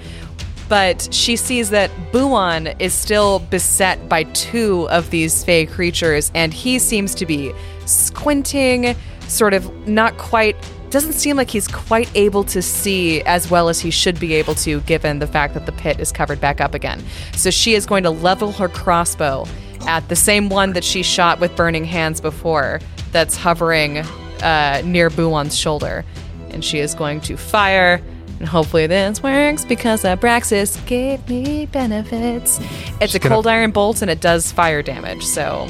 But 0.68 1.12
she 1.12 1.36
sees 1.36 1.70
that 1.70 1.90
Buon 2.12 2.68
is 2.80 2.92
still 2.94 3.40
beset 3.40 4.08
by 4.08 4.24
two 4.24 4.88
of 4.88 5.10
these 5.10 5.44
fey 5.44 5.66
creatures, 5.66 6.32
and 6.34 6.52
he 6.52 6.78
seems 6.78 7.14
to 7.16 7.26
be 7.26 7.52
squinting, 7.84 8.96
sort 9.32 9.54
of 9.54 9.70
not 9.88 10.16
quite. 10.18 10.56
Doesn't 10.90 11.14
seem 11.14 11.36
like 11.38 11.48
he's 11.48 11.66
quite 11.68 12.10
able 12.14 12.44
to 12.44 12.60
see 12.60 13.22
as 13.22 13.50
well 13.50 13.70
as 13.70 13.80
he 13.80 13.90
should 13.90 14.20
be 14.20 14.34
able 14.34 14.54
to, 14.56 14.80
given 14.82 15.20
the 15.20 15.26
fact 15.26 15.54
that 15.54 15.64
the 15.64 15.72
pit 15.72 15.98
is 15.98 16.12
covered 16.12 16.38
back 16.38 16.60
up 16.60 16.74
again. 16.74 17.02
So 17.34 17.50
she 17.50 17.74
is 17.74 17.86
going 17.86 18.02
to 18.02 18.10
level 18.10 18.52
her 18.52 18.68
crossbow 18.68 19.46
at 19.86 20.08
the 20.08 20.16
same 20.16 20.48
one 20.48 20.74
that 20.74 20.84
she 20.84 21.02
shot 21.02 21.40
with 21.40 21.56
burning 21.56 21.84
hands 21.84 22.20
before, 22.20 22.80
that's 23.10 23.36
hovering 23.36 23.98
uh, 23.98 24.82
near 24.84 25.10
Buon's 25.10 25.56
shoulder. 25.56 26.04
And 26.50 26.64
she 26.64 26.78
is 26.78 26.94
going 26.94 27.20
to 27.22 27.36
fire. 27.36 28.02
And 28.38 28.48
hopefully 28.48 28.86
this 28.86 29.22
works 29.22 29.64
because 29.64 30.02
Abraxas 30.02 30.84
gave 30.86 31.26
me 31.28 31.66
benefits. 31.66 32.58
It's 33.00 33.14
a 33.14 33.18
gonna- 33.18 33.34
cold 33.36 33.46
iron 33.46 33.70
bolt 33.70 34.02
and 34.02 34.10
it 34.10 34.20
does 34.20 34.52
fire 34.52 34.82
damage. 34.82 35.22
So 35.24 35.68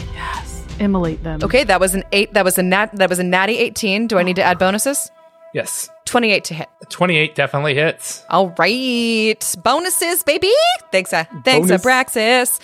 Immolate 0.80 1.22
them. 1.22 1.40
okay, 1.42 1.64
that 1.64 1.80
was 1.80 1.94
an 1.94 2.04
eight. 2.12 2.32
That 2.34 2.44
was 2.44 2.58
a 2.58 2.62
nat. 2.62 2.90
That 2.94 3.08
was 3.10 3.18
a 3.18 3.24
natty 3.24 3.56
eighteen. 3.58 4.06
Do 4.06 4.18
I 4.18 4.22
need 4.22 4.36
to 4.36 4.42
add 4.42 4.58
bonuses? 4.58 5.10
Yes. 5.54 5.88
Twenty 6.06 6.30
eight 6.32 6.44
to 6.44 6.54
hit. 6.54 6.68
28 6.88 7.34
definitely 7.34 7.74
hits. 7.74 8.22
All 8.30 8.54
right, 8.58 9.54
bonuses, 9.62 10.22
baby. 10.24 10.50
Thanks, 10.90 11.12
uh, 11.12 11.24
thanks, 11.44 11.68
Bonus. 11.68 11.82
Abraxas. 11.84 12.60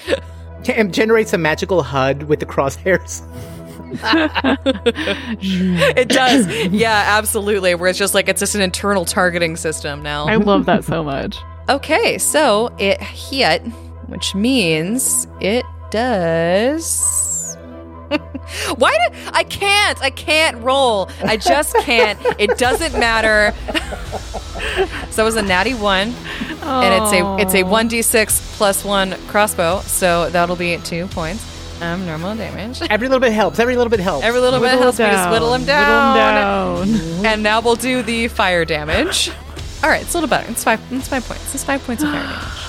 It 0.64 0.90
generates 0.92 1.32
a 1.32 1.38
magical 1.38 1.82
HUD 1.82 2.24
with 2.24 2.40
the 2.40 2.46
crosshairs. 2.46 3.22
It 5.40 6.08
does. 6.08 6.46
yeah, 6.72 7.04
absolutely. 7.16 7.74
Where 7.74 7.88
it's 7.88 7.98
just 7.98 8.12
like 8.14 8.28
it's 8.28 8.40
just 8.40 8.54
an 8.54 8.60
internal 8.60 9.04
targeting 9.04 9.56
system 9.56 10.02
now. 10.02 10.26
I 10.26 10.36
love 10.36 10.66
that 10.66 10.84
so 10.84 11.02
much. 11.02 11.36
Okay, 11.68 12.18
so 12.18 12.74
it 12.78 13.00
hit, 13.00 13.62
which 14.08 14.34
means 14.34 15.26
it 15.40 15.64
does. 15.90 17.37
Why 18.76 18.90
do 18.92 19.16
I 19.32 19.44
can't? 19.44 20.00
I 20.02 20.10
can't 20.10 20.62
roll. 20.62 21.10
I 21.24 21.36
just 21.36 21.74
can't. 21.78 22.18
it 22.38 22.56
doesn't 22.58 22.98
matter. 22.98 23.54
so 25.10 25.22
it 25.22 25.24
was 25.24 25.36
a 25.36 25.42
natty 25.42 25.74
one, 25.74 26.14
and 26.62 27.02
it's 27.02 27.12
a 27.12 27.36
it's 27.40 27.54
a 27.54 27.62
one 27.64 27.88
d 27.88 28.02
six 28.02 28.56
plus 28.56 28.84
one 28.84 29.12
crossbow. 29.26 29.80
So 29.80 30.30
that'll 30.30 30.56
be 30.56 30.78
two 30.78 31.06
points. 31.08 31.44
Um, 31.82 32.06
normal 32.06 32.34
damage. 32.34 32.82
Every 32.90 33.08
little 33.08 33.20
bit 33.20 33.32
helps. 33.32 33.58
Every 33.58 33.76
little 33.76 33.90
bit 33.90 34.00
helps. 34.00 34.24
Every 34.24 34.40
little 34.40 34.58
bit 34.60 34.70
helps 34.70 34.98
me 34.98 35.04
to 35.04 35.10
down, 35.12 35.30
whittle 35.30 35.54
him 35.54 35.60
whittle 35.62 35.74
down. 35.76 36.88
'em 36.88 36.94
down. 36.98 37.24
And 37.26 37.42
now 37.42 37.60
we'll 37.60 37.76
do 37.76 38.02
the 38.02 38.26
fire 38.28 38.64
damage. 38.64 39.30
All 39.84 39.90
right, 39.90 40.02
it's 40.02 40.12
a 40.12 40.16
little 40.16 40.28
better. 40.28 40.50
It's 40.50 40.64
five. 40.64 40.80
It's 40.90 41.06
five 41.08 41.24
points. 41.24 41.54
It's 41.54 41.62
five 41.64 41.84
points 41.84 42.02
of 42.02 42.10
fire 42.10 42.22
damage. 42.22 42.38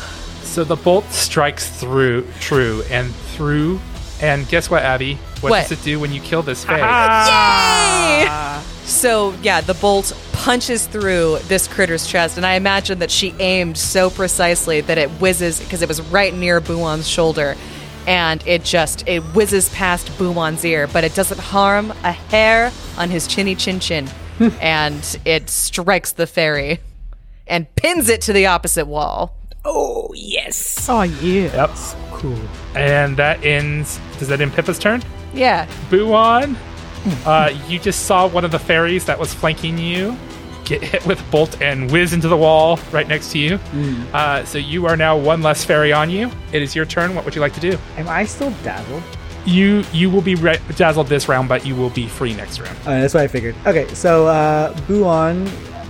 So 0.49 0.63
the 0.63 0.75
bolt 0.75 1.05
strikes 1.11 1.69
through, 1.69 2.25
true, 2.39 2.83
and 2.89 3.13
through. 3.13 3.79
And 4.19 4.47
guess 4.49 4.67
what, 4.67 4.81
Abby? 4.81 5.19
What, 5.41 5.51
What? 5.51 5.69
does 5.69 5.79
it 5.79 5.83
do 5.83 5.99
when 5.99 6.11
you 6.11 6.21
kill 6.21 6.41
this 6.41 6.63
face? 6.65 6.81
Ah. 6.81 8.59
Yay! 8.59 8.63
So 8.85 9.33
yeah, 9.41 9.61
the 9.61 9.75
bolt 9.75 10.17
punches 10.33 10.87
through 10.87 11.37
this 11.47 11.67
critter's 11.67 12.07
chest, 12.07 12.37
and 12.37 12.45
I 12.45 12.53
imagine 12.55 12.99
that 12.99 13.11
she 13.11 13.33
aimed 13.39 13.77
so 13.77 14.09
precisely 14.09 14.81
that 14.81 14.97
it 14.97 15.09
whizzes 15.21 15.59
because 15.59 15.81
it 15.81 15.87
was 15.87 16.01
right 16.01 16.33
near 16.33 16.59
Buon's 16.59 17.07
shoulder, 17.07 17.55
and 18.07 18.45
it 18.47 18.63
just 18.63 19.07
it 19.07 19.19
whizzes 19.35 19.69
past 19.69 20.07
Buon's 20.17 20.65
ear, 20.65 20.87
but 20.87 21.03
it 21.03 21.13
doesn't 21.13 21.39
harm 21.39 21.91
a 22.03 22.11
hair 22.11 22.71
on 22.97 23.09
his 23.09 23.27
chinny 23.27 23.55
chin 23.55 23.79
chin, 23.79 24.07
hmm. 24.39 24.49
and 24.59 25.19
it 25.23 25.49
strikes 25.49 26.13
the 26.13 26.25
fairy 26.25 26.79
and 27.45 27.73
pins 27.75 28.09
it 28.09 28.21
to 28.21 28.33
the 28.33 28.47
opposite 28.47 28.85
wall. 28.87 29.35
Oh, 29.65 30.11
yes. 30.15 30.87
Oh 30.89 31.01
yeah. 31.03 31.67
Yep. 31.67 31.71
Cool. 32.11 32.39
And 32.75 33.17
that 33.17 33.43
ends. 33.45 33.99
Does 34.17 34.29
that 34.29 34.41
end 34.41 34.53
Pippa's 34.53 34.79
turn? 34.79 35.03
Yeah, 35.33 35.67
Buon, 35.89 36.55
uh, 37.25 37.51
you 37.67 37.79
just 37.79 38.05
saw 38.05 38.27
one 38.27 38.43
of 38.45 38.51
the 38.51 38.59
fairies 38.59 39.05
that 39.05 39.17
was 39.19 39.33
flanking 39.33 39.77
you 39.77 40.17
get 40.65 40.83
hit 40.83 41.05
with 41.07 41.19
a 41.19 41.31
bolt 41.31 41.59
and 41.61 41.89
whiz 41.91 42.13
into 42.13 42.27
the 42.27 42.37
wall 42.37 42.79
right 42.91 43.07
next 43.07 43.31
to 43.31 43.39
you. 43.39 43.55
Uh, 44.13 44.43
so 44.45 44.57
you 44.59 44.85
are 44.85 44.95
now 44.95 45.17
one 45.17 45.41
less 45.41 45.65
fairy 45.65 45.91
on 45.91 46.09
you. 46.11 46.29
It 46.53 46.61
is 46.61 46.75
your 46.75 46.85
turn. 46.85 47.15
What 47.15 47.25
would 47.25 47.33
you 47.33 47.41
like 47.41 47.53
to 47.53 47.59
do? 47.59 47.77
Am 47.97 48.07
I 48.07 48.25
still 48.25 48.51
dazzled? 48.63 49.01
You 49.45 49.83
you 49.93 50.09
will 50.11 50.21
be 50.21 50.35
re- 50.35 50.59
dazzled 50.75 51.07
this 51.07 51.27
round, 51.27 51.49
but 51.49 51.65
you 51.65 51.75
will 51.75 51.89
be 51.89 52.07
free 52.07 52.35
next 52.35 52.59
round. 52.59 52.77
Uh, 52.81 53.01
that's 53.01 53.13
what 53.15 53.23
I 53.23 53.27
figured. 53.27 53.55
Okay, 53.65 53.87
so 53.95 54.27
uh, 54.27 54.73
Buon, 54.81 55.47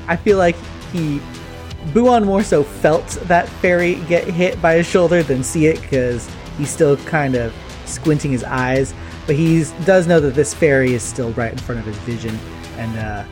I 0.07 0.15
feel 0.15 0.37
like 0.37 0.55
he, 0.93 1.19
Buon 1.93 2.25
more 2.25 2.43
so 2.43 2.63
felt 2.63 3.07
that 3.23 3.49
fairy 3.49 3.95
get 4.07 4.25
hit 4.27 4.61
by 4.61 4.75
his 4.75 4.87
shoulder 4.87 5.23
than 5.23 5.43
see 5.43 5.65
it 5.65 5.81
because 5.81 6.29
he's 6.57 6.69
still 6.69 6.95
kind 6.97 7.35
of 7.35 7.53
squinting 7.85 8.31
his 8.31 8.43
eyes. 8.45 8.93
But 9.29 9.35
he 9.35 9.63
does 9.85 10.07
know 10.07 10.19
that 10.21 10.33
this 10.33 10.55
fairy 10.55 10.95
is 10.95 11.03
still 11.03 11.31
right 11.33 11.51
in 11.51 11.57
front 11.59 11.79
of 11.79 11.85
his 11.85 11.97
vision, 11.99 12.35
and 12.77 12.97
uh, 12.97 13.23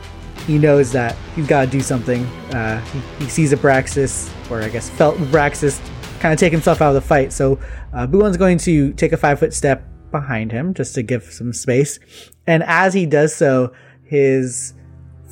he 0.46 0.56
knows 0.56 0.92
that 0.92 1.16
he's 1.34 1.48
got 1.48 1.64
to 1.64 1.66
do 1.72 1.80
something. 1.80 2.24
Uh, 2.54 2.80
he, 2.84 3.24
he 3.24 3.28
sees 3.28 3.52
Abraxas, 3.52 4.30
or 4.48 4.62
I 4.62 4.68
guess 4.68 4.88
felt 4.88 5.16
Abraxas, 5.16 5.80
kind 6.20 6.32
of 6.32 6.38
take 6.38 6.52
himself 6.52 6.80
out 6.80 6.90
of 6.90 6.94
the 6.94 7.00
fight. 7.00 7.32
So 7.32 7.58
uh, 7.92 8.06
Buon's 8.06 8.36
going 8.36 8.58
to 8.58 8.92
take 8.92 9.10
a 9.10 9.16
five 9.16 9.40
foot 9.40 9.52
step 9.52 9.82
behind 10.12 10.52
him 10.52 10.72
just 10.72 10.94
to 10.94 11.02
give 11.02 11.24
some 11.24 11.52
space. 11.52 11.98
And 12.46 12.62
as 12.62 12.94
he 12.94 13.04
does 13.04 13.34
so, 13.34 13.72
his 14.04 14.74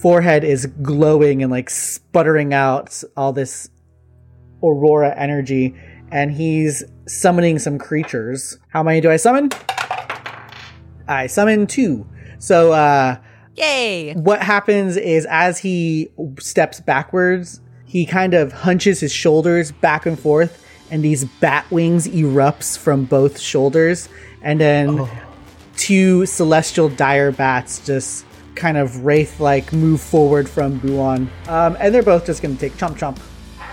forehead 0.02 0.42
is 0.42 0.66
glowing 0.82 1.44
and 1.44 1.52
like 1.52 1.70
sputtering 1.70 2.52
out 2.52 3.04
all 3.16 3.32
this 3.32 3.70
aurora 4.64 5.14
energy. 5.16 5.76
And 6.10 6.32
he's 6.32 6.82
summoning 7.06 7.60
some 7.60 7.78
creatures. 7.78 8.58
How 8.70 8.82
many 8.82 9.00
do 9.00 9.12
I 9.12 9.16
summon? 9.16 9.50
I 11.08 11.26
summon 11.26 11.66
two. 11.66 12.06
So, 12.38 12.72
uh, 12.72 13.16
yay! 13.54 14.14
what 14.14 14.42
happens 14.42 14.96
is 14.96 15.26
as 15.26 15.58
he 15.58 16.10
steps 16.38 16.80
backwards, 16.80 17.60
he 17.84 18.04
kind 18.04 18.34
of 18.34 18.52
hunches 18.52 19.00
his 19.00 19.12
shoulders 19.12 19.72
back 19.72 20.06
and 20.06 20.18
forth, 20.18 20.64
and 20.90 21.02
these 21.02 21.24
bat 21.24 21.70
wings 21.70 22.06
erupts 22.08 22.76
from 22.76 23.04
both 23.04 23.38
shoulders, 23.38 24.08
and 24.42 24.60
then 24.60 25.08
two 25.76 26.26
celestial 26.26 26.88
dire 26.88 27.32
bats 27.32 27.84
just 27.84 28.24
kind 28.54 28.76
of 28.76 29.04
wraith 29.04 29.38
like 29.38 29.72
move 29.72 30.00
forward 30.00 30.48
from 30.48 30.78
Buon. 30.78 31.30
Um, 31.46 31.76
and 31.78 31.94
they're 31.94 32.02
both 32.02 32.26
just 32.26 32.42
going 32.42 32.56
to 32.56 32.60
take 32.60 32.72
chomp 32.74 32.98
chomp. 32.98 33.18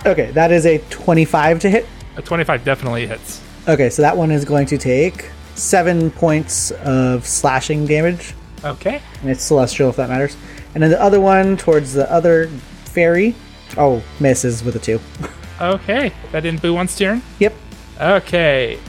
Okay, 0.05 0.31
that 0.31 0.51
is 0.51 0.65
a 0.65 0.79
25 0.89 1.59
to 1.61 1.69
hit. 1.69 1.87
A 2.17 2.21
25 2.21 2.63
definitely 2.65 3.07
hits. 3.07 3.41
Okay, 3.67 3.89
so 3.89 4.01
that 4.01 4.17
one 4.17 4.29
is 4.29 4.43
going 4.43 4.67
to 4.67 4.77
take 4.77 5.29
seven 5.55 6.11
points 6.11 6.71
of 6.71 7.25
slashing 7.25 7.85
damage. 7.85 8.33
Okay. 8.63 9.01
And 9.21 9.29
it's 9.29 9.43
celestial, 9.43 9.89
if 9.89 9.95
that 9.97 10.09
matters. 10.09 10.35
And 10.73 10.81
then 10.81 10.89
the 10.89 11.01
other 11.01 11.19
one 11.19 11.57
towards 11.57 11.93
the 11.93 12.11
other 12.11 12.47
fairy. 12.85 13.35
Oh, 13.77 14.03
misses 14.19 14.63
with 14.63 14.75
a 14.75 14.79
two. 14.79 14.99
Okay. 15.61 16.11
That 16.31 16.41
didn't 16.41 16.61
Boo 16.61 16.73
one's 16.73 16.97
turn? 16.97 17.21
Yep. 17.39 17.53
Okay. 18.01 18.79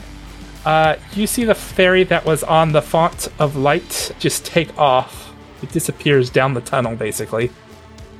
Uh, 0.65 0.95
you 1.13 1.27
see 1.27 1.43
the 1.43 1.55
fairy 1.55 2.03
that 2.05 2.25
was 2.25 2.43
on 2.43 2.71
the 2.71 2.81
font 2.81 3.29
of 3.37 3.55
light 3.55 4.11
just 4.19 4.43
take 4.43 4.77
off. 4.77 5.31
It 5.61 5.71
disappears 5.71 6.29
down 6.29 6.55
the 6.55 6.61
tunnel, 6.61 6.95
basically. 6.95 7.51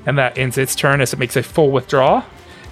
And 0.06 0.18
that 0.20 0.38
ends 0.38 0.58
its 0.58 0.76
turn 0.76 1.02
as 1.02 1.12
it 1.12 1.20
makes 1.20 1.36
a 1.36 1.44
full 1.44 1.72
withdrawal. 1.72 2.24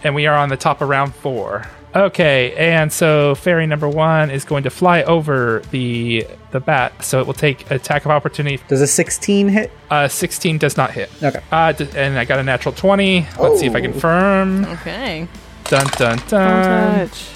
And 0.04 0.14
we 0.14 0.28
are 0.28 0.38
on 0.38 0.50
the 0.50 0.58
top 0.58 0.80
of 0.80 0.90
round 0.90 1.16
four. 1.16 1.68
Okay, 1.96 2.54
and 2.56 2.92
so 2.92 3.36
fairy 3.36 3.68
number 3.68 3.88
one 3.88 4.32
is 4.32 4.46
going 4.46 4.64
to 4.64 4.70
fly 4.72 5.04
over 5.04 5.62
the 5.72 6.26
the 6.52 6.60
bat, 6.60 7.04
so 7.04 7.20
it 7.20 7.28
will 7.28 7.34
take 7.36 7.70
attack 7.70 8.06
of 8.06 8.12
opportunity. 8.12 8.60
Does 8.68 8.82
a 8.82 8.88
16 8.88 9.48
hit? 9.50 9.72
Uh, 9.92 10.08
16 10.08 10.58
does 10.58 10.76
not 10.76 10.92
hit. 10.92 11.10
Okay. 11.22 11.40
Uh, 11.52 11.74
and 11.96 12.18
I 12.18 12.26
got 12.26 12.40
a 12.40 12.44
natural 12.44 12.74
20. 12.74 13.28
Let's 13.40 13.60
see 13.60 13.68
if 13.68 13.76
I 13.76 13.82
confirm. 13.82 14.66
Okay. 14.66 15.28
Dun 15.66 15.86
dun 15.98 16.18
Don't 16.18 16.30
dun. 16.30 17.08
touch. 17.10 17.28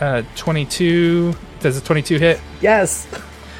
Uh, 0.00 0.22
22. 0.36 1.34
Does 1.60 1.76
a 1.76 1.80
22 1.80 2.18
hit? 2.18 2.40
Yes. 2.60 3.06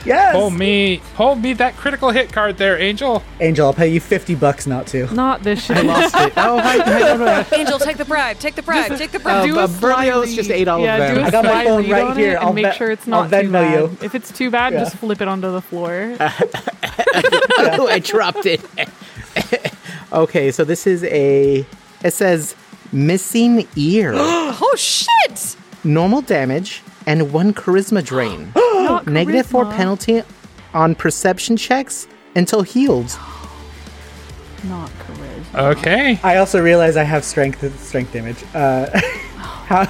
Yes. 0.05 0.35
Hold 0.35 0.55
me, 0.55 0.97
hold 1.15 1.41
me 1.41 1.53
that 1.55 1.77
critical 1.77 2.11
hit 2.11 2.33
card 2.33 2.57
there, 2.59 2.79
Angel. 2.79 3.23
Angel, 3.41 3.67
I'll 3.67 3.75
pay 3.75 3.89
you 3.89 4.01
50 4.01 4.35
bucks 4.35 4.67
not 4.67 4.87
to. 4.89 5.13
Not 5.15 5.43
this 5.43 5.65
shit. 5.65 5.85
Lost 5.85 6.15
it. 6.17 6.33
Oh, 6.37 6.59
hi, 6.61 6.79
hi, 6.79 6.99
no, 6.99 7.17
no, 7.17 7.45
Angel, 7.53 7.79
take 7.79 7.97
the 7.97 8.05
bribe. 8.05 8.39
Take 8.39 8.55
the 8.55 8.63
bribe. 8.63 8.97
take 8.97 9.13
the 9.13 9.21
bribe. 9.21 9.43
Uh, 9.43 9.47
do 9.47 9.59
a 9.59 9.63
uh, 9.63 9.67
sly 9.69 9.81
Berlioz 9.81 10.27
read. 10.29 10.37
just 10.37 10.51
ate 10.51 10.69
all 10.69 10.79
of 10.79 10.85
yeah, 10.85 10.99
them. 10.99 11.15
Do 11.15 11.21
a 11.21 11.25
I 11.25 11.31
got 11.31 11.45
my 11.45 11.51
sly 11.51 11.65
phone 11.65 11.83
read 11.83 11.93
right 11.93 12.05
on 12.05 12.17
here. 12.17 12.33
It 12.33 12.35
and 12.37 12.45
I'll 12.45 12.53
make 12.53 12.65
bet- 12.65 12.77
sure 12.77 12.91
it's 12.91 13.07
I'll 13.07 13.29
not 13.29 13.31
too 13.31 13.37
Venmo 13.49 13.53
bad. 13.53 13.79
you. 13.79 13.99
If 14.03 14.15
it's 14.15 14.33
too 14.33 14.51
bad, 14.51 14.73
Yeah. 14.73 14.81
just 14.81 14.97
flip 14.97 15.21
it 15.21 15.29
onto 15.29 15.51
the 15.53 15.63
floor. 15.63 16.17
oh, 16.21 17.89
I 17.89 18.01
dropped 18.03 18.47
it. 18.47 18.61
okay, 20.13 20.51
so 20.51 20.65
this 20.65 20.87
is 20.87 21.05
a. 21.05 21.65
It 22.03 22.13
says 22.13 22.57
missing 22.93 23.67
ear, 23.77 24.13
oh 24.17 24.75
shit! 24.77 25.57
normal 25.85 26.21
damage, 26.23 26.83
and 27.07 27.33
one 27.33 27.53
charisma 27.55 28.05
drain. 28.05 28.53
Not 28.57 29.07
Negative 29.07 29.47
four 29.47 29.65
charisma. 29.65 29.77
penalty 29.77 30.23
on 30.75 30.95
perception 30.95 31.57
checks 31.57 32.07
until 32.35 32.63
healed. 32.63 33.17
Not 34.65 34.91
charisma. 34.91 35.77
Okay. 35.77 36.21
I 36.23 36.37
also 36.37 36.63
realize 36.63 36.97
I 36.97 37.03
have 37.05 37.25
strength 37.25 37.63
strength 37.81 38.13
damage. 38.13 38.43
Uh, 38.55 38.87
how 39.67 39.85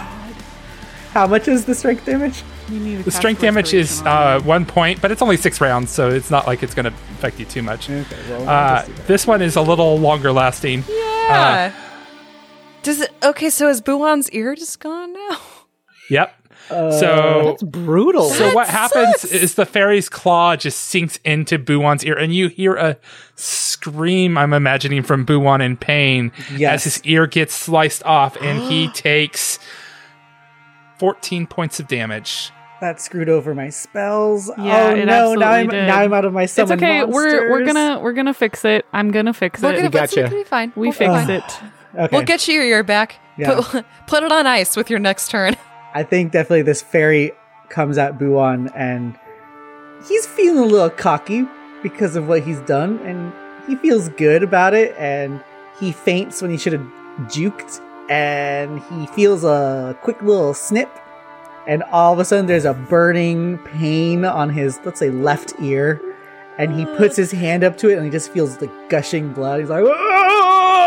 how 1.13 1.27
much 1.27 1.47
is 1.49 1.65
the 1.67 1.75
strength 1.75 2.05
damage? 2.07 2.43
You 2.71 2.79
need 2.81 2.97
to 2.99 3.03
The 3.03 3.11
strength 3.11 3.41
damage 3.43 3.75
is 3.75 4.01
on 4.01 4.07
uh, 4.07 4.41
one 4.41 4.65
point, 4.65 5.03
but 5.03 5.11
it's 5.11 5.21
only 5.21 5.37
six 5.37 5.61
rounds, 5.61 5.91
so 5.91 6.09
it's 6.09 6.31
not 6.31 6.47
like 6.47 6.63
it's 6.63 6.75
going 6.75 6.85
to 6.87 6.93
affect 7.19 7.39
you 7.39 7.45
too 7.45 7.63
much. 7.63 7.91
Okay, 7.91 8.17
well, 8.31 8.49
Uh, 8.49 8.85
this 9.07 9.27
one 9.27 9.43
is 9.43 9.57
a 9.57 9.61
little 9.63 9.99
longer 9.99 10.33
lasting. 10.33 10.85
Yeah. 10.89 11.73
Does 12.83 13.01
it? 13.03 13.11
Okay, 13.23 13.51
so 13.51 13.69
is 13.69 13.81
Buon's 13.83 14.31
ear 14.31 14.55
just 14.55 14.81
gone 14.81 15.13
now? 15.13 15.39
Yep. 16.11 16.35
So 16.99 17.43
That's 17.51 17.62
brutal. 17.62 18.31
So 18.31 18.55
what 18.55 18.68
happens 18.68 19.25
is 19.25 19.55
the 19.55 19.66
fairy's 19.66 20.09
claw 20.09 20.57
just 20.57 20.79
sinks 20.81 21.18
into 21.25 21.59
Buwan's 21.59 22.05
ear, 22.05 22.16
and 22.18 22.35
you 22.35 22.49
hear 22.49 22.75
a 22.77 22.97
scream. 23.35 24.37
I'm 24.39 24.53
imagining 24.53 25.03
from 25.03 25.25
Buwan 25.25 25.61
in 25.61 25.77
pain 25.77 26.33
Yes. 26.57 26.87
as 26.87 26.95
his 26.97 27.05
ear 27.05 27.27
gets 27.27 27.55
sliced 27.55 28.05
off, 28.05 28.37
and 28.41 28.62
he 28.62 28.89
takes 28.95 29.59
14 30.99 31.47
points 31.47 31.81
of 31.81 31.89
damage. 31.89 32.51
that 32.81 33.01
screwed 33.01 33.29
over 33.29 33.55
my 33.55 33.68
spells. 33.70 34.51
Yeah, 34.59 34.95
oh 34.97 35.05
no! 35.05 35.35
Now 35.35 35.51
I'm 35.51 35.68
did. 35.68 35.87
now 35.87 36.01
I'm 36.01 36.12
out 36.12 36.25
of 36.25 36.33
my 36.33 36.43
It's 36.45 36.53
summon 36.53 36.79
okay. 36.79 37.05
We're 37.05 37.51
we're 37.51 37.64
gonna 37.64 38.01
we're 38.01 38.12
gonna 38.12 38.35
fix 38.35 38.64
it. 38.64 38.87
I'm 38.93 39.11
gonna 39.11 39.33
fix 39.33 39.62
We're 39.62 39.73
it. 39.73 39.77
gonna, 39.77 39.91
got 39.91 40.05
it's 40.05 40.14
gotcha. 40.14 40.29
gonna 40.31 40.43
be 40.43 40.49
fine. 40.49 40.73
we 40.77 40.89
We'll 40.89 40.93
be 40.93 40.97
fix 40.99 41.11
fine. 41.12 41.31
it. 41.31 41.45
Okay. 41.95 42.09
We'll 42.16 42.25
get 42.25 42.47
you 42.49 42.55
your 42.55 42.64
ear 42.64 42.83
back. 42.83 43.16
Yeah. 43.37 43.61
Put, 43.62 43.85
put 44.07 44.23
it 44.23 44.33
on 44.33 44.47
ice 44.47 44.77
with 44.77 44.91
your 44.91 44.99
next 44.99 45.31
turn. 45.31 45.57
I 45.95 46.03
think 46.03 46.32
definitely 46.32 46.62
this 46.62 46.82
fairy 46.82 47.32
comes 47.68 47.99
at 47.99 48.18
Buon 48.18 48.68
and 48.74 49.18
he's 50.09 50.26
feeling 50.26 50.64
a 50.64 50.66
little 50.66 50.90
cocky 50.90 51.47
because 51.82 52.16
of 52.16 52.28
what 52.28 52.43
he's 52.43 52.61
done, 52.61 52.99
and 53.01 53.32
he 53.66 53.76
feels 53.76 54.09
good 54.11 54.43
about 54.43 54.74
it. 54.74 54.95
And 54.99 55.43
he 55.80 55.93
feints 55.93 56.40
when 56.43 56.51
he 56.51 56.57
should 56.59 56.72
have 56.72 56.86
juked, 57.28 57.80
and 58.09 58.80
he 58.84 59.07
feels 59.09 59.45
a 59.45 59.97
quick 60.03 60.20
little 60.22 60.55
snip, 60.55 60.90
and 61.66 61.82
all 61.84 62.12
of 62.12 62.18
a 62.18 62.24
sudden 62.24 62.47
there's 62.47 62.64
a 62.64 62.74
burning 62.74 63.59
pain 63.59 64.24
on 64.24 64.51
his, 64.51 64.78
let's 64.84 65.01
say, 65.01 65.11
left 65.11 65.55
ear. 65.61 66.01
And 66.59 66.78
he 66.78 66.84
puts 66.84 67.16
his 67.16 67.32
hand 67.32 67.64
up 67.64 67.78
to 67.78 67.88
it, 67.88 67.97
and 67.97 68.05
he 68.05 68.11
just 68.11 68.30
feels 68.30 68.59
the 68.59 68.70
gushing 68.90 69.32
blood. 69.32 69.61
He's 69.61 69.70
like, 69.70 69.84
"Ah!" 69.88 70.82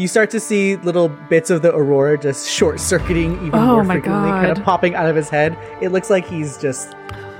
You 0.00 0.08
start 0.08 0.30
to 0.30 0.40
see 0.40 0.76
little 0.76 1.08
bits 1.08 1.50
of 1.50 1.62
the 1.62 1.74
aurora 1.74 2.18
just 2.18 2.48
short 2.48 2.80
circuiting 2.80 3.34
even 3.46 3.54
Oh 3.54 3.66
more 3.66 3.84
my 3.84 3.94
frequently, 3.94 4.30
kind 4.30 4.56
of 4.56 4.64
popping 4.64 4.94
out 4.94 5.06
of 5.06 5.14
his 5.16 5.28
head. 5.28 5.56
It 5.80 5.90
looks 5.90 6.08
like 6.10 6.26
he's 6.26 6.56
just 6.56 6.94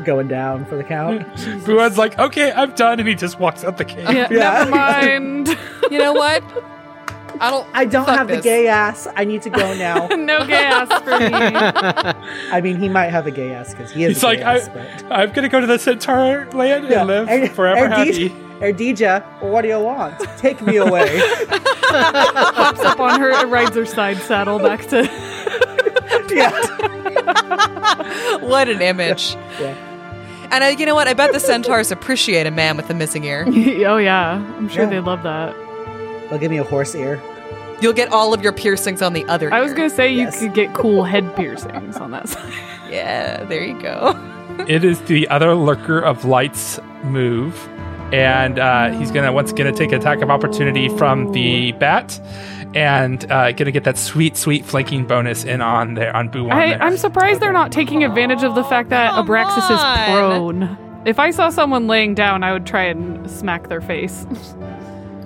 going 0.05 0.29
down 0.29 0.65
for 0.67 0.77
the 0.77 0.85
count. 0.85 1.27
Buwan's 1.65 1.99
like, 1.99 2.19
okay, 2.19 2.53
I'm 2.53 2.73
done, 2.75 2.99
and 3.01 3.09
he 3.09 3.15
just 3.15 3.39
walks 3.39 3.65
out 3.65 3.77
the 3.79 3.85
cave. 3.85 4.05
Yeah, 4.11 4.29
Yeah. 4.31 4.65
never 4.65 4.71
mind. 4.71 5.59
You 5.91 5.99
know 5.99 6.13
what? 6.13 6.43
I 7.41 7.51
don't. 7.51 7.66
I 7.72 7.84
don't 7.86 8.05
fuck 8.05 8.18
have 8.18 8.28
the 8.28 8.41
geas. 8.41 9.07
I 9.16 9.24
need 9.24 9.43
to 9.43 9.51
go 9.51 9.74
now. 9.74 10.07
no 10.11 10.41
geas 10.47 10.88
for 11.03 11.18
me. 11.18 11.30
I 12.53 12.61
mean, 12.62 12.76
he 12.78 12.88
might 12.88 13.09
have 13.11 13.26
a 13.26 13.30
gay 13.30 13.53
ass 13.55 13.70
because 13.72 13.91
he 13.91 14.05
is 14.05 14.16
He's 14.16 14.22
a 14.22 14.26
like, 14.26 14.38
gay 14.41 14.45
I, 14.45 14.57
ass, 14.59 14.68
but 14.68 15.12
I'm 15.12 15.32
gonna 15.32 15.49
go 15.49 15.61
to 15.61 15.66
the 15.66 15.78
Centaur 15.78 16.47
land 16.53 16.88
Yeah. 16.88 16.99
and 17.01 17.07
live 17.09 17.28
Er- 17.30 17.49
forever 17.49 17.88
Erdij- 17.88 18.28
happy. 18.28 18.28
Erdija, 18.61 19.24
what 19.41 19.62
do 19.62 19.68
you 19.68 19.80
want? 19.80 20.18
Take 20.36 20.61
me 20.61 20.76
away. 20.76 21.09
Hops 21.49 22.80
up 22.80 23.01
on 23.01 23.18
her 23.20 23.30
and 23.32 23.51
rides 23.51 23.74
her 23.74 23.86
side 23.86 24.18
saddle 24.18 24.59
back 24.59 24.86
to. 24.88 25.05
yeah. 26.30 26.51
What 28.45 28.68
an 28.68 28.82
image. 28.82 29.34
Yeah. 29.59 29.74
And 30.53 30.64
uh, 30.64 30.66
you 30.78 30.84
know 30.84 30.95
what? 30.95 31.09
I 31.09 31.14
bet 31.14 31.32
the 31.32 31.41
centaurs 31.41 31.91
appreciate 31.91 32.47
a 32.47 32.51
man 32.51 32.76
with 32.76 32.91
a 32.91 32.95
missing 32.95 33.24
ear. 33.24 33.45
oh 33.47 33.97
yeah, 33.97 34.32
I'm 34.32 34.68
sure 34.68 34.82
Yeah. 34.84 34.91
they 34.91 35.01
love 35.01 35.22
that. 35.22 35.55
They'll 36.28 36.38
give 36.38 36.51
me 36.51 36.59
a 36.59 36.64
horse 36.64 36.95
ear. 36.95 37.20
You'll 37.81 37.93
get 37.93 38.12
all 38.12 38.35
of 38.35 38.43
your 38.43 38.53
piercings 38.53 39.03
on 39.03 39.12
the 39.12 39.24
other. 39.26 39.53
I 39.53 39.61
was 39.61 39.70
ear. 39.72 39.76
gonna 39.76 39.91
say 39.91 40.12
you 40.12 40.31
could 40.31 40.55
get 40.55 40.74
cool 40.74 41.05
head 41.05 41.35
piercings 41.37 41.97
on 41.97 42.11
that 42.11 42.28
side. 42.31 42.53
Yeah, 42.91 43.45
there 43.45 43.64
you 43.64 43.81
go. 43.81 44.14
it 44.68 44.85
is 44.85 45.01
the 45.03 45.28
other 45.28 45.55
lurker 45.55 46.01
of 46.01 46.24
light's 46.24 46.78
move 47.05 47.68
and 48.12 48.59
uh, 48.59 48.91
he's 48.91 49.11
gonna 49.11 49.33
once 49.33 49.53
gonna 49.53 49.72
take 49.72 49.93
attack 49.93 50.20
of 50.20 50.31
opportunity 50.31 50.89
from 50.97 51.33
the 51.33 51.72
bat 51.72 52.20
and 52.74 53.31
uh, 53.31 53.53
gonna 53.53 53.70
get 53.70 53.85
that 53.85 53.97
sweet 53.97 54.37
sweet 54.37 54.64
flanking 54.64 55.07
bonus 55.07 55.45
in 55.45 55.61
on 55.61 55.95
there 55.95 56.14
on 56.14 56.28
Buwan 56.28 56.53
I, 56.53 56.68
there. 56.70 56.83
I'm 56.83 56.97
surprised 56.97 57.41
they're 57.41 57.53
not 57.53 57.72
taking 57.72 58.05
advantage 58.05 58.43
of 58.43 58.55
the 58.55 58.64
fact 58.64 58.91
that 58.91 59.12
Come 59.12 59.26
Abraxas 59.26 59.70
on. 59.70 59.72
is 59.72 60.14
prone. 60.68 61.03
If 61.07 61.18
I 61.18 61.31
saw 61.31 61.49
someone 61.49 61.87
laying 61.87 62.14
down, 62.14 62.43
I 62.43 62.53
would 62.53 62.66
try 62.66 62.85
and 62.85 63.31
smack 63.31 63.68
their 63.68 63.81
face. 63.81 64.26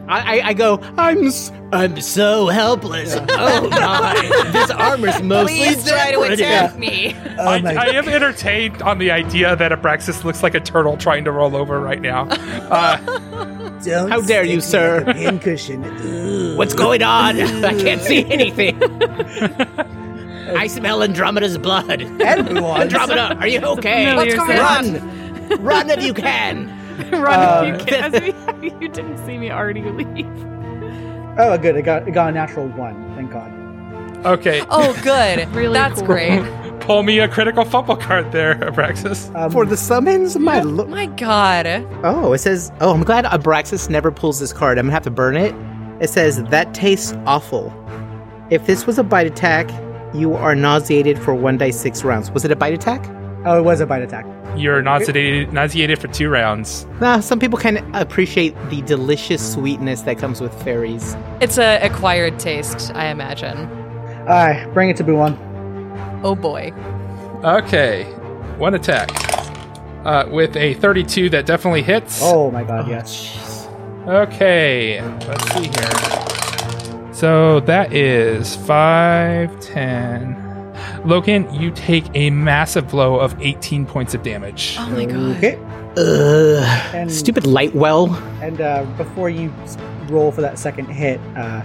I, 0.07 0.39
I, 0.41 0.49
I 0.49 0.53
go, 0.55 0.79
I'm 0.99 1.27
s- 1.27 1.51
I'm 1.73 2.01
so 2.01 2.49
helpless. 2.49 3.15
Oh 3.31 3.69
my, 3.69 4.51
this 4.53 4.71
armor's 4.71 5.21
mostly 5.23 5.59
Please 5.59 5.89
try 5.89 6.13
to 6.13 6.19
decorative. 6.19 6.41
attack 6.41 6.79
me. 6.79 7.17
Oh 7.39 7.47
I, 7.49 7.61
my 7.61 7.75
I 7.75 7.87
am 7.87 8.09
entertained 8.09 8.81
on 8.83 8.99
the 8.99 9.11
idea 9.11 9.57
that 9.57 9.73
Abraxas 9.73 10.23
looks 10.25 10.43
like 10.43 10.55
a 10.55 10.61
turtle 10.61 10.97
trying 10.97 11.25
to 11.25 11.33
roll 11.33 11.57
over 11.57 11.81
right 11.81 12.01
now. 12.01 12.29
Uh, 12.65 12.97
Don't 13.85 14.11
How 14.11 14.21
dare 14.23 14.45
you, 14.45 14.61
stick 14.61 14.81
me 14.81 14.81
sir. 14.81 15.05
like 15.05 15.17
a 15.17 15.19
pincushion. 15.31 15.85
Ugh. 15.85 16.57
What's 16.59 16.73
going 16.75 17.03
on? 17.03 17.39
I 17.41 17.79
can't 17.79 18.01
see 18.01 18.25
anything. 18.33 18.81
I 20.57 20.67
smell 20.69 21.03
Andromeda's 21.03 21.59
blood. 21.59 22.01
And 22.03 22.49
Buon's. 22.49 22.95
Andromeda, 22.95 23.37
are 23.39 23.47
you 23.49 23.61
okay? 23.61 24.15
What's 24.17 24.35
going 24.35 24.49
Run, 24.59 25.63
run 25.63 25.91
if 25.91 26.03
you 26.03 26.15
can. 26.15 26.69
Run 27.13 27.25
Uh, 27.41 27.63
if 27.75 27.81
you 27.81 27.87
can. 27.87 28.15
As 28.15 28.23
if 28.23 28.63
you 28.81 28.89
didn't 28.89 29.19
see 29.27 29.39
me 29.39 29.51
already 29.51 29.83
leave. 29.83 30.27
Oh, 31.39 31.59
good. 31.59 31.77
I 31.77 31.81
got, 31.81 32.05
I 32.05 32.11
got 32.11 32.29
a 32.31 32.33
natural 32.33 32.69
one. 32.69 33.15
Thank 33.17 33.33
God. 33.33 33.51
okay, 34.27 34.63
Oh, 34.71 34.99
good. 35.03 35.49
Really 35.55 35.73
That's 35.75 35.99
cool. 36.01 36.07
great. 36.07 36.43
pull 36.81 37.03
me 37.03 37.19
a 37.19 37.27
critical 37.29 37.65
fumble 37.65 37.97
card 37.97 38.31
there, 38.31 38.55
Abraxas. 38.57 39.35
Um, 39.35 39.51
For 39.51 39.65
the 39.67 39.77
summons, 39.77 40.37
my 40.39 40.61
lo- 40.61 40.87
My 40.87 41.07
God. 41.07 41.67
Oh, 42.05 42.33
it 42.35 42.39
says, 42.39 42.71
oh, 42.81 42.93
I'm 42.93 43.03
glad 43.05 43.25
Abraxas 43.25 43.89
never 43.89 44.11
pulls 44.13 44.39
this 44.39 44.53
card. 44.53 44.79
I'm 44.79 44.85
gonna 44.87 44.93
have 44.93 45.03
to 45.05 45.11
burn 45.11 45.37
it. 45.37 45.55
It 46.03 46.11
says, 46.11 46.43
that 46.45 46.75
tastes 46.75 47.15
awful. 47.27 47.73
If 48.51 48.67
this 48.67 48.87
was 48.87 48.99
a 48.99 49.03
bite 49.05 49.27
attack, 49.27 49.71
you 50.15 50.35
are 50.35 50.55
nauseated 50.55 51.19
for 51.19 51.35
one 51.35 51.57
die 51.59 51.71
six 51.71 52.05
rounds. 52.05 52.31
Was 52.31 52.45
it 52.45 52.51
a 52.53 52.57
bite 52.57 52.75
attack? 52.75 53.03
Oh, 53.47 53.59
it 53.59 53.63
was 53.63 53.81
a 53.81 53.87
bite 53.87 54.03
attack. 54.03 54.27
You're 54.57 54.81
nauseated, 54.81 55.53
nauseated 55.53 55.99
for 55.99 56.09
two 56.09 56.31
rounds. 56.31 56.87
Nah, 57.01 57.21
some 57.21 57.39
people 57.39 57.59
can 57.59 57.95
appreciate 57.95 58.55
the 58.71 58.81
delicious 58.83 59.53
sweetness 59.53 60.03
that 60.03 60.19
comes 60.19 60.41
with 60.41 60.55
fairies. 60.63 61.17
It's 61.41 61.59
a 61.59 61.79
acquired 61.81 62.39
taste, 62.39 62.93
I 62.95 63.09
imagine. 63.09 63.59
All 64.21 64.27
right, 64.27 64.67
bring 64.73 64.89
it 64.91 64.97
to 64.99 65.05
Buon. 65.05 65.37
Oh 66.23 66.35
boy. 66.35 66.73
Okay, 67.43 68.05
one 68.57 68.75
attack. 68.75 69.11
Uh, 70.07 70.27
with 70.31 70.57
a 70.57 70.75
32 70.75 71.31
that 71.31 71.47
definitely 71.47 71.83
hits. 71.83 72.21
Oh 72.23 72.51
my 72.51 72.63
god, 72.63 72.89
yes. 72.89 73.27
Jeez. 73.27 74.09
Okay, 74.09 75.03
let's 75.27 75.53
see 75.53 75.63
here. 75.65 77.13
So 77.13 77.61
that 77.61 77.93
is 77.93 78.57
5, 78.57 79.61
10. 79.61 80.44
Logan, 81.05 81.53
you 81.53 81.71
take 81.71 82.05
a 82.15 82.31
massive 82.31 82.89
blow 82.89 83.17
of 83.17 83.41
18 83.41 83.85
points 83.85 84.15
of 84.15 84.23
damage. 84.23 84.77
Oh 84.79 84.89
my 84.91 85.05
god. 85.05 85.37
Okay. 85.37 85.59
Ugh. 85.97 86.95
And 86.95 87.13
Stupid 87.13 87.47
light 87.47 87.75
well. 87.75 88.15
And 88.43 88.61
uh, 88.61 88.85
before 88.97 89.29
you 89.29 89.53
roll 90.09 90.33
for 90.33 90.41
that 90.41 90.59
second 90.59 90.87
hit, 90.87 91.21
uh, 91.37 91.63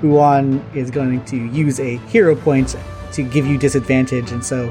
Buon 0.00 0.62
is 0.74 0.90
going 0.90 1.24
to 1.26 1.36
use 1.36 1.78
a 1.78 1.96
hero 2.08 2.34
point 2.34 2.76
to 3.12 3.22
give 3.22 3.46
you 3.46 3.58
disadvantage, 3.58 4.32
and 4.32 4.44
so 4.44 4.70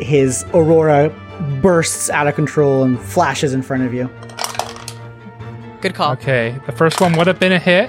his 0.00 0.44
aurora 0.54 1.08
bursts 1.62 2.10
out 2.10 2.26
of 2.26 2.34
control 2.34 2.84
and 2.84 3.00
flashes 3.00 3.54
in 3.54 3.62
front 3.62 3.82
of 3.84 3.94
you. 3.94 4.10
Good 5.80 5.94
call. 5.94 6.12
Okay, 6.12 6.58
the 6.66 6.72
first 6.72 7.00
one 7.00 7.16
would 7.16 7.26
have 7.26 7.40
been 7.40 7.52
a 7.52 7.58
hit. 7.58 7.88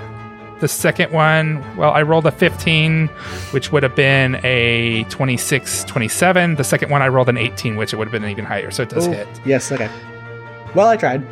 The 0.61 0.67
second 0.67 1.11
one, 1.11 1.61
well, 1.75 1.91
I 1.91 2.03
rolled 2.03 2.25
a 2.27 2.31
15, 2.31 3.07
which 3.51 3.71
would 3.71 3.81
have 3.83 3.95
been 3.95 4.39
a 4.43 5.03
26, 5.05 5.83
27. 5.85 6.55
The 6.55 6.63
second 6.63 6.89
one, 6.91 7.01
I 7.01 7.07
rolled 7.09 7.29
an 7.29 7.37
18, 7.37 7.75
which 7.75 7.93
it 7.93 7.97
would 7.97 8.07
have 8.07 8.11
been 8.11 8.29
even 8.29 8.45
higher, 8.45 8.69
so 8.71 8.83
it 8.83 8.89
does 8.89 9.07
Oh, 9.07 9.11
hit. 9.11 9.27
Yes, 9.43 9.71
okay. 9.71 9.89
Well, 10.75 10.87
I 10.87 10.97
tried. 10.97 11.23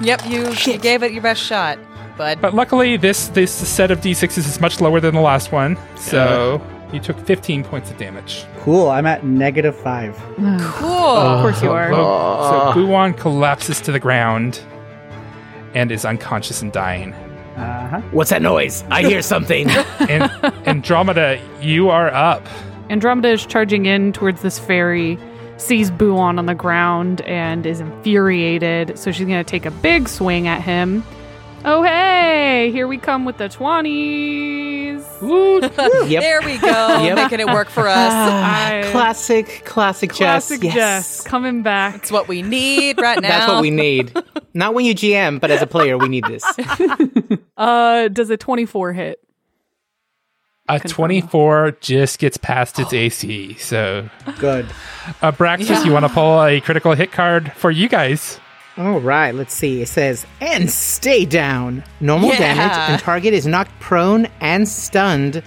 Yep, 0.00 0.26
you, 0.28 0.48
you 0.50 0.78
gave 0.78 1.02
it 1.02 1.12
your 1.12 1.22
best 1.22 1.42
shot, 1.42 1.78
bud. 2.16 2.40
But 2.40 2.54
luckily, 2.54 2.96
this 2.96 3.28
this 3.28 3.52
set 3.52 3.90
of 3.90 4.00
d6s 4.00 4.38
is 4.38 4.60
much 4.60 4.80
lower 4.80 5.00
than 5.00 5.14
the 5.14 5.20
last 5.20 5.52
one, 5.52 5.76
so 5.96 6.64
you 6.92 7.00
took 7.00 7.18
15 7.18 7.64
points 7.64 7.90
of 7.90 7.98
damage. 7.98 8.44
Cool, 8.60 8.88
I'm 8.90 9.06
at 9.06 9.24
negative 9.24 9.76
five. 9.76 10.16
cool. 10.36 10.88
Of 10.88 11.42
course 11.42 11.62
you 11.62 11.70
are. 11.72 11.90
So 11.92 12.72
Buwan 12.80 13.14
collapses 13.14 13.80
to 13.82 13.92
the 13.92 14.00
ground 14.00 14.60
and 15.74 15.90
is 15.92 16.04
unconscious 16.04 16.62
and 16.62 16.72
dying. 16.72 17.12
Uh 17.56 17.88
huh. 17.88 18.00
What's 18.12 18.30
that 18.30 18.42
noise? 18.42 18.82
I 18.90 19.02
hear 19.02 19.22
something. 19.34 19.68
And 19.70 20.22
Andromeda, 20.66 21.40
you 21.60 21.90
are 21.90 22.08
up. 22.12 22.46
Andromeda 22.90 23.28
is 23.30 23.44
charging 23.46 23.86
in 23.86 24.12
towards 24.12 24.42
this 24.42 24.58
fairy, 24.58 25.18
sees 25.56 25.90
Buon 25.90 26.38
on 26.38 26.46
the 26.46 26.54
ground, 26.54 27.20
and 27.22 27.64
is 27.66 27.80
infuriated. 27.80 28.98
So 28.98 29.12
she's 29.12 29.26
going 29.26 29.42
to 29.42 29.48
take 29.50 29.64
a 29.66 29.70
big 29.70 30.08
swing 30.08 30.48
at 30.48 30.60
him. 30.62 31.04
Oh, 31.64 31.84
hey! 31.84 32.70
Here 32.72 32.88
we 32.88 32.98
come 32.98 33.24
with 33.24 33.38
the 33.38 33.48
20s. 33.48 35.00
yep. 36.10 36.20
There 36.22 36.40
we 36.42 36.58
go. 36.58 37.02
Yep. 37.04 37.14
Making 37.30 37.38
it 37.40 37.46
work 37.46 37.68
for 37.68 37.86
us. 37.86 38.12
I- 38.12 38.82
classic, 38.90 39.62
classic, 39.64 40.10
chess. 40.10 40.48
Classic 40.48 40.60
Jess. 40.60 40.72
Jess 40.74 40.76
Yes. 40.76 41.20
coming 41.22 41.62
back. 41.62 41.94
It's 41.96 42.10
what 42.10 42.26
we 42.26 42.42
need 42.42 43.00
right 43.00 43.20
now. 43.20 43.28
That's 43.28 43.52
what 43.52 43.62
we 43.62 43.70
need. 43.70 44.12
Not 44.54 44.74
when 44.74 44.84
you 44.86 44.94
GM, 44.94 45.38
but 45.40 45.52
as 45.52 45.62
a 45.62 45.66
player, 45.68 45.96
we 45.96 46.08
need 46.08 46.24
this. 46.24 46.42
Uh, 47.56 48.08
does 48.08 48.30
a 48.30 48.36
24 48.36 48.92
hit? 48.92 49.18
A 50.68 50.78
24 50.78 51.72
just 51.80 52.18
gets 52.18 52.36
past 52.36 52.78
its 52.78 52.92
AC. 52.92 53.54
So, 53.54 54.08
Good. 54.38 54.66
uh, 55.20 55.32
Braxis, 55.32 55.84
you 55.84 55.92
want 55.92 56.04
to 56.06 56.08
pull 56.12 56.42
a 56.42 56.60
critical 56.60 56.94
hit 56.94 57.10
card 57.12 57.52
for 57.52 57.70
you 57.70 57.88
guys? 57.88 58.38
All 58.78 59.00
right, 59.00 59.34
let's 59.34 59.52
see. 59.52 59.82
It 59.82 59.88
says, 59.88 60.24
and 60.40 60.70
stay 60.70 61.24
down. 61.26 61.84
Normal 62.00 62.30
Yeah. 62.30 62.38
damage, 62.54 62.76
and 62.88 63.00
target 63.02 63.34
is 63.34 63.46
knocked 63.46 63.78
prone 63.80 64.28
and 64.40 64.66
stunned 64.66 65.42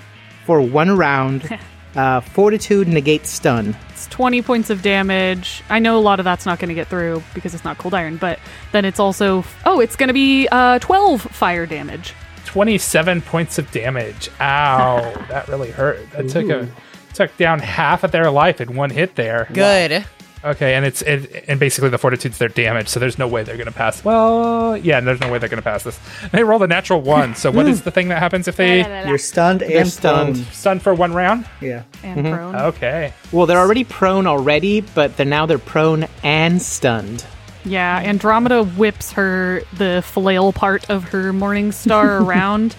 for 0.45 0.62
one 0.62 0.95
round. 0.95 1.58
uh, 1.96 2.22
fortitude 2.22 2.88
negates 2.88 3.30
stun. 3.30 3.76
It's 3.89 4.08
20 4.08 4.41
points 4.41 4.70
of 4.70 4.82
damage. 4.82 5.64
I 5.70 5.80
know 5.80 5.98
a 5.98 6.02
lot 6.02 6.20
of 6.20 6.24
that's 6.24 6.46
not 6.46 6.60
going 6.60 6.70
to 6.70 6.76
get 6.76 6.88
through 6.88 7.24
because 7.34 7.54
it's 7.54 7.64
not 7.64 7.78
cold 7.78 7.93
iron, 7.93 8.18
but 8.18 8.39
then 8.72 8.86
it's 8.86 9.00
also. 9.00 9.43
Oh, 9.66 9.80
it's 9.80 9.96
going 9.96 10.08
to 10.08 10.14
be 10.14 10.48
uh, 10.52 10.80
12 10.80 11.22
fire 11.22 11.66
damage. 11.66 12.14
27 12.46 13.22
points 13.22 13.58
of 13.58 13.70
damage. 13.72 14.30
Ow, 14.39 15.26
that 15.30 15.48
really 15.48 15.72
hurt. 15.72 16.10
That 16.12 16.30
took 16.30 16.50
a 16.50 16.70
took 17.14 17.36
down 17.38 17.60
half 17.60 18.04
of 18.04 18.12
their 18.12 18.30
life 18.30 18.62
in 18.62 18.76
one 18.76 18.89
hit 18.89 19.16
there. 19.16 19.48
Good. 19.54 20.06
Okay, 20.46 20.76
and 20.76 20.86
it's 20.86 21.02
it, 21.02 21.46
and 21.48 21.60
basically 21.60 21.89
the 21.89 21.98
fortitude's 21.98 22.38
their 22.38 22.50
damage, 22.50 22.88
so 22.88 23.00
there's 23.00 23.18
no 23.18 23.28
way 23.28 23.41
they're 23.43 23.58
gonna 23.58 23.72
pass. 23.72 24.04
Well, 24.06 24.78
yeah, 24.78 25.00
there's 25.00 25.20
no 25.20 25.32
way 25.32 25.39
they're 25.39 25.50
gonna 25.50 25.62
pass 25.64 25.84
this. 25.84 26.00
They 26.32 26.43
roll 26.43 26.62
a 26.62 26.68
natural 26.68 27.02
one. 27.02 27.34
So 27.36 27.50
what 27.52 27.66
is 27.68 27.82
the 27.84 27.91
thing 27.91 28.10
that 28.10 28.20
happens 28.20 28.48
if 28.48 28.56
they 28.56 28.80
You're 29.08 29.18
stunned 29.18 29.64
and 29.64 29.88
stunned. 29.89 30.36
prone. 30.36 30.46
stun 30.52 30.80
for 30.80 30.93
one 30.93 31.14
round? 31.14 31.46
Yeah. 31.62 31.84
And 32.04 32.20
Mm-hmm. 32.26 32.34
prone. 32.36 32.56
Okay. 32.56 33.14
Well, 33.32 33.46
they're 33.48 33.58
already 33.60 33.84
prone 33.84 34.28
already, 34.28 34.82
but 34.82 35.18
they're 35.18 35.26
now 35.26 35.46
they're 35.48 35.58
prone 35.58 36.06
and 36.24 36.62
stunned. 36.62 37.26
Yeah, 37.64 37.98
Andromeda 37.98 38.64
whips 38.64 39.14
her 39.14 39.64
the 39.74 40.04
flail 40.06 40.54
part 40.54 40.88
of 40.91 41.06
her 41.06 41.34
morning 41.34 41.72
star 41.72 42.18
around 42.22 42.76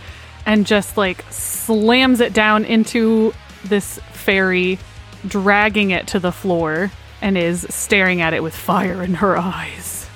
and 0.47 0.65
just 0.65 0.97
like 0.97 1.25
slams 1.31 2.21
it 2.21 2.33
down 2.33 2.65
into 2.65 3.35
this 3.65 3.99
fairy, 4.13 4.79
dragging 5.27 5.91
it 5.91 6.07
to 6.09 6.21
the 6.21 6.31
floor, 6.31 6.93
and 7.23 7.37
is 7.39 7.67
staring 7.71 8.21
at 8.21 8.35
it 8.35 8.43
with 8.43 8.55
fire 8.55 9.03
in 9.03 9.15
her 9.15 9.37
eyes. 9.37 10.09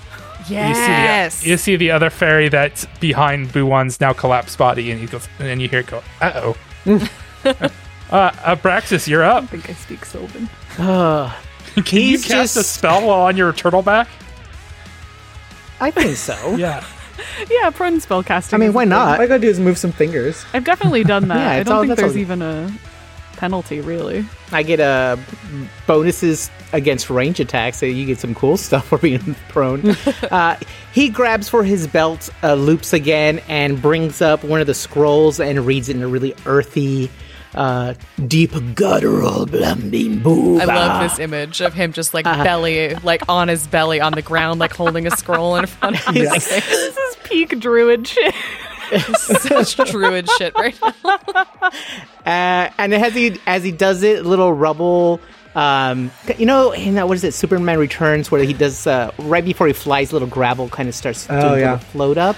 Yes. 0.49 0.77
You 0.77 0.77
see, 1.31 1.45
the, 1.47 1.51
you 1.51 1.57
see 1.57 1.77
the 1.77 1.91
other 1.93 2.11
fairy 2.11 2.49
that's 2.49 2.85
behind 3.01 3.49
Buwan's 3.51 4.01
now 4.01 4.13
collapsed 4.13 4.59
body, 4.59 4.91
and 4.91 5.01
he 5.01 5.07
goes, 5.07 5.29
and 5.39 5.47
then 5.49 5.61
you 5.61 5.69
hear 5.69 5.81
it 5.81 5.87
go, 5.87 6.03
"Uh 6.21 6.33
oh." 6.35 6.57
uh, 8.11 8.31
Abraxas, 8.33 9.07
you're 9.07 9.23
up. 9.23 9.45
I 9.45 9.47
think 9.47 9.71
I 9.71 9.75
speak 9.75 10.05
Sylvan. 10.05 10.49
Ugh. 10.79 11.33
Can 11.77 11.85
you 11.99 12.03
He's 12.11 12.25
cast 12.25 12.57
a 12.57 12.65
spell 12.65 13.07
while 13.07 13.21
on 13.23 13.37
your 13.37 13.53
turtleback? 13.53 14.09
I 15.81 15.91
think 15.91 16.17
so. 16.17 16.55
Yeah. 16.57 16.85
Yeah, 17.51 17.69
prone 17.71 18.01
spellcasting. 18.01 18.55
I 18.55 18.57
mean, 18.57 18.73
why 18.73 18.85
not? 18.87 19.19
All 19.19 19.23
I 19.25 19.27
gotta 19.27 19.41
do 19.41 19.49
is 19.49 19.61
move 19.61 19.77
some 19.77 19.93
fingers. 19.93 20.43
I've 20.55 20.65
definitely 20.65 21.05
done 21.05 21.29
that. 21.29 21.37
Yeah, 21.39 21.61
I 21.61 21.63
don't 21.63 21.75
all- 21.77 21.83
think 21.85 21.97
there's 21.97 22.13
all- 22.13 22.19
even 22.19 22.41
a 22.43 22.73
penalty, 23.41 23.81
really. 23.81 24.27
I 24.53 24.63
get 24.63 24.81
uh, 24.81 25.17
bonuses 25.87 26.51
against 26.75 27.09
range 27.09 27.41
attacks, 27.41 27.79
so 27.79 27.87
you 27.87 28.05
get 28.05 28.19
some 28.19 28.35
cool 28.35 28.57
stuff 28.69 28.87
for 28.87 28.99
being 28.99 29.35
prone. 29.49 29.91
uh, 30.31 30.57
he 30.93 31.09
grabs 31.09 31.49
for 31.49 31.65
his 31.65 31.87
belt, 31.87 32.29
uh, 32.43 32.53
loops 32.53 32.93
again, 32.93 33.41
and 33.49 33.81
brings 33.81 34.21
up 34.21 34.45
one 34.45 34.61
of 34.61 34.67
the 34.67 34.75
scrolls 34.75 35.41
and 35.41 35.67
reads 35.67 35.89
it 35.89 35.97
in 35.97 36.03
a 36.03 36.07
really 36.07 36.35
earthy, 36.45 37.11
uh, 37.55 37.95
deep 38.27 38.53
guttural 38.75 39.47
boo. 39.47 40.61
I 40.61 40.65
love 40.67 41.11
this 41.11 41.19
image 41.19 41.63
of 41.63 41.73
him 41.73 41.95
just 41.95 42.13
like 42.13 42.25
belly, 42.25 42.95
like 42.97 43.23
on 43.27 43.49
his 43.49 43.67
belly 43.67 44.03
on 44.03 44.13
the 44.13 44.23
ground, 44.23 44.61
like 44.61 44.75
holding 44.75 45.07
a 45.07 45.11
scroll 45.13 45.57
in 45.57 45.65
front 45.65 45.97
of 46.07 46.15
his 46.15 46.31
face. 46.31 46.51
This 46.71 46.97
is 46.97 47.17
peak 47.25 47.59
druid 47.59 48.07
shit. 48.07 48.35
Such 49.17 49.77
druid 49.91 50.29
shit 50.39 50.55
right 50.57 50.79
now. 50.83 51.47
Uh, 52.27 52.69
and 52.79 52.93
as 52.95 53.15
he 53.15 53.39
as 53.47 53.65
he 53.65 53.73
does 53.73 54.03
it, 54.03 54.25
little 54.27 54.53
rubble. 54.53 55.21
Um, 55.55 56.11
you 56.39 56.47
know, 56.47 56.73
in 56.73 56.95
that, 56.95 57.09
what 57.09 57.17
is 57.17 57.25
it? 57.25 57.33
Superman 57.35 57.79
Returns, 57.79 58.31
where 58.31 58.43
he 58.45 58.53
does 58.53 58.87
uh, 58.87 59.11
right 59.19 59.45
before 59.45 59.67
he 59.67 59.73
flies, 59.73 60.13
little 60.13 60.29
gravel 60.29 60.69
kind 60.69 60.89
of 60.89 60.95
starts 60.95 61.27
to 61.27 61.53
Oh, 61.53 61.55
yeah. 61.57 61.79
float 61.79 62.19
up, 62.19 62.37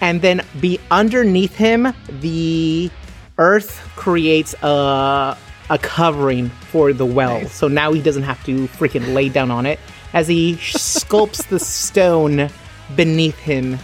and 0.00 0.22
then 0.22 0.42
be 0.60 0.78
underneath 0.90 1.56
him, 1.56 1.92
the 2.20 2.90
earth 3.38 3.80
creates 3.96 4.54
a 4.62 5.36
a 5.70 5.78
covering 5.78 6.48
for 6.70 6.92
the 6.92 7.04
well. 7.06 7.44
So 7.48 7.68
now 7.68 7.92
he 7.92 8.00
doesn't 8.00 8.22
have 8.22 8.42
to 8.44 8.66
freaking 8.68 9.14
lay 9.14 9.28
down 9.28 9.50
on 9.50 9.66
it 9.66 9.78
as 10.14 10.26
he 10.28 10.54
sculpts 10.54 11.46
the 11.48 11.58
stone 11.58 12.48
beneath 12.96 13.36
him 13.38 13.78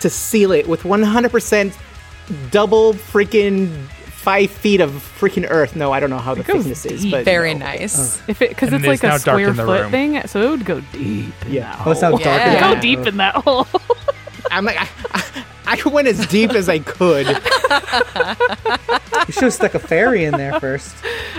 to 0.00 0.10
seal 0.10 0.52
it 0.52 0.68
with 0.68 0.82
100% 0.82 1.76
double 2.50 2.94
freaking 2.94 3.68
five 3.88 4.50
feet 4.50 4.80
of 4.80 4.90
freaking 5.18 5.46
earth. 5.48 5.74
No, 5.76 5.92
I 5.92 6.00
don't 6.00 6.10
know 6.10 6.18
how 6.18 6.34
the 6.34 6.42
goes 6.42 6.58
thickness 6.58 6.84
is, 6.86 7.06
but 7.10 7.24
Very 7.24 7.52
you 7.52 7.58
know. 7.58 7.66
nice. 7.66 8.20
If 8.28 8.42
it 8.42 8.50
because 8.50 8.72
it's 8.72 8.84
it 8.84 8.90
is 8.90 9.02
like 9.02 9.12
a 9.14 9.18
square 9.18 9.54
foot 9.54 9.82
room. 9.82 9.90
thing, 9.90 10.26
so 10.26 10.42
it 10.42 10.50
would 10.50 10.64
go 10.66 10.80
deep. 10.92 11.32
in 11.46 11.52
Yeah. 11.52 11.74
that 11.76 11.86
Oh, 11.86 11.90
it's 11.92 12.00
how 12.02 12.10
hole. 12.10 12.18
dark 12.18 12.40
Yeah. 12.40 12.52
it 12.52 12.56
is. 12.56 12.60
Go 12.60 12.72
Yeah. 12.72 12.80
deep 12.80 13.06
in 13.06 13.16
that 13.16 13.34
hole. 13.36 13.66
I'm 14.50 14.64
like, 14.64 14.76
I, 14.78 14.88
I, 15.66 15.80
I 15.84 15.88
went 15.88 16.08
as 16.08 16.26
deep 16.26 16.50
as 16.50 16.68
I 16.68 16.80
could. 16.80 17.26
You 17.28 19.32
should 19.32 19.42
have 19.44 19.52
stuck 19.54 19.74
a 19.74 19.78
fairy 19.78 20.24
in 20.24 20.32
there 20.36 20.58
first. 20.60 20.94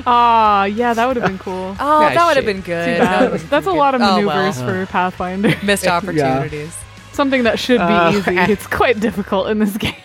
Ah, 0.05 0.65
yeah, 0.65 0.93
that 0.93 1.05
would 1.07 1.17
have 1.17 1.25
been 1.27 1.39
cool. 1.39 1.75
Oh, 1.79 2.01
Yeah, 2.01 2.13
that 2.13 2.27
would 2.27 2.35
have 2.37 2.45
been 2.45 2.61
good. 2.61 2.85
Too 2.85 3.03
That 3.03 3.31
bad. 3.31 3.39
been 3.39 3.47
That's 3.49 3.67
a 3.67 3.71
good. 3.71 3.77
lot 3.77 3.95
of 3.95 4.01
Oh, 4.01 4.15
maneuvers 4.15 4.57
well. 4.59 4.67
for 4.67 4.85
Pathfinder. 4.85 5.53
Missed 5.63 5.87
opportunities. 5.99 6.75
Something 7.13 7.43
that 7.43 7.59
should 7.59 7.79
be 7.79 7.83
Uh, 7.83 8.11
easy. 8.11 8.37
It's 8.51 8.67
quite 8.67 8.99
difficult 8.99 9.49
in 9.49 9.59
this 9.59 9.77
game. 9.85 9.95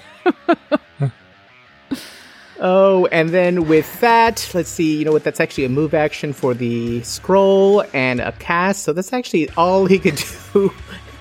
Oh, 2.59 3.07
and 3.13 3.29
then 3.31 3.69
with 3.69 4.01
that, 4.01 4.51
let's 4.55 4.71
see, 4.71 4.97
you 4.99 5.05
know 5.05 5.13
what? 5.13 5.25
That's 5.25 5.41
actually 5.41 5.67
a 5.67 5.69
move 5.69 5.93
action 5.93 6.33
for 6.33 6.55
the 6.55 7.03
scroll 7.03 7.85
and 7.93 8.19
a 8.19 8.33
cast. 8.33 8.83
So 8.85 8.95
that's 8.95 9.13
actually 9.13 9.51
all 9.59 9.85
he 9.85 9.99
could 9.99 10.17
do. 10.55 10.73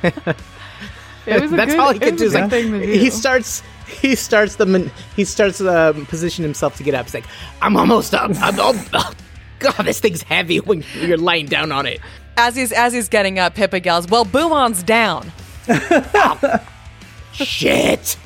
It 0.02 1.42
was 1.42 1.52
a 1.52 1.56
that's 1.58 1.72
good, 1.72 1.80
all 1.80 1.92
he 1.92 1.98
it 1.98 2.02
could 2.02 2.16
do. 2.16 2.24
a 2.24 2.28
Is 2.28 2.34
good 2.34 2.42
like, 2.42 2.50
thing 2.52 2.72
to 2.72 2.80
do. 2.86 2.92
he 2.92 3.10
starts. 3.10 3.62
He 4.00 4.16
starts 4.16 4.56
the 4.56 4.66
man- 4.66 4.92
he 5.16 5.26
starts 5.26 5.60
um, 5.60 6.06
position 6.06 6.44
himself 6.44 6.78
to 6.78 6.84
get 6.84 6.94
up. 6.96 7.06
He's 7.06 7.14
like, 7.16 7.26
"I'm 7.62 7.76
almost 7.76 8.16
up. 8.16 8.32
I'm 8.42 8.60
all, 8.60 8.74
oh, 8.94 9.12
God, 9.60 9.84
this 9.84 10.00
thing's 10.00 10.22
heavy 10.24 10.60
when 10.62 10.84
you're 11.02 11.18
lying 11.18 11.48
down 11.48 11.72
on 11.74 11.86
it." 11.86 12.00
As 12.38 12.56
he's 12.56 12.72
as 12.72 12.94
he's 12.94 13.10
getting 13.10 13.40
up, 13.40 13.56
Pippa 13.56 13.82
yells, 13.82 14.08
"Well, 14.08 14.24
Buon's 14.26 14.84
down." 14.84 15.32
Shit. 17.34 18.18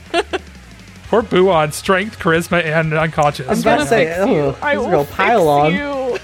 Poor 1.08 1.22
Buon, 1.24 1.72
strength, 1.72 2.20
charisma, 2.20 2.64
and 2.64 2.94
unconscious. 2.94 3.48
I'm 3.48 3.62
gonna 3.62 3.86
say, 3.88 4.16
oh, 4.20 4.56
I 4.62 4.76
this 4.76 4.84
will 4.84 4.92
real 4.92 5.06
pile 5.06 5.48
on. 5.48 5.74
you. 5.74 6.20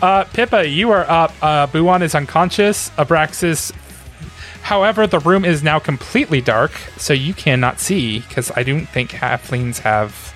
Uh, 0.00 0.24
Pippa, 0.24 0.66
you 0.66 0.90
are 0.90 1.04
up. 1.08 1.32
Uh, 1.42 1.66
Buon 1.66 2.02
is 2.02 2.14
unconscious. 2.14 2.90
Abraxas. 2.90 3.72
However, 4.62 5.06
the 5.06 5.18
room 5.20 5.44
is 5.44 5.62
now 5.62 5.78
completely 5.78 6.40
dark, 6.40 6.72
so 6.96 7.12
you 7.12 7.34
cannot 7.34 7.78
see 7.80 8.20
because 8.20 8.50
I 8.56 8.62
don't 8.62 8.86
think 8.86 9.10
halflings 9.10 9.78
have 9.80 10.34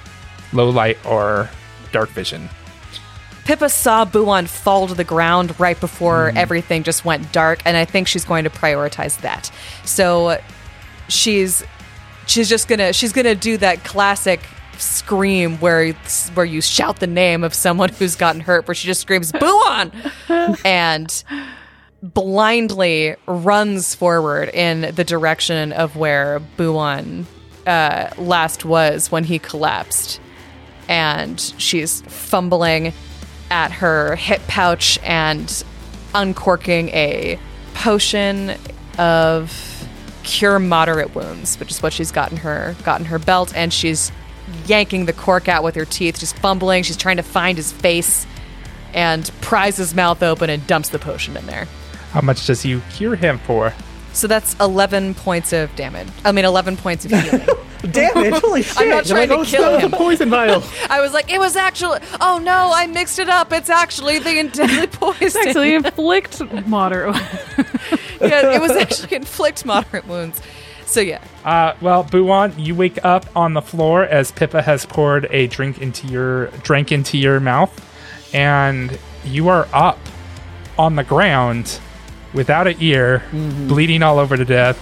low 0.52 0.68
light 0.68 0.98
or 1.06 1.48
dark 1.92 2.10
vision. 2.10 2.50
Pippa 3.48 3.70
saw 3.70 4.04
Buon 4.04 4.44
fall 4.44 4.88
to 4.88 4.94
the 4.94 5.04
ground 5.04 5.58
right 5.58 5.80
before 5.80 6.32
everything 6.36 6.82
just 6.82 7.06
went 7.06 7.32
dark, 7.32 7.62
and 7.64 7.78
I 7.78 7.86
think 7.86 8.06
she's 8.06 8.26
going 8.26 8.44
to 8.44 8.50
prioritize 8.50 9.18
that. 9.22 9.50
So 9.86 10.38
she's 11.08 11.64
she's 12.26 12.50
just 12.50 12.68
gonna 12.68 12.92
she's 12.92 13.14
gonna 13.14 13.34
do 13.34 13.56
that 13.56 13.84
classic 13.84 14.40
scream 14.76 15.56
where 15.60 15.94
where 16.34 16.44
you 16.44 16.60
shout 16.60 17.00
the 17.00 17.06
name 17.06 17.42
of 17.42 17.54
someone 17.54 17.88
who's 17.88 18.16
gotten 18.16 18.42
hurt, 18.42 18.68
where 18.68 18.74
she 18.74 18.86
just 18.86 19.00
screams 19.00 19.32
Buon, 19.40 19.92
and 20.62 21.24
blindly 22.02 23.16
runs 23.26 23.94
forward 23.94 24.50
in 24.50 24.94
the 24.94 25.04
direction 25.04 25.72
of 25.72 25.96
where 25.96 26.40
Buon 26.58 27.26
uh, 27.66 28.10
last 28.18 28.66
was 28.66 29.10
when 29.10 29.24
he 29.24 29.38
collapsed. 29.38 30.20
And 30.90 31.40
she's 31.58 32.02
fumbling 32.02 32.92
at 33.50 33.72
her 33.72 34.16
hip 34.16 34.40
pouch 34.46 34.98
and 35.02 35.64
uncorking 36.14 36.88
a 36.90 37.38
potion 37.74 38.54
of 38.98 39.88
cure 40.22 40.58
moderate 40.58 41.14
wounds, 41.14 41.58
which 41.58 41.70
is 41.70 41.82
what 41.82 41.92
she's 41.92 42.12
gotten 42.12 42.36
her 42.38 42.74
gotten 42.84 43.06
her 43.06 43.18
belt, 43.18 43.52
and 43.54 43.72
she's 43.72 44.12
yanking 44.66 45.06
the 45.06 45.12
cork 45.12 45.48
out 45.48 45.62
with 45.62 45.74
her 45.74 45.84
teeth, 45.84 46.18
just 46.18 46.36
fumbling. 46.38 46.82
She's 46.82 46.96
trying 46.96 47.16
to 47.16 47.22
find 47.22 47.56
his 47.56 47.72
face 47.72 48.26
and 48.94 49.30
pries 49.40 49.76
his 49.76 49.94
mouth 49.94 50.22
open 50.22 50.50
and 50.50 50.66
dumps 50.66 50.88
the 50.88 50.98
potion 50.98 51.36
in 51.36 51.46
there. 51.46 51.66
How 52.12 52.20
much 52.20 52.46
does 52.46 52.64
you 52.64 52.82
cure 52.92 53.16
him 53.16 53.38
for? 53.38 53.74
So 54.12 54.26
that's 54.26 54.54
11 54.60 55.14
points 55.14 55.52
of 55.52 55.74
damage. 55.76 56.08
I 56.24 56.32
mean, 56.32 56.44
11 56.44 56.78
points 56.78 57.04
of 57.04 57.10
healing. 57.10 57.46
Damage! 57.90 58.34
Holy 58.42 58.62
shit! 58.62 58.78
I'm 58.78 58.88
not 58.88 59.04
trying 59.06 59.28
to 59.28 59.44
kill 59.44 59.78
him. 59.78 59.90
poison 59.92 60.30
vial. 60.30 60.62
I 60.90 61.00
was 61.00 61.12
like, 61.12 61.30
it 61.32 61.38
was 61.38 61.54
actually. 61.56 62.00
Oh 62.20 62.38
no, 62.42 62.70
I 62.74 62.86
mixed 62.86 63.18
it 63.18 63.28
up. 63.28 63.52
It's 63.52 63.70
actually 63.70 64.18
the 64.18 64.48
deadly 64.52 64.86
poison. 64.92 65.22
It's 65.26 65.36
Actually, 65.36 65.74
inflict 65.74 66.42
moderate. 66.66 67.14
yeah, 68.20 68.54
it 68.54 68.60
was 68.60 68.72
actually 68.72 69.16
inflict 69.16 69.64
moderate 69.64 70.06
wounds. 70.06 70.40
So 70.86 71.00
yeah, 71.00 71.22
Uh, 71.44 71.74
well, 71.82 72.02
Buon, 72.02 72.58
you 72.58 72.74
wake 72.74 72.98
up 73.04 73.26
on 73.36 73.52
the 73.52 73.60
floor 73.62 74.04
as 74.04 74.32
Pippa 74.32 74.62
has 74.62 74.86
poured 74.86 75.26
a 75.30 75.46
drink 75.46 75.80
into 75.80 76.06
your 76.06 76.46
drink 76.62 76.90
into 76.90 77.18
your 77.18 77.40
mouth, 77.40 78.34
and 78.34 78.98
you 79.24 79.48
are 79.48 79.68
up 79.72 79.98
on 80.78 80.96
the 80.96 81.04
ground 81.04 81.78
without 82.32 82.66
an 82.66 82.76
ear, 82.80 83.22
bleeding 83.32 84.02
all 84.02 84.18
over 84.18 84.36
to 84.36 84.44
death. 84.46 84.78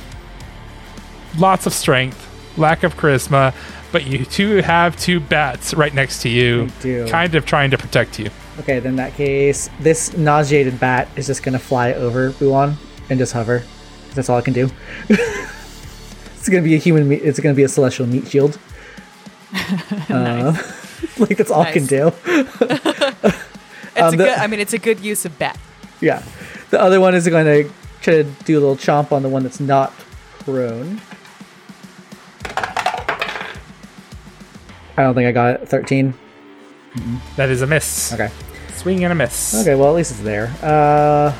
Lots 1.38 1.66
of 1.66 1.72
strength, 1.72 2.26
lack 2.57 2.82
of 2.82 2.96
charisma, 2.96 3.54
but 3.92 4.07
you 4.07 4.24
two 4.24 4.57
have 4.62 4.96
two 4.96 5.20
bats 5.20 5.74
right 5.74 5.92
next 5.94 6.22
to 6.22 6.28
you, 6.28 6.68
do. 6.80 7.07
kind 7.09 7.34
of 7.34 7.44
trying 7.46 7.70
to 7.70 7.78
protect 7.78 8.18
you. 8.18 8.30
Okay, 8.61 8.78
then 8.80 8.90
in 8.92 8.96
that 8.96 9.14
case, 9.14 9.68
this 9.80 10.16
nauseated 10.16 10.78
bat 10.80 11.09
is 11.16 11.26
just 11.26 11.42
gonna 11.42 11.59
fly 11.59 11.92
over 11.92 12.30
Buon 12.32 12.76
and 13.11 13.18
just 13.18 13.32
hover. 13.32 13.62
That's 14.14 14.28
all 14.30 14.38
it 14.38 14.44
can 14.44 14.54
do. 14.54 14.70
it's 15.09 16.48
gonna 16.48 16.62
be 16.62 16.74
a 16.74 16.78
human. 16.78 17.09
Meat, 17.09 17.22
it's 17.22 17.38
gonna 17.40 17.54
be 17.54 17.64
a 17.64 17.68
celestial 17.68 18.07
meat 18.07 18.28
shield. 18.28 18.59
Uh, 20.11 20.52
like 21.18 21.36
that's 21.36 21.50
all 21.50 21.62
it 21.62 21.72
can 21.72 21.86
do. 21.86 22.12
it's 22.28 22.30
a 23.96 24.04
Um, 24.04 24.11
the- 24.12 24.16
good. 24.16 24.38
I 24.38 24.46
mean, 24.46 24.61
it's 24.61 24.72
a 24.72 24.78
good 24.78 25.00
use 25.00 25.24
of 25.24 25.36
bat. 25.38 25.59
Yeah. 26.00 26.22
The 26.70 26.80
other 26.80 27.00
one 27.00 27.14
is 27.14 27.26
going 27.28 27.46
to 27.46 27.70
try 28.02 28.14
to 28.14 28.24
do 28.44 28.59
a 28.59 28.61
little 28.61 28.76
chomp 28.76 29.12
on 29.12 29.22
the 29.22 29.28
one 29.28 29.42
that's 29.42 29.61
not 29.61 29.92
prone. 30.40 31.00
I 34.97 35.03
don't 35.03 35.14
think 35.14 35.28
I 35.28 35.32
got 35.32 35.61
it. 35.61 35.68
13. 35.68 36.14
That 37.36 37.51
is 37.51 37.62
a 37.62 37.66
miss. 37.66 38.12
Okay. 38.14 38.30
Swing 38.72 39.05
and 39.05 39.12
a 39.12 39.14
miss. 39.14 39.55
Okay, 39.62 39.74
well, 39.74 39.90
at 39.90 39.94
least 39.97 40.12
it's 40.12 40.20
there. 40.20 40.55
Uh, 40.62 41.34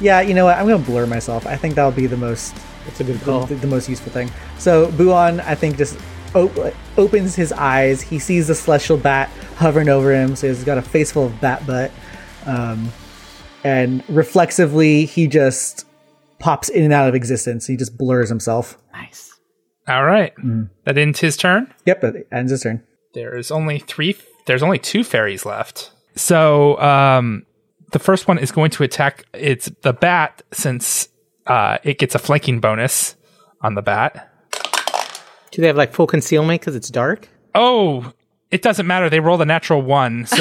yeah, 0.00 0.20
you 0.20 0.34
know 0.34 0.44
what? 0.46 0.56
I'm 0.56 0.66
going 0.66 0.82
to 0.82 0.90
blur 0.90 1.06
myself. 1.06 1.46
I 1.46 1.56
think 1.56 1.74
that'll 1.74 1.90
be 1.92 2.06
the 2.06 2.16
most 2.16 2.54
That's 2.86 3.00
a 3.00 3.04
good 3.04 3.20
call. 3.22 3.46
the 3.46 3.66
most 3.66 3.88
useful 3.88 4.12
thing. 4.12 4.30
So 4.58 4.90
Buon, 4.92 5.40
I 5.40 5.54
think, 5.54 5.76
just 5.76 5.98
op- 6.34 6.74
opens 6.96 7.34
his 7.34 7.52
eyes. 7.52 8.00
He 8.00 8.18
sees 8.18 8.48
the 8.48 8.54
celestial 8.54 8.96
bat 8.96 9.28
hovering 9.56 9.88
over 9.88 10.12
him, 10.12 10.34
so 10.36 10.48
he's 10.48 10.64
got 10.64 10.78
a 10.78 10.82
face 10.82 11.12
full 11.12 11.26
of 11.26 11.40
bat 11.40 11.66
butt. 11.66 11.90
Um, 12.46 12.90
and 13.64 14.02
reflexively, 14.08 15.04
he 15.04 15.26
just 15.28 15.86
pops 16.38 16.68
in 16.68 16.84
and 16.84 16.92
out 16.92 17.08
of 17.08 17.14
existence. 17.14 17.66
He 17.66 17.76
just 17.76 17.96
blurs 17.98 18.28
himself. 18.28 18.78
nice. 18.92 19.28
All 19.88 20.04
right. 20.04 20.32
That 20.84 20.96
ends 20.96 21.18
his 21.20 21.36
turn. 21.36 21.72
Yep, 21.86 22.04
it 22.04 22.28
ends 22.32 22.50
his 22.52 22.62
turn. 22.62 22.82
There's 23.14 23.50
only 23.50 23.78
three. 23.78 24.16
There's 24.46 24.62
only 24.62 24.78
two 24.78 25.04
fairies 25.04 25.44
left. 25.46 25.92
So 26.16 26.78
um, 26.80 27.44
the 27.92 27.98
first 27.98 28.26
one 28.28 28.38
is 28.38 28.50
going 28.52 28.70
to 28.72 28.82
attack. 28.82 29.24
It's 29.34 29.70
the 29.82 29.92
bat 29.92 30.42
since 30.52 31.08
uh, 31.46 31.78
it 31.82 31.98
gets 31.98 32.14
a 32.14 32.18
flanking 32.18 32.60
bonus 32.60 33.16
on 33.60 33.74
the 33.74 33.82
bat. 33.82 34.28
Do 35.50 35.60
they 35.60 35.66
have 35.68 35.76
like 35.76 35.92
full 35.92 36.06
concealment 36.06 36.60
because 36.60 36.74
it's 36.74 36.88
dark? 36.90 37.28
Oh, 37.54 38.12
it 38.50 38.62
doesn't 38.62 38.86
matter. 38.86 39.08
They 39.10 39.20
roll 39.20 39.40
a 39.40 39.44
natural 39.46 39.82
one, 39.82 40.26
so 40.26 40.36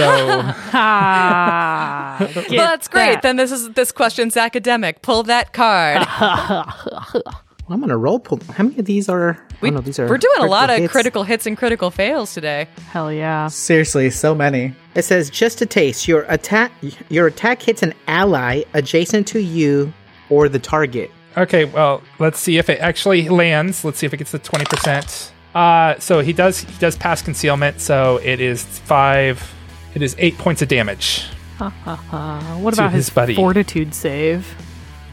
Ah, 0.73 2.17
Well, 2.35 2.49
that's 2.49 2.87
great. 2.87 3.21
Then 3.21 3.35
this 3.35 3.51
is 3.51 3.69
this 3.69 3.91
question's 3.91 4.37
academic. 4.37 5.01
Pull 5.01 5.23
that 5.23 5.53
card. 5.53 6.05
I'm 7.69 7.79
gonna 7.79 7.97
roll. 7.97 8.19
Pull. 8.19 8.39
How 8.53 8.63
many 8.63 8.77
of 8.79 8.85
these 8.85 9.07
are? 9.07 9.37
We, 9.61 9.69
no, 9.71 9.79
these 9.79 9.99
are. 9.99 10.07
we're 10.09 10.17
doing 10.17 10.39
a 10.39 10.45
lot 10.45 10.69
of 10.69 10.77
hits. 10.77 10.91
critical 10.91 11.23
hits 11.23 11.45
and 11.45 11.57
critical 11.57 11.89
fails 11.91 12.33
today. 12.33 12.67
Hell 12.89 13.11
yeah. 13.13 13.47
Seriously, 13.47 14.09
so 14.09 14.33
many. 14.35 14.75
It 14.95 15.03
says 15.03 15.29
just 15.29 15.61
a 15.61 15.65
taste. 15.65 16.07
Your 16.07 16.23
attack. 16.23 16.71
Your 17.09 17.27
attack 17.27 17.61
hits 17.61 17.81
an 17.83 17.93
ally 18.07 18.63
adjacent 18.73 19.27
to 19.27 19.39
you 19.39 19.93
or 20.29 20.49
the 20.49 20.59
target. 20.59 21.11
okay. 21.37 21.65
Well, 21.65 22.01
let's 22.19 22.39
see 22.39 22.57
if 22.57 22.69
it 22.69 22.79
actually 22.79 23.29
lands. 23.29 23.85
Let's 23.85 23.99
see 23.99 24.05
if 24.05 24.13
it 24.13 24.17
gets 24.17 24.31
the 24.31 24.39
twenty 24.39 24.65
percent. 24.65 25.31
Uh, 25.55 25.97
so 25.99 26.19
he 26.19 26.33
does. 26.33 26.59
He 26.61 26.77
does 26.79 26.97
pass 26.97 27.21
concealment. 27.21 27.79
So 27.79 28.17
it 28.23 28.41
is 28.41 28.63
five. 28.63 29.53
It 29.93 30.01
is 30.01 30.15
eight 30.19 30.37
points 30.37 30.61
of 30.61 30.67
damage. 30.67 31.25
What 31.57 32.73
about 32.73 32.91
his 32.91 33.05
his 33.05 33.09
buddy. 33.11 33.35
fortitude 33.35 33.93
save? 33.93 34.47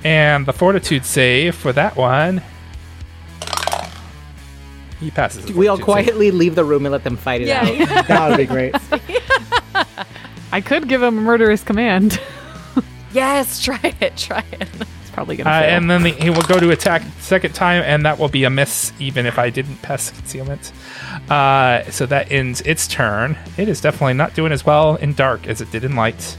And 0.04 0.46
the 0.46 0.52
fortitude 0.52 1.04
save 1.04 1.54
for 1.54 1.72
that 1.72 1.96
one. 1.96 2.42
He 5.00 5.10
passes. 5.10 5.46
the 5.46 5.52
We 5.52 5.68
all 5.68 5.76
fortitude 5.76 5.78
save. 5.78 6.04
quietly 6.16 6.30
leave 6.32 6.54
the 6.54 6.64
room 6.64 6.84
and 6.86 6.92
let 6.92 7.04
them 7.04 7.16
fight 7.16 7.42
it 7.42 7.48
out. 7.50 8.06
That 8.08 8.28
would 8.30 8.36
be 8.36 8.46
great. 8.46 8.74
I 10.52 10.60
could 10.60 10.88
give 10.88 11.02
him 11.02 11.18
a 11.18 11.20
murderous 11.20 11.62
command. 11.62 12.20
Yes, 13.10 13.62
try 13.62 13.80
it. 14.02 14.18
Try 14.18 14.44
it. 14.52 14.68
it's 15.00 15.10
probably 15.14 15.36
gonna 15.36 15.48
Uh, 15.48 15.54
and 15.62 15.90
then 15.90 16.02
the, 16.02 16.10
he 16.10 16.28
will 16.28 16.42
go 16.42 16.60
to 16.60 16.70
attack 16.72 17.00
second 17.20 17.54
time, 17.54 17.82
and 17.82 18.04
that 18.04 18.18
will 18.18 18.28
be 18.28 18.44
a 18.44 18.50
miss, 18.50 18.92
even 18.98 19.24
if 19.24 19.38
I 19.38 19.48
didn't 19.48 19.80
pass 19.80 20.10
concealment. 20.10 20.72
Uh, 21.30 21.90
so 21.90 22.04
that 22.04 22.30
ends 22.30 22.60
its 22.60 22.86
turn. 22.86 23.34
It 23.56 23.66
is 23.66 23.80
definitely 23.80 24.12
not 24.12 24.34
doing 24.34 24.52
as 24.52 24.66
well 24.66 24.96
in 24.96 25.14
dark 25.14 25.46
as 25.46 25.62
it 25.62 25.70
did 25.72 25.84
in 25.84 25.96
light. 25.96 26.36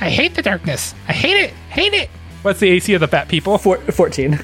I 0.00 0.08
hate 0.08 0.34
the 0.34 0.40
darkness. 0.40 0.94
I 1.08 1.12
hate 1.12 1.36
it. 1.36 1.50
Hate 1.68 1.92
it. 1.92 2.08
What's 2.42 2.60
the 2.60 2.68
AC 2.70 2.92
of 2.94 3.00
the 3.00 3.06
bat 3.08 3.28
people? 3.28 3.56
Four, 3.58 3.78
14. 3.78 4.38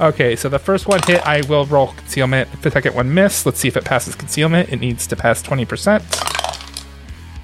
Okay, 0.00 0.34
so 0.36 0.48
the 0.48 0.58
first 0.58 0.86
one 0.88 1.00
hit, 1.06 1.24
I 1.26 1.40
will 1.48 1.66
roll 1.66 1.88
concealment. 1.88 2.48
The 2.62 2.70
second 2.70 2.94
one 2.94 3.14
miss. 3.14 3.46
Let's 3.46 3.60
see 3.60 3.68
if 3.68 3.76
it 3.76 3.84
passes 3.84 4.14
concealment. 4.14 4.70
It 4.72 4.80
needs 4.80 5.06
to 5.06 5.16
pass 5.16 5.42
20%. 5.42 6.02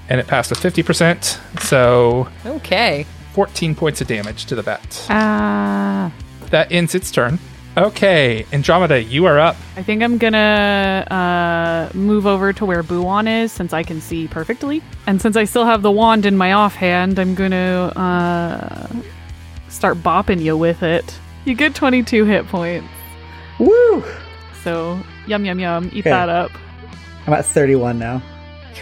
And 0.09 0.19
it 0.19 0.27
passed 0.27 0.49
with 0.49 0.59
50%. 0.59 1.61
So 1.61 2.27
Okay. 2.45 3.05
14 3.33 3.73
points 3.75 4.01
of 4.01 4.07
damage 4.07 4.45
to 4.47 4.55
the 4.55 4.63
bat. 4.63 5.07
Ah, 5.09 6.11
That 6.49 6.69
ends 6.71 6.93
its 6.93 7.09
turn. 7.11 7.39
Okay, 7.77 8.45
Andromeda, 8.51 9.01
you 9.01 9.25
are 9.25 9.39
up. 9.39 9.55
I 9.77 9.83
think 9.83 10.03
I'm 10.03 10.17
gonna 10.17 11.07
uh, 11.09 11.97
move 11.97 12.27
over 12.27 12.51
to 12.51 12.65
where 12.65 12.83
Buon 12.83 13.27
is 13.29 13.53
since 13.53 13.71
I 13.71 13.81
can 13.83 14.01
see 14.01 14.27
perfectly. 14.27 14.83
And 15.07 15.21
since 15.21 15.37
I 15.37 15.45
still 15.45 15.63
have 15.63 15.81
the 15.81 15.89
wand 15.91 16.25
in 16.25 16.35
my 16.35 16.51
offhand, 16.51 17.17
I'm 17.17 17.33
gonna 17.33 17.93
uh, 17.95 18.87
start 19.71 19.97
bopping 19.97 20.41
you 20.41 20.55
with 20.57 20.83
it. 20.83 21.17
You 21.45 21.55
get 21.55 21.73
22 21.73 22.25
hit 22.25 22.47
points. 22.47 22.87
Woo! 23.59 24.03
So, 24.63 24.99
yum, 25.27 25.43
yum, 25.45 25.59
yum. 25.59 25.85
Eat 25.93 26.01
Okay. 26.01 26.09
that 26.11 26.29
up. 26.29 26.51
I'm 27.27 27.33
at 27.33 27.45
31 27.45 27.97
now. 27.99 28.21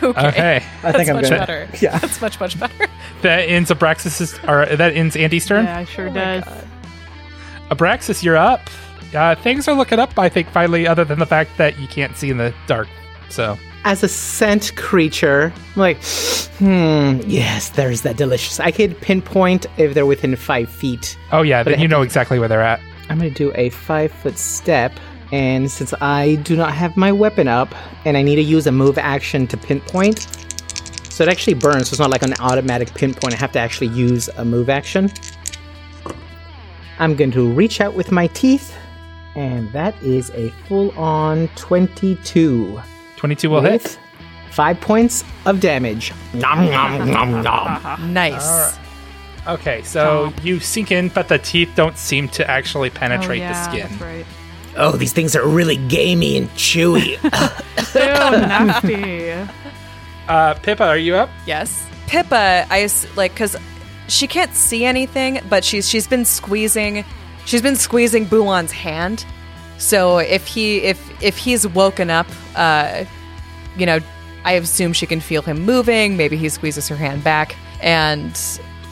Okay. 0.02 0.28
Okay, 0.30 0.56
I 0.58 0.82
That's 0.82 0.98
think 0.98 1.10
I'm 1.10 1.16
much 1.18 1.24
good. 1.30 1.40
better. 1.40 1.68
Yeah. 1.82 1.98
That's 1.98 2.22
much, 2.22 2.40
much 2.40 2.58
better. 2.60 2.88
that 3.22 3.40
ends 3.50 3.70
Abraxas's, 3.70 4.40
or 4.48 4.66
that 4.66 4.94
ends 4.94 5.18
Andy's 5.18 5.46
turn. 5.46 5.66
Yeah, 5.66 5.84
sure 5.84 6.08
Oh 6.10 6.14
does. 6.14 6.44
God. 6.46 6.68
Abraxas, 7.72 8.24
you're 8.24 8.38
up. 8.38 8.62
Uh, 9.14 9.36
things 9.36 9.68
are 9.68 9.74
looking 9.76 10.00
up, 10.00 10.18
I 10.18 10.30
think, 10.30 10.50
finally, 10.52 10.88
other 10.88 11.04
than 11.04 11.20
the 11.20 11.26
fact 11.26 11.58
that 11.58 11.78
you 11.80 11.88
can't 11.88 12.16
see 12.16 12.30
in 12.30 12.38
the 12.38 12.54
dark. 12.68 12.88
So, 13.30 13.58
As 13.90 14.04
a 14.04 14.08
scent 14.08 14.76
creature, 14.76 15.52
I'm 15.56 15.80
like, 15.82 15.98
hmm, 16.60 17.22
yes, 17.26 17.70
there's 17.70 18.04
that 18.04 18.18
delicious. 18.18 18.60
I 18.60 18.70
could 18.70 19.02
pinpoint 19.02 19.66
if 19.80 19.96
they're 19.96 20.06
within 20.06 20.36
five 20.36 20.70
feet. 20.70 21.18
oh 21.32 21.42
yeah, 21.42 21.64
then 21.64 21.80
you 21.80 21.88
know 21.88 22.04
exactly 22.04 22.38
where 22.38 22.48
they're 22.48 22.62
at. 22.62 22.80
I'm 23.10 23.18
gonna 23.18 23.32
do 23.32 23.52
a 23.56 23.72
five 23.72 24.12
foot 24.12 24.38
step, 24.38 24.92
and 25.32 25.72
since 25.72 25.92
I 26.02 26.36
do 26.36 26.56
not 26.56 26.76
have 26.76 26.98
my 26.98 27.12
weapon 27.12 27.48
up, 27.48 27.74
and 28.06 28.16
I 28.16 28.22
need 28.22 28.36
to 28.36 28.44
use 28.44 28.68
a 28.68 28.72
move 28.72 29.00
action 29.00 29.48
to 29.48 29.58
pinpoint, 29.58 30.20
so 31.10 31.24
it 31.24 31.28
actually 31.28 31.56
burns. 31.56 31.90
So 31.90 31.94
it's 31.94 32.00
not 32.00 32.12
like 32.12 32.22
an 32.22 32.36
automatic 32.40 32.94
pinpoint. 32.94 33.34
I 33.34 33.38
have 33.38 33.54
to 33.54 33.60
actually 33.60 33.88
use 33.88 34.30
a 34.38 34.46
move 34.46 34.70
action. 34.70 35.12
I'm 37.00 37.16
going 37.16 37.32
to 37.32 37.52
reach 37.52 37.82
out 37.82 37.96
with 37.96 38.12
my 38.12 38.28
teeth, 38.28 38.72
and 39.34 39.68
that 39.72 40.00
is 40.04 40.30
a 40.36 40.52
full 40.68 40.92
on 40.92 41.48
22. 41.56 42.80
22 43.20 43.50
will 43.50 43.62
with 43.62 43.84
hit. 43.84 44.00
Five 44.52 44.80
points 44.80 45.26
of 45.46 45.60
damage. 45.60 46.14
Nom, 46.34 46.66
nom, 46.72 47.12
nom, 47.12 47.44
nom. 47.44 48.14
Nice. 48.14 48.78
Okay, 49.46 49.82
so 49.84 50.34
you 50.42 50.60
sink 50.60 50.92
in, 50.92 51.10
but 51.10 51.28
the 51.28 51.38
teeth 51.38 51.70
don't 51.76 51.98
seem 51.98 52.30
to 52.30 52.50
actually 52.50 52.90
penetrate 52.90 53.42
oh, 53.42 53.44
yeah, 53.44 53.54
the 53.54 53.72
skin. 53.72 53.88
That's 53.90 54.02
right. 54.02 54.26
Oh, 54.78 54.92
these 54.94 55.12
things 55.12 55.36
are 55.36 55.46
really 55.46 55.76
gamey 55.76 56.38
and 56.38 56.50
chewy. 56.52 57.22
Ew, 57.96 58.48
nasty. 58.48 59.32
Uh, 60.28 60.54
Pippa, 60.56 60.86
are 60.86 60.98
you 60.98 61.16
up? 61.16 61.30
Yes. 61.46 61.86
Pippa, 62.08 62.66
I 62.70 62.82
s- 62.84 63.06
like 63.18 63.34
because 63.34 63.58
she 64.08 64.28
can't 64.28 64.54
see 64.56 64.86
anything, 64.86 65.42
but 65.50 65.66
she's 65.66 65.90
she's 65.90 66.08
been 66.08 66.24
squeezing, 66.26 67.04
she's 67.46 67.62
been 67.62 67.76
squeezing 67.76 68.26
Buon's 68.26 68.72
hand. 68.72 69.26
So 69.80 70.18
if 70.18 70.46
he 70.46 70.80
if 70.80 71.24
if 71.24 71.38
he's 71.38 71.66
woken 71.68 72.10
up, 72.10 72.28
uh, 72.56 73.06
you 73.78 73.86
know, 73.86 74.00
I 74.44 74.54
assume 74.54 74.94
she 74.94 75.06
can 75.06 75.22
feel 75.22 75.42
him 75.42 75.62
moving. 75.62 76.18
Maybe 76.18 76.38
he 76.38 76.50
squeezes 76.50 76.88
her 76.90 76.96
hand 76.96 77.24
back, 77.24 77.56
and 77.82 78.38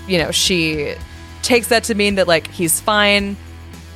you 0.07 0.17
know 0.17 0.31
she 0.31 0.95
takes 1.43 1.67
that 1.67 1.83
to 1.85 1.95
mean 1.95 2.15
that 2.15 2.27
like 2.27 2.47
he's 2.47 2.79
fine. 2.79 3.35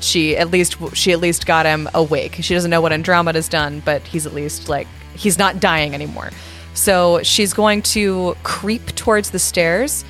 She 0.02 0.36
at 0.36 0.52
least 0.52 0.76
she 0.94 1.14
at 1.14 1.20
least 1.20 1.46
got 1.46 1.66
him 1.66 1.90
awake. 1.94 2.36
She 2.42 2.54
doesn't 2.54 2.70
know 2.70 2.82
what 2.82 2.92
Andromeda's 2.92 3.48
done, 3.48 3.82
but 3.86 4.02
he's 4.04 4.26
at 4.26 4.34
least 4.34 4.68
like 4.68 4.88
he's 5.16 5.38
not 5.38 5.62
dying 5.62 5.94
anymore. 5.94 6.30
So 6.74 7.22
she's 7.24 7.54
going 7.54 7.82
to 7.84 8.36
creep 8.44 8.96
towards 8.96 9.32
the 9.32 9.40
stairs 9.40 10.04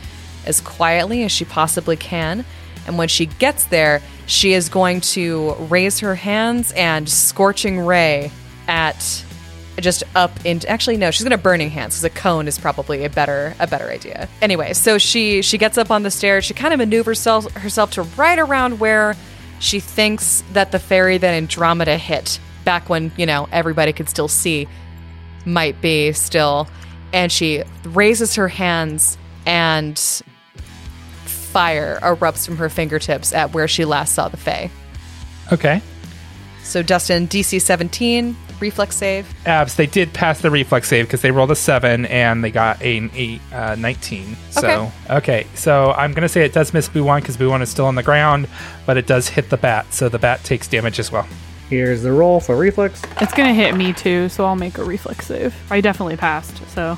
as 0.46 0.62
quietly 0.62 1.24
as 1.24 1.32
she 1.32 1.46
possibly 1.46 1.96
can. 1.96 2.44
And 2.88 2.98
when 2.98 3.08
she 3.08 3.28
gets 3.28 3.66
there, 3.66 4.02
she 4.26 4.54
is 4.54 4.70
going 4.70 5.02
to 5.02 5.54
raise 5.54 6.00
her 6.00 6.16
hands 6.16 6.72
and 6.74 7.08
scorching 7.08 7.80
ray 7.80 8.32
at 8.68 9.26
just 9.80 10.04
up 10.16 10.32
into 10.46 10.70
actually 10.70 10.96
no 10.96 11.10
she's 11.10 11.24
gonna 11.24 11.38
burning 11.38 11.70
hands 11.70 11.96
because 11.96 12.04
a 12.04 12.10
cone 12.10 12.48
is 12.48 12.60
probably 12.60 13.04
a 13.04 13.10
better 13.10 13.56
a 13.60 13.66
better 13.66 13.90
idea. 13.90 14.30
Anyway 14.42 14.74
so 14.74 14.98
she 14.98 15.42
she 15.42 15.58
gets 15.58 15.78
up 15.78 15.90
on 15.90 16.04
the 16.04 16.12
stairs. 16.12 16.46
She 16.46 16.54
kind 16.54 16.74
of 16.74 16.78
maneuvers 16.78 17.18
herself, 17.18 17.52
herself 17.54 17.92
to 17.92 18.04
right 18.04 18.38
around 18.38 18.80
where 18.80 19.16
she 19.60 19.80
thinks 19.80 20.44
that 20.54 20.72
the 20.72 20.80
fairy 20.80 21.18
that 21.18 21.34
andromeda 21.34 21.98
hit 21.98 22.40
back 22.64 22.90
when 22.90 23.12
you 23.18 23.26
know 23.26 23.48
everybody 23.52 23.92
could 23.94 24.10
still 24.10 24.28
see 24.28 24.68
might 25.46 25.82
be 25.82 26.12
still. 26.12 26.68
And 27.14 27.32
she 27.32 27.64
raises 27.84 28.36
her 28.36 28.48
hands 28.48 29.18
and 29.46 30.00
fire 31.52 32.00
erupts 32.02 32.46
from 32.46 32.58
her 32.58 32.70
fingertips 32.70 33.34
at 33.34 33.54
where 33.54 33.68
she 33.68 33.86
last 33.86 34.14
saw 34.14 34.28
the 34.28 34.38
fae 34.38 34.70
Okay. 35.52 35.82
so 36.64 36.82
dustin 36.82 37.28
dc 37.28 37.62
17 37.62 38.36
reflex 38.60 38.96
save 38.96 39.34
Abs, 39.48 39.76
they 39.76 39.88
did 39.88 40.14
pass 40.14 40.40
the 40.42 40.52
reflex 40.52 40.88
save 40.88 41.06
because 41.08 41.22
they 41.22 41.32
rolled 41.32 41.50
a 41.52 41.56
7 41.56 42.06
and 42.06 42.44
they 42.44 42.52
got 42.52 42.80
a, 42.84 43.10
a 43.16 43.56
uh, 43.56 43.76
19. 43.76 44.38
So, 44.52 44.60
Okay. 44.60 44.92
okay. 45.16 45.48
So 45.56 45.92
I'm 45.94 46.14
going 46.14 46.22
to 46.22 46.30
say 46.30 46.46
it 46.46 46.54
does 46.54 46.72
miss 46.72 46.88
Buwan 46.88 47.22
because 47.22 47.38
Buwan 47.38 47.64
is 47.64 47.70
still 47.72 47.88
on 47.88 47.96
the 47.96 48.04
ground, 48.04 48.48
but 48.86 48.98
it 48.98 49.08
does 49.08 49.28
hit 49.28 49.50
the 49.50 49.58
bat. 49.58 49.92
So 49.92 50.10
the 50.10 50.20
bat 50.20 50.44
takes 50.44 50.68
damage 50.68 51.00
as 51.00 51.12
well. 51.12 51.28
Here's 51.72 52.04
the 52.04 52.12
roll 52.12 52.40
for 52.40 52.56
reflex. 52.56 53.02
It's 53.20 53.34
gonna 53.34 53.54
hit 53.56 53.76
me 53.76 53.94
too, 53.94 54.30
so 54.30 54.46
I'll 54.46 54.56
make 54.56 54.78
a 54.78 54.84
reflex 54.84 55.26
save. 55.26 55.56
I 55.72 55.82
definitely 55.82 56.18
passed, 56.18 56.62
so 56.68 56.98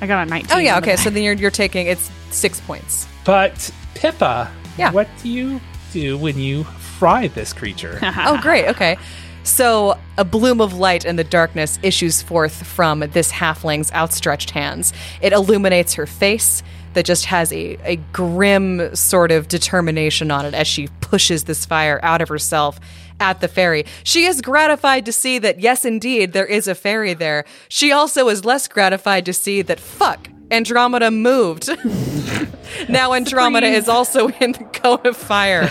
I 0.00 0.06
got 0.06 0.26
a 0.26 0.30
19. 0.30 0.56
Oh 0.56 0.58
yeah, 0.58 0.76
on 0.76 0.82
the 0.82 0.88
okay. 0.92 0.96
So 0.96 1.10
then 1.10 1.22
you're 1.24 1.34
you're 1.34 1.50
taking 1.50 1.88
it's 1.88 2.10
six 2.30 2.60
points. 2.60 3.08
But 3.24 3.70
Pippa, 3.94 4.50
Yeah. 4.78 4.90
what 4.92 5.08
do 5.22 5.28
you 5.28 5.60
do 5.92 6.18
when 6.18 6.38
you 6.38 6.64
fry 6.64 7.28
this 7.28 7.52
creature? 7.52 7.98
oh 8.02 8.38
great, 8.42 8.66
okay. 8.68 8.96
So 9.44 9.98
a 10.16 10.24
bloom 10.24 10.60
of 10.60 10.72
light 10.72 11.04
in 11.04 11.16
the 11.16 11.24
darkness 11.24 11.78
issues 11.82 12.22
forth 12.22 12.66
from 12.66 13.00
this 13.00 13.30
halfling's 13.30 13.92
outstretched 13.92 14.50
hands. 14.50 14.92
It 15.20 15.32
illuminates 15.34 15.94
her 15.94 16.06
face 16.06 16.62
that 16.94 17.04
just 17.04 17.26
has 17.26 17.52
a, 17.52 17.76
a 17.84 17.96
grim 18.12 18.94
sort 18.96 19.30
of 19.32 19.48
determination 19.48 20.30
on 20.30 20.46
it 20.46 20.54
as 20.54 20.66
she 20.66 20.88
pushes 21.00 21.44
this 21.44 21.66
fire 21.66 22.00
out 22.02 22.22
of 22.22 22.28
herself 22.28 22.80
at 23.20 23.40
the 23.40 23.48
fairy. 23.48 23.84
She 24.02 24.24
is 24.24 24.40
gratified 24.40 25.04
to 25.06 25.12
see 25.12 25.38
that, 25.40 25.60
yes, 25.60 25.84
indeed, 25.84 26.32
there 26.32 26.46
is 26.46 26.66
a 26.66 26.74
fairy 26.74 27.12
there. 27.12 27.44
She 27.68 27.92
also 27.92 28.28
is 28.28 28.44
less 28.44 28.66
gratified 28.66 29.26
to 29.26 29.32
see 29.32 29.60
that, 29.62 29.78
fuck, 29.78 30.28
Andromeda 30.54 31.10
moved. 31.10 31.68
now 32.88 33.12
Andromeda 33.12 33.66
is 33.66 33.88
also 33.88 34.28
in 34.40 34.52
the 34.52 34.64
cone 34.64 35.04
of 35.04 35.16
fire. 35.16 35.70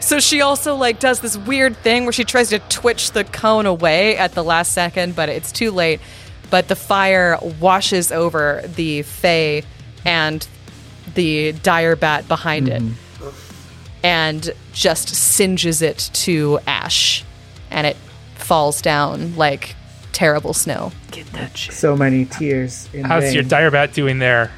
So 0.00 0.18
she 0.18 0.40
also 0.40 0.74
like 0.74 0.98
does 0.98 1.20
this 1.20 1.36
weird 1.36 1.76
thing 1.76 2.04
where 2.04 2.12
she 2.12 2.24
tries 2.24 2.48
to 2.48 2.58
twitch 2.58 3.12
the 3.12 3.24
cone 3.24 3.66
away 3.66 4.16
at 4.16 4.32
the 4.32 4.42
last 4.42 4.72
second, 4.72 5.14
but 5.14 5.28
it's 5.28 5.52
too 5.52 5.70
late. 5.70 6.00
But 6.48 6.68
the 6.68 6.76
fire 6.76 7.38
washes 7.60 8.10
over 8.10 8.62
the 8.74 9.02
Fae 9.02 9.62
and 10.04 10.46
the 11.14 11.52
dire 11.52 11.96
bat 11.96 12.26
behind 12.28 12.68
it 12.68 12.82
mm-hmm. 12.82 13.28
and 14.02 14.50
just 14.72 15.08
singes 15.08 15.82
it 15.82 16.10
to 16.12 16.58
ash 16.66 17.24
and 17.70 17.86
it 17.86 17.96
falls 18.36 18.80
down 18.80 19.36
like 19.36 19.76
terrible 20.12 20.52
snow. 20.54 20.92
Get 21.10 21.26
that 21.32 21.56
shit. 21.56 21.74
So 21.74 21.96
many 21.96 22.24
tears. 22.26 22.88
In 22.92 23.04
How's 23.04 23.24
vain. 23.24 23.34
your 23.34 23.42
dire 23.42 23.70
bat 23.70 23.92
doing 23.92 24.18
there, 24.18 24.50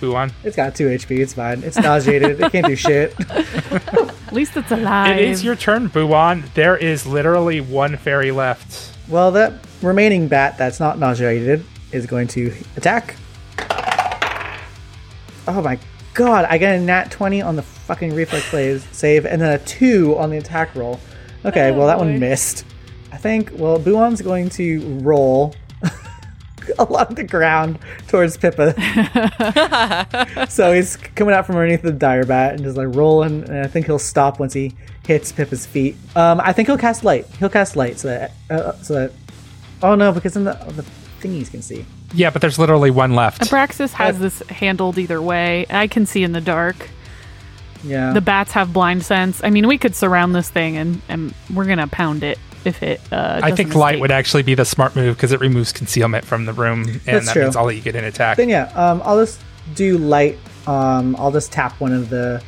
Buwan? 0.00 0.32
It's 0.44 0.56
got 0.56 0.74
two 0.74 0.86
HP. 0.88 1.18
It's 1.18 1.32
fine. 1.34 1.62
It's 1.62 1.76
nauseated. 1.76 2.40
it 2.40 2.52
can't 2.52 2.66
do 2.66 2.76
shit. 2.76 3.14
At 3.30 4.32
least 4.32 4.56
it's 4.56 4.70
alive. 4.70 5.18
It 5.18 5.24
is 5.24 5.44
your 5.44 5.56
turn, 5.56 5.88
Buwan. 5.88 6.44
There 6.54 6.76
is 6.76 7.06
literally 7.06 7.60
one 7.60 7.96
fairy 7.96 8.30
left. 8.30 8.92
Well, 9.08 9.30
that 9.32 9.54
remaining 9.82 10.28
bat 10.28 10.58
that's 10.58 10.80
not 10.80 10.98
nauseated 10.98 11.64
is 11.92 12.06
going 12.06 12.28
to 12.28 12.52
attack. 12.76 13.16
Oh 15.48 15.62
my 15.62 15.78
god! 16.14 16.44
I 16.46 16.58
got 16.58 16.74
a 16.74 16.80
nat 16.80 17.10
twenty 17.12 17.40
on 17.40 17.54
the 17.56 17.62
fucking 17.62 18.14
reflex 18.14 18.46
save, 18.90 19.26
and 19.26 19.40
then 19.40 19.52
a 19.52 19.58
two 19.64 20.16
on 20.18 20.30
the 20.30 20.38
attack 20.38 20.74
roll. 20.74 20.98
Okay, 21.44 21.70
well 21.70 21.86
that 21.86 21.98
one 21.98 22.14
oh 22.16 22.18
missed. 22.18 22.64
I 23.16 23.18
think. 23.18 23.50
Well, 23.54 23.78
Buon's 23.78 24.20
going 24.20 24.50
to 24.50 24.78
roll 24.98 25.54
along 26.78 27.14
the 27.14 27.24
ground 27.24 27.78
towards 28.08 28.36
Pippa. 28.36 28.74
so 30.50 30.70
he's 30.74 30.98
coming 30.98 31.34
out 31.34 31.46
from 31.46 31.56
underneath 31.56 31.80
the 31.80 31.92
dire 31.92 32.26
bat 32.26 32.52
and 32.52 32.62
just 32.62 32.76
like 32.76 32.94
rolling, 32.94 33.44
and 33.44 33.60
I 33.60 33.68
think 33.68 33.86
he'll 33.86 33.98
stop 33.98 34.38
once 34.38 34.52
he 34.52 34.74
hits 35.06 35.32
Pippa's 35.32 35.64
feet. 35.64 35.96
Um, 36.14 36.42
I 36.44 36.52
think 36.52 36.68
he'll 36.68 36.76
cast 36.76 37.04
light. 37.04 37.26
He'll 37.38 37.48
cast 37.48 37.74
light 37.74 37.98
so 37.98 38.08
that 38.08 38.32
uh, 38.50 38.72
so 38.82 38.92
that. 38.92 39.12
Oh 39.82 39.94
no, 39.94 40.12
because 40.12 40.34
then 40.34 40.44
the 40.44 40.52
the 40.52 40.84
thingies 41.26 41.50
can 41.50 41.62
see. 41.62 41.86
Yeah, 42.12 42.28
but 42.28 42.42
there's 42.42 42.58
literally 42.58 42.90
one 42.90 43.14
left. 43.14 43.40
Abraxas 43.40 43.92
has 43.92 44.18
this 44.18 44.40
handled 44.50 44.98
either 44.98 45.22
way. 45.22 45.64
I 45.70 45.86
can 45.86 46.04
see 46.04 46.22
in 46.22 46.32
the 46.32 46.42
dark. 46.42 46.90
Yeah. 47.82 48.12
The 48.12 48.20
bats 48.20 48.52
have 48.52 48.74
blind 48.74 49.04
sense. 49.06 49.42
I 49.42 49.48
mean, 49.48 49.66
we 49.66 49.78
could 49.78 49.94
surround 49.94 50.34
this 50.34 50.50
thing 50.50 50.76
and, 50.76 51.00
and 51.08 51.34
we're 51.54 51.66
gonna 51.66 51.88
pound 51.88 52.22
it 52.24 52.38
if 52.66 52.82
it. 52.82 53.00
Uh, 53.12 53.40
I 53.42 53.52
think 53.52 53.68
doesn't 53.68 53.80
light 53.80 54.00
would 54.00 54.10
actually 54.10 54.42
be 54.42 54.54
the 54.54 54.64
smart 54.64 54.94
move 54.96 55.16
because 55.16 55.32
it 55.32 55.40
removes 55.40 55.72
concealment 55.72 56.24
from 56.24 56.44
the 56.46 56.52
room, 56.52 56.82
and 56.88 57.00
That's 57.04 57.26
that 57.26 57.32
true. 57.34 57.42
means 57.42 57.56
all 57.56 57.66
that 57.66 57.74
you 57.74 57.82
get 57.82 57.94
in 57.96 58.04
attack. 58.04 58.36
then 58.36 58.48
yeah, 58.48 58.70
um, 58.74 59.00
I'll 59.04 59.20
just 59.24 59.40
do 59.74 59.98
light. 59.98 60.38
Um, 60.66 61.14
I'll 61.18 61.32
just 61.32 61.52
tap 61.52 61.80
one 61.80 61.92
of 61.92 62.08
the 62.10 62.42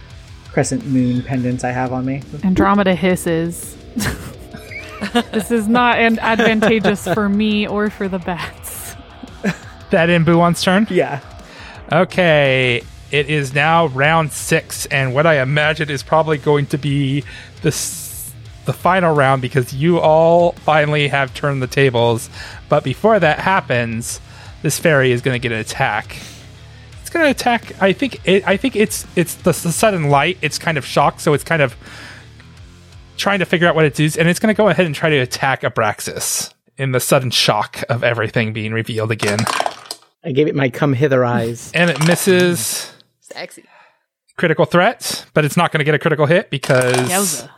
crescent 0.50 0.84
moon 0.86 1.22
pendants 1.22 1.62
I 1.64 1.70
have 1.70 1.92
on 1.92 2.04
me. 2.04 2.22
Andromeda 2.42 2.94
hisses 2.94 3.76
this 5.32 5.50
is 5.50 5.68
not 5.68 5.98
an 5.98 6.18
advantageous 6.18 7.06
for 7.14 7.28
me 7.28 7.66
or 7.66 7.90
for 7.90 8.08
the 8.08 8.18
bats. 8.18 8.94
That 9.90 10.10
in 10.10 10.24
Buon's 10.24 10.60
turn. 10.62 10.86
Yeah. 10.90 11.20
Okay, 11.90 12.82
it 13.10 13.30
is 13.30 13.54
now 13.54 13.86
round 13.86 14.32
six, 14.32 14.84
and 14.86 15.14
what 15.14 15.26
I 15.26 15.40
imagine 15.40 15.88
is 15.88 16.02
probably 16.02 16.36
going 16.36 16.66
to 16.66 16.76
be 16.76 17.24
the 17.62 17.68
s- 17.68 18.07
the 18.68 18.72
final 18.72 19.14
round 19.14 19.42
because 19.42 19.72
you 19.72 19.98
all 19.98 20.52
finally 20.52 21.08
have 21.08 21.34
turned 21.34 21.60
the 21.62 21.66
tables. 21.66 22.30
But 22.68 22.84
before 22.84 23.18
that 23.18 23.40
happens, 23.40 24.20
this 24.62 24.78
fairy 24.78 25.10
is 25.10 25.22
going 25.22 25.34
to 25.34 25.38
get 25.38 25.52
an 25.52 25.58
attack. 25.58 26.16
It's 27.00 27.10
going 27.10 27.24
to 27.24 27.30
attack. 27.30 27.80
I 27.82 27.92
think. 27.92 28.20
It, 28.28 28.46
I 28.46 28.56
think 28.56 28.76
it's 28.76 29.06
it's 29.16 29.34
the, 29.34 29.52
the 29.52 29.72
sudden 29.72 30.10
light. 30.10 30.38
It's 30.42 30.58
kind 30.58 30.76
of 30.76 30.84
shocked, 30.84 31.22
so 31.22 31.32
it's 31.32 31.44
kind 31.44 31.62
of 31.62 31.74
trying 33.16 33.38
to 33.38 33.46
figure 33.46 33.66
out 33.66 33.74
what 33.74 33.86
it 33.86 33.94
does, 33.94 34.16
and 34.16 34.28
it's 34.28 34.38
going 34.38 34.54
to 34.54 34.56
go 34.56 34.68
ahead 34.68 34.86
and 34.86 34.94
try 34.94 35.08
to 35.10 35.18
attack 35.18 35.62
Abraxas 35.62 36.52
in 36.78 36.92
the 36.92 37.00
sudden 37.00 37.30
shock 37.30 37.82
of 37.88 38.04
everything 38.04 38.52
being 38.52 38.72
revealed 38.72 39.10
again, 39.10 39.40
I 40.24 40.32
gave 40.32 40.46
it 40.46 40.54
my 40.54 40.70
come 40.70 40.92
hither 40.92 41.24
eyes. 41.24 41.72
and 41.74 41.90
it 41.90 42.06
misses. 42.06 42.92
Sexy. 43.20 43.64
critical 44.36 44.64
threat, 44.64 45.26
but 45.34 45.44
it's 45.44 45.56
not 45.56 45.70
going 45.70 45.80
to 45.80 45.84
get 45.84 45.94
a 45.94 45.98
critical 45.98 46.24
hit 46.24 46.48
because 46.48 46.96
Yowza. 46.96 47.50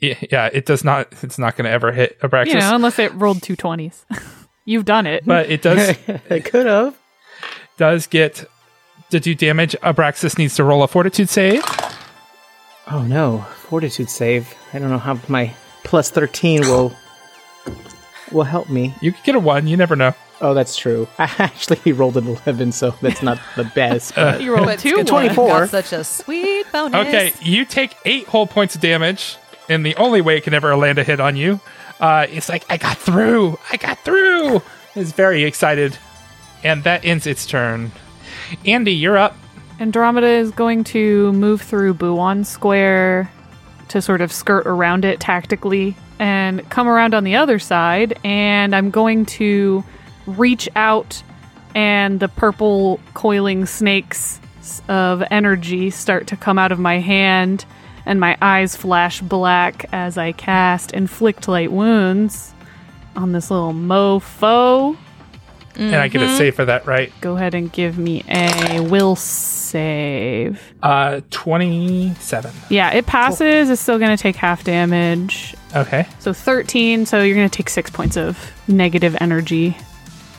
Yeah, 0.00 0.14
yeah, 0.30 0.50
it 0.52 0.66
does 0.66 0.84
not. 0.84 1.08
It's 1.22 1.38
not 1.38 1.56
going 1.56 1.64
to 1.66 1.70
ever 1.70 1.92
hit 1.92 2.18
a 2.22 2.28
Abraxas. 2.28 2.46
You 2.48 2.54
know, 2.60 2.74
unless 2.74 2.98
it 2.98 3.12
rolled 3.14 3.42
two 3.42 3.56
twenties. 3.56 4.04
You've 4.64 4.84
done 4.84 5.06
it. 5.06 5.24
but 5.24 5.50
it 5.50 5.62
does 5.62 5.96
it 6.06 6.44
could 6.44 6.66
have. 6.66 6.96
does 7.76 8.06
get 8.06 8.44
to 9.10 9.20
do 9.20 9.34
damage. 9.34 9.76
Abraxas 9.82 10.38
needs 10.38 10.54
to 10.56 10.64
roll 10.64 10.82
a 10.82 10.88
Fortitude 10.88 11.28
save. 11.28 11.62
Oh 12.90 13.02
no, 13.02 13.38
fortitude 13.68 14.10
save. 14.10 14.52
I 14.72 14.78
don't 14.80 14.90
know 14.90 14.98
how 14.98 15.18
my 15.28 15.54
plus 15.84 16.10
thirteen 16.10 16.62
will 16.62 16.92
will 18.32 18.44
help 18.44 18.68
me. 18.68 18.94
You 19.00 19.12
could 19.12 19.24
get 19.24 19.34
a 19.34 19.38
one. 19.38 19.66
You 19.66 19.76
never 19.76 19.96
know. 19.96 20.14
Oh, 20.40 20.54
that's 20.54 20.76
true. 20.76 21.06
I 21.18 21.30
actually 21.38 21.92
rolled 21.92 22.16
an 22.16 22.26
eleven, 22.26 22.72
so 22.72 22.94
that's 23.02 23.22
not 23.22 23.38
the 23.56 23.64
best. 23.64 24.16
Uh, 24.16 24.32
but 24.32 24.42
you 24.42 24.54
rolled 24.54 24.66
But 24.66 24.78
two 24.80 25.04
24. 25.04 25.68
Such 25.68 25.92
a 25.92 26.02
sweet 26.02 26.66
bonus. 26.72 27.06
Okay, 27.06 27.32
you 27.42 27.64
take 27.64 27.94
eight 28.04 28.26
whole 28.26 28.46
points 28.46 28.74
of 28.74 28.80
damage, 28.80 29.36
and 29.70 29.86
the 29.86 29.96
only 29.96 30.20
way 30.20 30.36
it 30.36 30.42
can 30.42 30.52
ever 30.52 30.76
land 30.76 30.98
a 30.98 31.04
hit 31.04 31.20
on 31.20 31.36
you, 31.36 31.60
uh, 32.00 32.26
it's 32.28 32.48
like 32.48 32.64
I 32.68 32.76
got 32.76 32.98
through. 32.98 33.58
I 33.70 33.76
got 33.76 33.98
through. 34.00 34.60
It's 34.94 35.12
very 35.12 35.44
excited, 35.44 35.96
and 36.64 36.84
that 36.84 37.04
ends 37.04 37.26
its 37.26 37.46
turn. 37.46 37.92
Andy, 38.66 38.92
you're 38.92 39.16
up. 39.16 39.36
Andromeda 39.78 40.26
is 40.26 40.50
going 40.50 40.84
to 40.84 41.32
move 41.32 41.62
through 41.62 41.94
Buon 41.94 42.44
Square 42.44 43.30
to 43.88 44.02
sort 44.02 44.20
of 44.20 44.32
skirt 44.32 44.66
around 44.66 45.04
it 45.04 45.20
tactically 45.20 45.96
and 46.18 46.68
come 46.68 46.86
around 46.86 47.14
on 47.14 47.24
the 47.24 47.36
other 47.36 47.58
side. 47.58 48.18
And 48.24 48.74
I'm 48.74 48.90
going 48.90 49.24
to 49.26 49.82
reach 50.26 50.68
out, 50.76 51.22
and 51.74 52.20
the 52.20 52.28
purple 52.28 53.00
coiling 53.14 53.66
snakes 53.66 54.40
of 54.88 55.22
energy 55.30 55.90
start 55.90 56.26
to 56.26 56.36
come 56.36 56.58
out 56.58 56.72
of 56.72 56.78
my 56.78 56.98
hand, 56.98 57.64
and 58.10 58.18
my 58.18 58.36
eyes 58.42 58.74
flash 58.74 59.20
black 59.20 59.86
as 59.92 60.18
I 60.18 60.32
cast 60.32 60.90
Inflict 60.90 61.46
Light 61.46 61.70
Wounds 61.70 62.52
on 63.14 63.30
this 63.30 63.52
little 63.52 63.72
mofo. 63.72 64.96
And 65.76 65.94
I 65.94 66.08
get 66.08 66.20
a 66.20 66.36
save 66.36 66.56
for 66.56 66.64
that, 66.64 66.86
right? 66.86 67.12
Go 67.20 67.36
ahead 67.36 67.54
and 67.54 67.72
give 67.72 67.98
me 67.98 68.24
a 68.28 68.80
will 68.80 69.14
save. 69.14 70.60
Uh, 70.82 71.20
twenty-seven. 71.30 72.52
Yeah, 72.68 72.90
it 72.90 73.06
passes. 73.06 73.70
It's 73.70 73.80
still 73.80 74.00
going 74.00 74.14
to 74.14 74.20
take 74.20 74.34
half 74.34 74.64
damage. 74.64 75.54
Okay. 75.76 76.08
So 76.18 76.32
13. 76.32 77.06
So 77.06 77.22
you're 77.22 77.36
going 77.36 77.48
to 77.48 77.56
take 77.56 77.68
six 77.70 77.90
points 77.90 78.16
of 78.16 78.52
negative 78.66 79.16
energy 79.20 79.76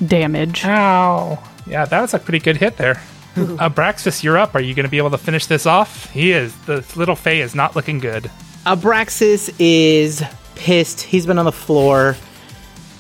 damage. 0.06 0.66
Ow. 0.66 1.42
Yeah, 1.66 1.86
that 1.86 2.02
was 2.02 2.14
a 2.14 2.20
pretty 2.20 2.40
good 2.40 2.58
hit 2.58 2.76
there. 2.76 3.02
Abraxas, 3.36 4.24
you're 4.24 4.38
up. 4.38 4.56
Are 4.56 4.62
you 4.62 4.74
going 4.74 4.86
to 4.86 4.90
be 4.90 4.98
able 4.98 5.12
to 5.12 5.18
finish 5.18 5.46
this 5.46 5.66
off? 5.66 6.12
He 6.12 6.32
is. 6.32 6.56
The 6.66 6.86
little 6.96 7.16
Fae 7.16 7.42
is 7.42 7.56
not 7.56 7.76
looking 7.76 8.00
good. 8.00 8.30
Abraxas 8.66 9.54
is 9.58 10.24
pissed. 10.56 11.02
He's 11.02 11.26
been 11.26 11.40
on 11.40 11.46
the 11.46 11.52
floor. 11.52 12.16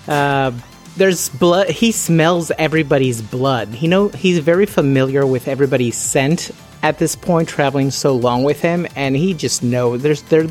Uh, 0.07 0.51
there's 0.97 1.29
blood. 1.29 1.69
He 1.69 1.91
smells 1.91 2.51
everybody's 2.57 3.21
blood. 3.21 3.69
He 3.69 3.87
know 3.87 4.09
he's 4.09 4.39
very 4.39 4.65
familiar 4.65 5.25
with 5.25 5.47
everybody's 5.47 5.97
scent 5.97 6.51
at 6.83 6.97
this 6.97 7.15
point, 7.15 7.47
traveling 7.47 7.91
so 7.91 8.15
long 8.15 8.43
with 8.43 8.61
him, 8.61 8.87
and 8.95 9.15
he 9.15 9.33
just 9.33 9.63
knows 9.63 10.01
there's 10.01 10.23
their 10.23 10.47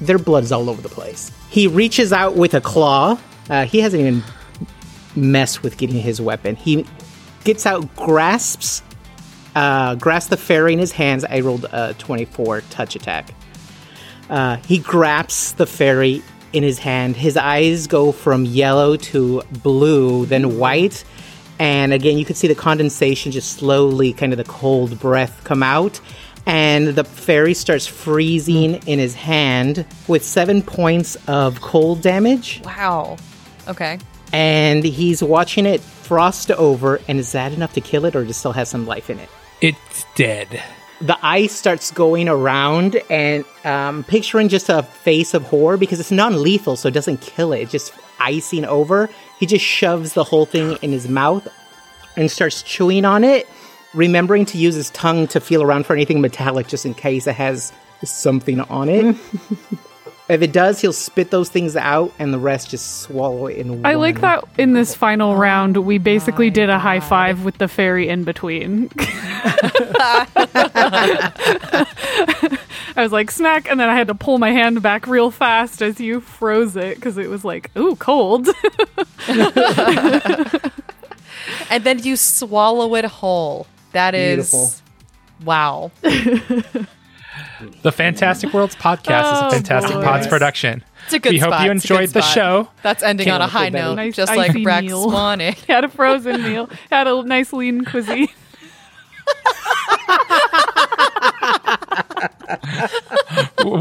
their 0.00 0.18
blood's 0.18 0.52
all 0.52 0.70
over 0.70 0.80
the 0.80 0.88
place. 0.88 1.30
He 1.50 1.66
reaches 1.66 2.12
out 2.12 2.36
with 2.36 2.54
a 2.54 2.60
claw. 2.60 3.18
Uh, 3.48 3.64
he 3.64 3.80
hasn't 3.80 4.00
even 4.00 4.22
messed 5.16 5.62
with 5.62 5.76
getting 5.76 5.96
his 6.00 6.20
weapon. 6.20 6.56
He 6.56 6.86
gets 7.44 7.66
out, 7.66 7.94
grasps, 7.96 8.82
uh, 9.54 9.94
grasps 9.96 10.30
the 10.30 10.36
fairy 10.36 10.72
in 10.72 10.78
his 10.78 10.92
hands. 10.92 11.24
I 11.24 11.40
rolled 11.40 11.66
a 11.72 11.94
24 11.94 12.62
touch 12.62 12.96
attack. 12.96 13.34
Uh, 14.28 14.56
he 14.58 14.78
grabs 14.78 15.52
the 15.54 15.66
fairy 15.66 16.22
in 16.52 16.62
his 16.62 16.78
hand. 16.78 17.16
His 17.16 17.36
eyes 17.36 17.86
go 17.86 18.12
from 18.12 18.44
yellow 18.44 18.96
to 18.96 19.42
blue, 19.62 20.26
then 20.26 20.58
white. 20.58 21.04
And 21.58 21.92
again, 21.92 22.16
you 22.16 22.24
can 22.24 22.36
see 22.36 22.48
the 22.48 22.54
condensation 22.54 23.32
just 23.32 23.52
slowly, 23.52 24.12
kind 24.12 24.32
of 24.32 24.38
the 24.38 24.44
cold 24.44 24.98
breath 24.98 25.42
come 25.44 25.62
out. 25.62 26.00
And 26.46 26.88
the 26.88 27.04
fairy 27.04 27.54
starts 27.54 27.86
freezing 27.86 28.74
in 28.86 28.98
his 28.98 29.14
hand 29.14 29.84
with 30.08 30.24
seven 30.24 30.62
points 30.62 31.16
of 31.28 31.60
cold 31.60 32.00
damage. 32.00 32.62
Wow. 32.64 33.18
Okay. 33.68 33.98
And 34.32 34.82
he's 34.82 35.22
watching 35.22 35.66
it 35.66 35.80
frost 35.80 36.50
over. 36.52 37.00
And 37.08 37.18
is 37.18 37.32
that 37.32 37.52
enough 37.52 37.74
to 37.74 37.80
kill 37.80 38.04
it, 38.06 38.16
or 38.16 38.22
does 38.22 38.30
it 38.30 38.38
still 38.38 38.52
have 38.52 38.68
some 38.68 38.86
life 38.86 39.10
in 39.10 39.18
it? 39.18 39.28
It's 39.60 40.04
dead. 40.14 40.62
the 41.00 41.18
ice 41.22 41.52
starts 41.52 41.90
going 41.90 42.28
around 42.28 43.00
and 43.08 43.44
um, 43.64 44.04
picturing 44.04 44.48
just 44.48 44.68
a 44.68 44.82
face 44.82 45.32
of 45.34 45.42
horror 45.44 45.76
because 45.76 45.98
it's 46.00 46.10
non-lethal 46.10 46.76
so 46.76 46.88
it 46.88 46.94
doesn't 46.94 47.20
kill 47.20 47.52
it. 47.52 47.60
It's 47.60 47.72
just 47.72 47.92
icing 48.18 48.64
over. 48.66 49.08
He 49.38 49.46
just 49.46 49.64
shoves 49.64 50.12
the 50.12 50.24
whole 50.24 50.44
thing 50.44 50.76
in 50.82 50.92
his 50.92 51.08
mouth 51.08 51.48
and 52.16 52.30
starts 52.30 52.62
chewing 52.62 53.04
on 53.04 53.24
it 53.24 53.48
remembering 53.94 54.44
to 54.46 54.58
use 54.58 54.74
his 54.74 54.90
tongue 54.90 55.26
to 55.28 55.40
feel 55.40 55.62
around 55.62 55.84
for 55.84 55.94
anything 55.94 56.20
metallic 56.20 56.68
just 56.68 56.86
in 56.86 56.94
case 56.94 57.26
it 57.26 57.34
has 57.34 57.72
something 58.04 58.60
on 58.60 58.88
it 58.88 59.16
if 60.30 60.42
it 60.42 60.52
does 60.52 60.80
he'll 60.80 60.92
spit 60.92 61.30
those 61.30 61.48
things 61.48 61.76
out 61.76 62.12
and 62.18 62.32
the 62.32 62.38
rest 62.38 62.70
just 62.70 63.00
swallow 63.02 63.46
it 63.46 63.56
in 63.58 63.84
I 63.84 63.96
one. 63.96 64.00
like 64.00 64.20
that 64.20 64.44
in 64.58 64.72
this 64.72 64.94
final 64.94 65.36
round, 65.36 65.76
we 65.76 65.98
basically 65.98 66.50
did 66.50 66.70
a 66.70 66.78
high 66.78 67.00
five 67.00 67.44
with 67.44 67.58
the 67.58 67.68
fairy 67.68 68.08
in 68.08 68.24
between. 68.24 68.90
I 72.96 73.02
was 73.02 73.12
like, 73.12 73.30
smack, 73.30 73.70
and 73.70 73.78
then 73.78 73.88
I 73.88 73.94
had 73.94 74.08
to 74.08 74.14
pull 74.14 74.38
my 74.38 74.50
hand 74.50 74.82
back 74.82 75.06
real 75.06 75.30
fast 75.30 75.80
as 75.82 76.00
you 76.00 76.20
froze 76.20 76.76
it 76.76 76.96
because 76.96 77.18
it 77.18 77.28
was 77.30 77.44
like, 77.44 77.70
ooh, 77.76 77.96
cold. 77.96 78.48
And 81.70 81.84
then 81.84 82.00
you 82.00 82.16
swallow 82.16 82.94
it 82.96 83.04
whole. 83.04 83.66
That 83.92 84.14
is 84.14 84.50
Beautiful. 84.50 84.72
wow. 85.44 85.90
The 87.82 87.92
Fantastic 87.92 88.52
Worlds 88.52 88.74
podcast 88.76 89.32
is 89.32 89.42
Oh, 89.42 89.46
a 89.48 89.50
Fantastic 89.50 89.94
boy. 89.96 90.02
Pods 90.02 90.26
production. 90.26 90.84
It's 91.04 91.12
a 91.14 91.18
good 91.18 91.32
we 91.32 91.38
hope 91.38 91.60
you 91.62 91.70
It's 91.70 91.84
enjoyed 91.84 92.10
the 92.10 92.22
spot. 92.22 92.34
show. 92.34 92.68
That's 92.82 93.02
ending 93.02 93.26
Can't 93.26 93.42
on 93.42 93.48
a 93.48 93.50
high 93.50 93.68
note, 93.68 93.94
Nice 93.96 94.14
just 94.16 94.34
like 94.34 94.50
icy 94.50 94.64
Brax 94.64 94.82
meal. 94.82 95.06
Swannick. 95.10 95.58
had 95.66 95.84
a 95.84 95.88
frozen 95.88 96.42
meal, 96.42 96.68
had 96.90 97.06
a 97.06 97.22
nice 97.22 97.52
lean 97.52 97.84
cuisine. 97.84 98.28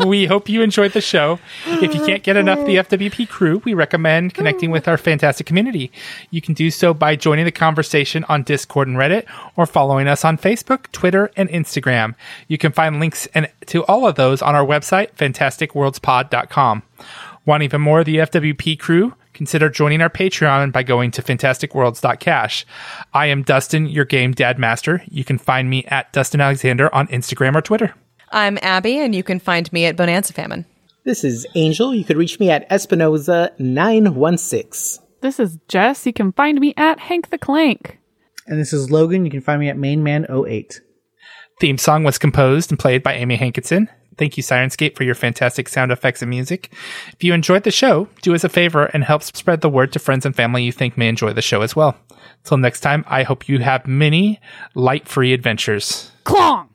we 0.06 0.26
hope 0.26 0.50
you 0.50 0.62
enjoyed 0.62 0.94
the 0.94 1.02
show. 1.02 1.40
If 1.66 1.94
you 1.94 2.06
can't 2.06 2.24
get 2.24 2.38
enough 2.38 2.60
of 2.60 2.66
the 2.66 2.76
FWP 2.76 3.30
crew, 3.30 3.62
we 3.66 3.74
recommend 3.74 4.34
connecting 4.34 4.72
with 4.72 4.88
our 4.88 4.98
fantastic 4.98 5.46
community. 5.46 5.92
You 6.32 6.42
can 6.42 6.54
do 6.54 6.72
so 6.72 6.94
by 6.94 7.16
joining 7.16 7.46
the 7.46 7.52
conversation 7.52 8.24
on 8.26 8.44
Discord 8.44 8.88
and 8.88 8.98
Reddit 8.98 9.26
or 9.56 9.66
following 9.66 10.08
us 10.08 10.26
on 10.26 10.38
Facebook, 10.38 10.92
Twitter, 10.92 11.32
and 11.36 11.50
Instagram. 11.50 12.16
You 12.48 12.58
can 12.58 12.72
find 12.72 13.00
links 13.00 13.28
and 13.34 13.50
to 13.68 13.86
all 13.86 14.08
of 14.08 14.16
those 14.16 14.42
on 14.42 14.56
our 14.56 14.66
website, 14.66 15.14
fantasticworldspod.com. 15.16 16.84
Want 17.46 17.64
even 17.64 17.82
more 17.82 18.02
of 18.02 18.06
the 18.06 18.18
FWP 18.18 18.80
crew? 18.80 19.14
Consider 19.34 19.70
joining 19.70 20.02
our 20.02 20.10
Patreon 20.10 20.74
by 20.74 20.84
going 20.84 21.12
to 21.12 21.22
fantasticworlds.cash. 21.22 22.66
I 23.14 23.28
am 23.28 23.44
Dustin, 23.44 23.86
your 23.86 24.04
game 24.04 24.34
dad 24.34 24.60
master. 24.60 25.02
You 25.10 25.24
can 25.24 25.38
find 25.38 25.70
me 25.70 25.86
at 25.86 26.12
Dustin 26.12 26.42
Alexander 26.42 26.94
on 26.94 27.08
Instagram 27.08 27.56
or 27.56 27.62
Twitter. 27.62 27.94
I'm 28.32 28.58
Abby, 28.62 28.98
and 29.00 29.14
you 29.16 29.24
can 29.24 29.40
find 29.40 29.72
me 29.74 29.86
at 29.86 29.96
Bonanza 29.96 30.34
Famine. 30.34 30.66
this 31.06 31.24
is 31.24 31.46
angel 31.56 31.94
you 31.94 32.04
could 32.04 32.18
reach 32.18 32.40
me 32.40 32.50
at 32.52 32.70
espinoza 32.70 33.58
916 33.60 35.04
This 35.22 35.40
is 35.40 35.58
Jess. 35.68 36.06
You 36.06 36.14
can 36.14 36.32
find 36.34 36.60
me 36.60 36.74
at 36.78 37.00
Hank 37.00 37.30
the 37.30 37.38
Clank. 37.38 37.98
And 38.48 38.60
this 38.60 38.74
is 38.74 38.90
Logan. 38.92 39.26
You 39.26 39.32
can 39.32 39.42
find 39.42 39.60
me 39.60 39.70
at 39.70 39.78
mainman08. 39.78 40.80
Theme 41.60 41.78
song 41.78 42.04
was 42.04 42.18
composed 42.18 42.72
and 42.72 42.80
played 42.80 43.04
by 43.04 43.14
Amy 43.14 43.36
Hankinson. 43.36 43.90
Thank 44.18 44.38
you, 44.38 44.44
Syrinscape, 44.44 44.96
for 44.98 45.04
your 45.04 45.16
fantastic 45.16 45.70
sound 45.70 45.92
effects 45.92 46.22
and 46.22 46.30
music. 46.30 46.74
If 47.14 47.24
you 47.24 47.34
enjoyed 47.34 47.64
the 47.64 47.72
show, 47.72 48.08
do 48.22 48.34
us 48.36 48.44
a 48.44 48.50
favor 48.50 48.86
and 48.86 49.04
help 49.04 49.24
spread 49.24 49.62
the 49.62 49.70
word 49.70 49.94
to 49.94 50.00
friends 50.00 50.26
and 50.26 50.36
family 50.36 50.64
you 50.64 50.72
think 50.72 50.98
may 50.98 51.08
enjoy 51.08 51.32
the 51.34 51.42
show 51.42 51.62
as 51.62 51.76
well. 51.76 51.96
Till 52.44 52.58
next 52.58 52.82
time, 52.82 53.04
I 53.08 53.24
hope 53.24 53.48
you 53.48 53.60
have 53.60 53.88
many 53.88 54.40
light 54.76 55.08
free 55.08 55.32
adventures. 55.34 56.12
Clong! 56.26 56.69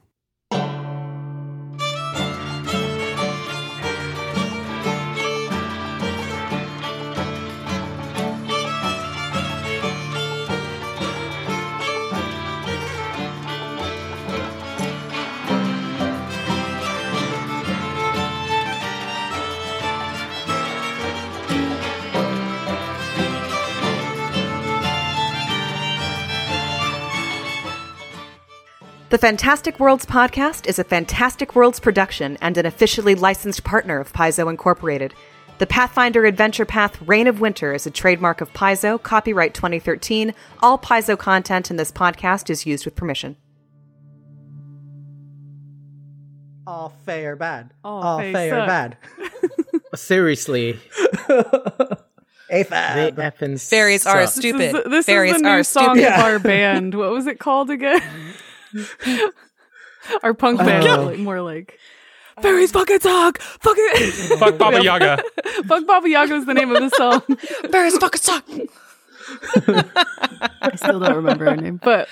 The 29.15 29.19
Fantastic 29.19 29.79
Worlds 29.79 30.05
podcast 30.05 30.67
is 30.67 30.81
a 30.81 30.83
Fantastic 30.83 31.55
Worlds 31.55 31.79
production 31.79 32.37
and 32.41 32.59
an 32.59 32.67
officially 32.67 33.15
licensed 33.15 33.63
partner 33.63 34.01
of 34.01 34.13
Paizo 34.13 34.51
Incorporated. 34.51 35.15
The 35.59 35.69
Pathfinder 35.69 36.25
Adventure 36.25 36.65
Path 36.65 37.01
Reign 37.01 37.29
of 37.29 37.39
Winter 37.41 37.73
is 37.73 37.87
a 37.87 37.93
trademark 37.93 38.41
of 38.41 38.53
Paizo, 38.53 39.01
copyright 39.01 39.55
2013. 39.55 40.35
All 40.65 40.81
Paizo 40.81 41.17
content 41.17 41.71
in 41.71 41.77
this 41.77 41.93
podcast 41.93 42.51
is 42.51 42.67
used 42.67 42.85
with 42.85 42.97
permission. 42.97 43.37
All 46.67 46.93
fair 47.07 47.37
bad. 47.37 47.73
All 47.85 48.03
All 48.03 48.19
fair 48.19 48.67
bad. 48.67 48.97
Seriously, 49.95 50.81
A 51.29 51.97
they 52.51 52.65
fab. 52.65 53.15
effing 53.15 53.65
Fairies 53.65 54.07
are 54.07 54.27
stupid. 54.27 54.75
This 54.75 54.85
is, 54.85 54.91
this 54.91 55.07
Fairies 55.07 55.37
is 55.37 55.43
the 55.43 55.49
new 55.49 55.55
are 55.55 55.63
song 55.63 55.95
stupid. 55.95 56.15
of 56.15 56.19
our 56.19 56.41
band. 56.41 56.97
What 56.97 57.13
was 57.13 57.29
it 57.29 57.39
called 57.39 57.71
again? 57.71 58.03
our 60.23 60.35
punk 60.35 60.61
oh. 60.61 60.65
band, 60.65 60.87
Oh. 60.87 61.05
like, 61.07 61.19
more 61.19 61.41
like 61.41 61.79
um, 62.37 62.43
Fairies 62.43 62.73
fucking 62.73 63.01
suck. 63.01 63.41
Fucking 63.41 64.11
Fuck 64.39 64.59
Baba 64.59 64.83
Yaga. 64.83 65.23
fuck 65.67 65.87
Baba 65.87 66.09
Yaga 66.09 66.35
is 66.35 66.47
the 66.47 66.55
name 66.55 66.75
of 66.75 66.83
the 66.83 66.91
song. 66.91 67.23
Bears 67.71 67.97
fucking 67.99 68.21
suck. 68.21 68.45
I 70.61 70.77
still 70.77 71.01
don't 71.01 71.17
remember 71.17 71.47
her 71.47 71.57
name, 71.57 71.81
but 71.83 72.09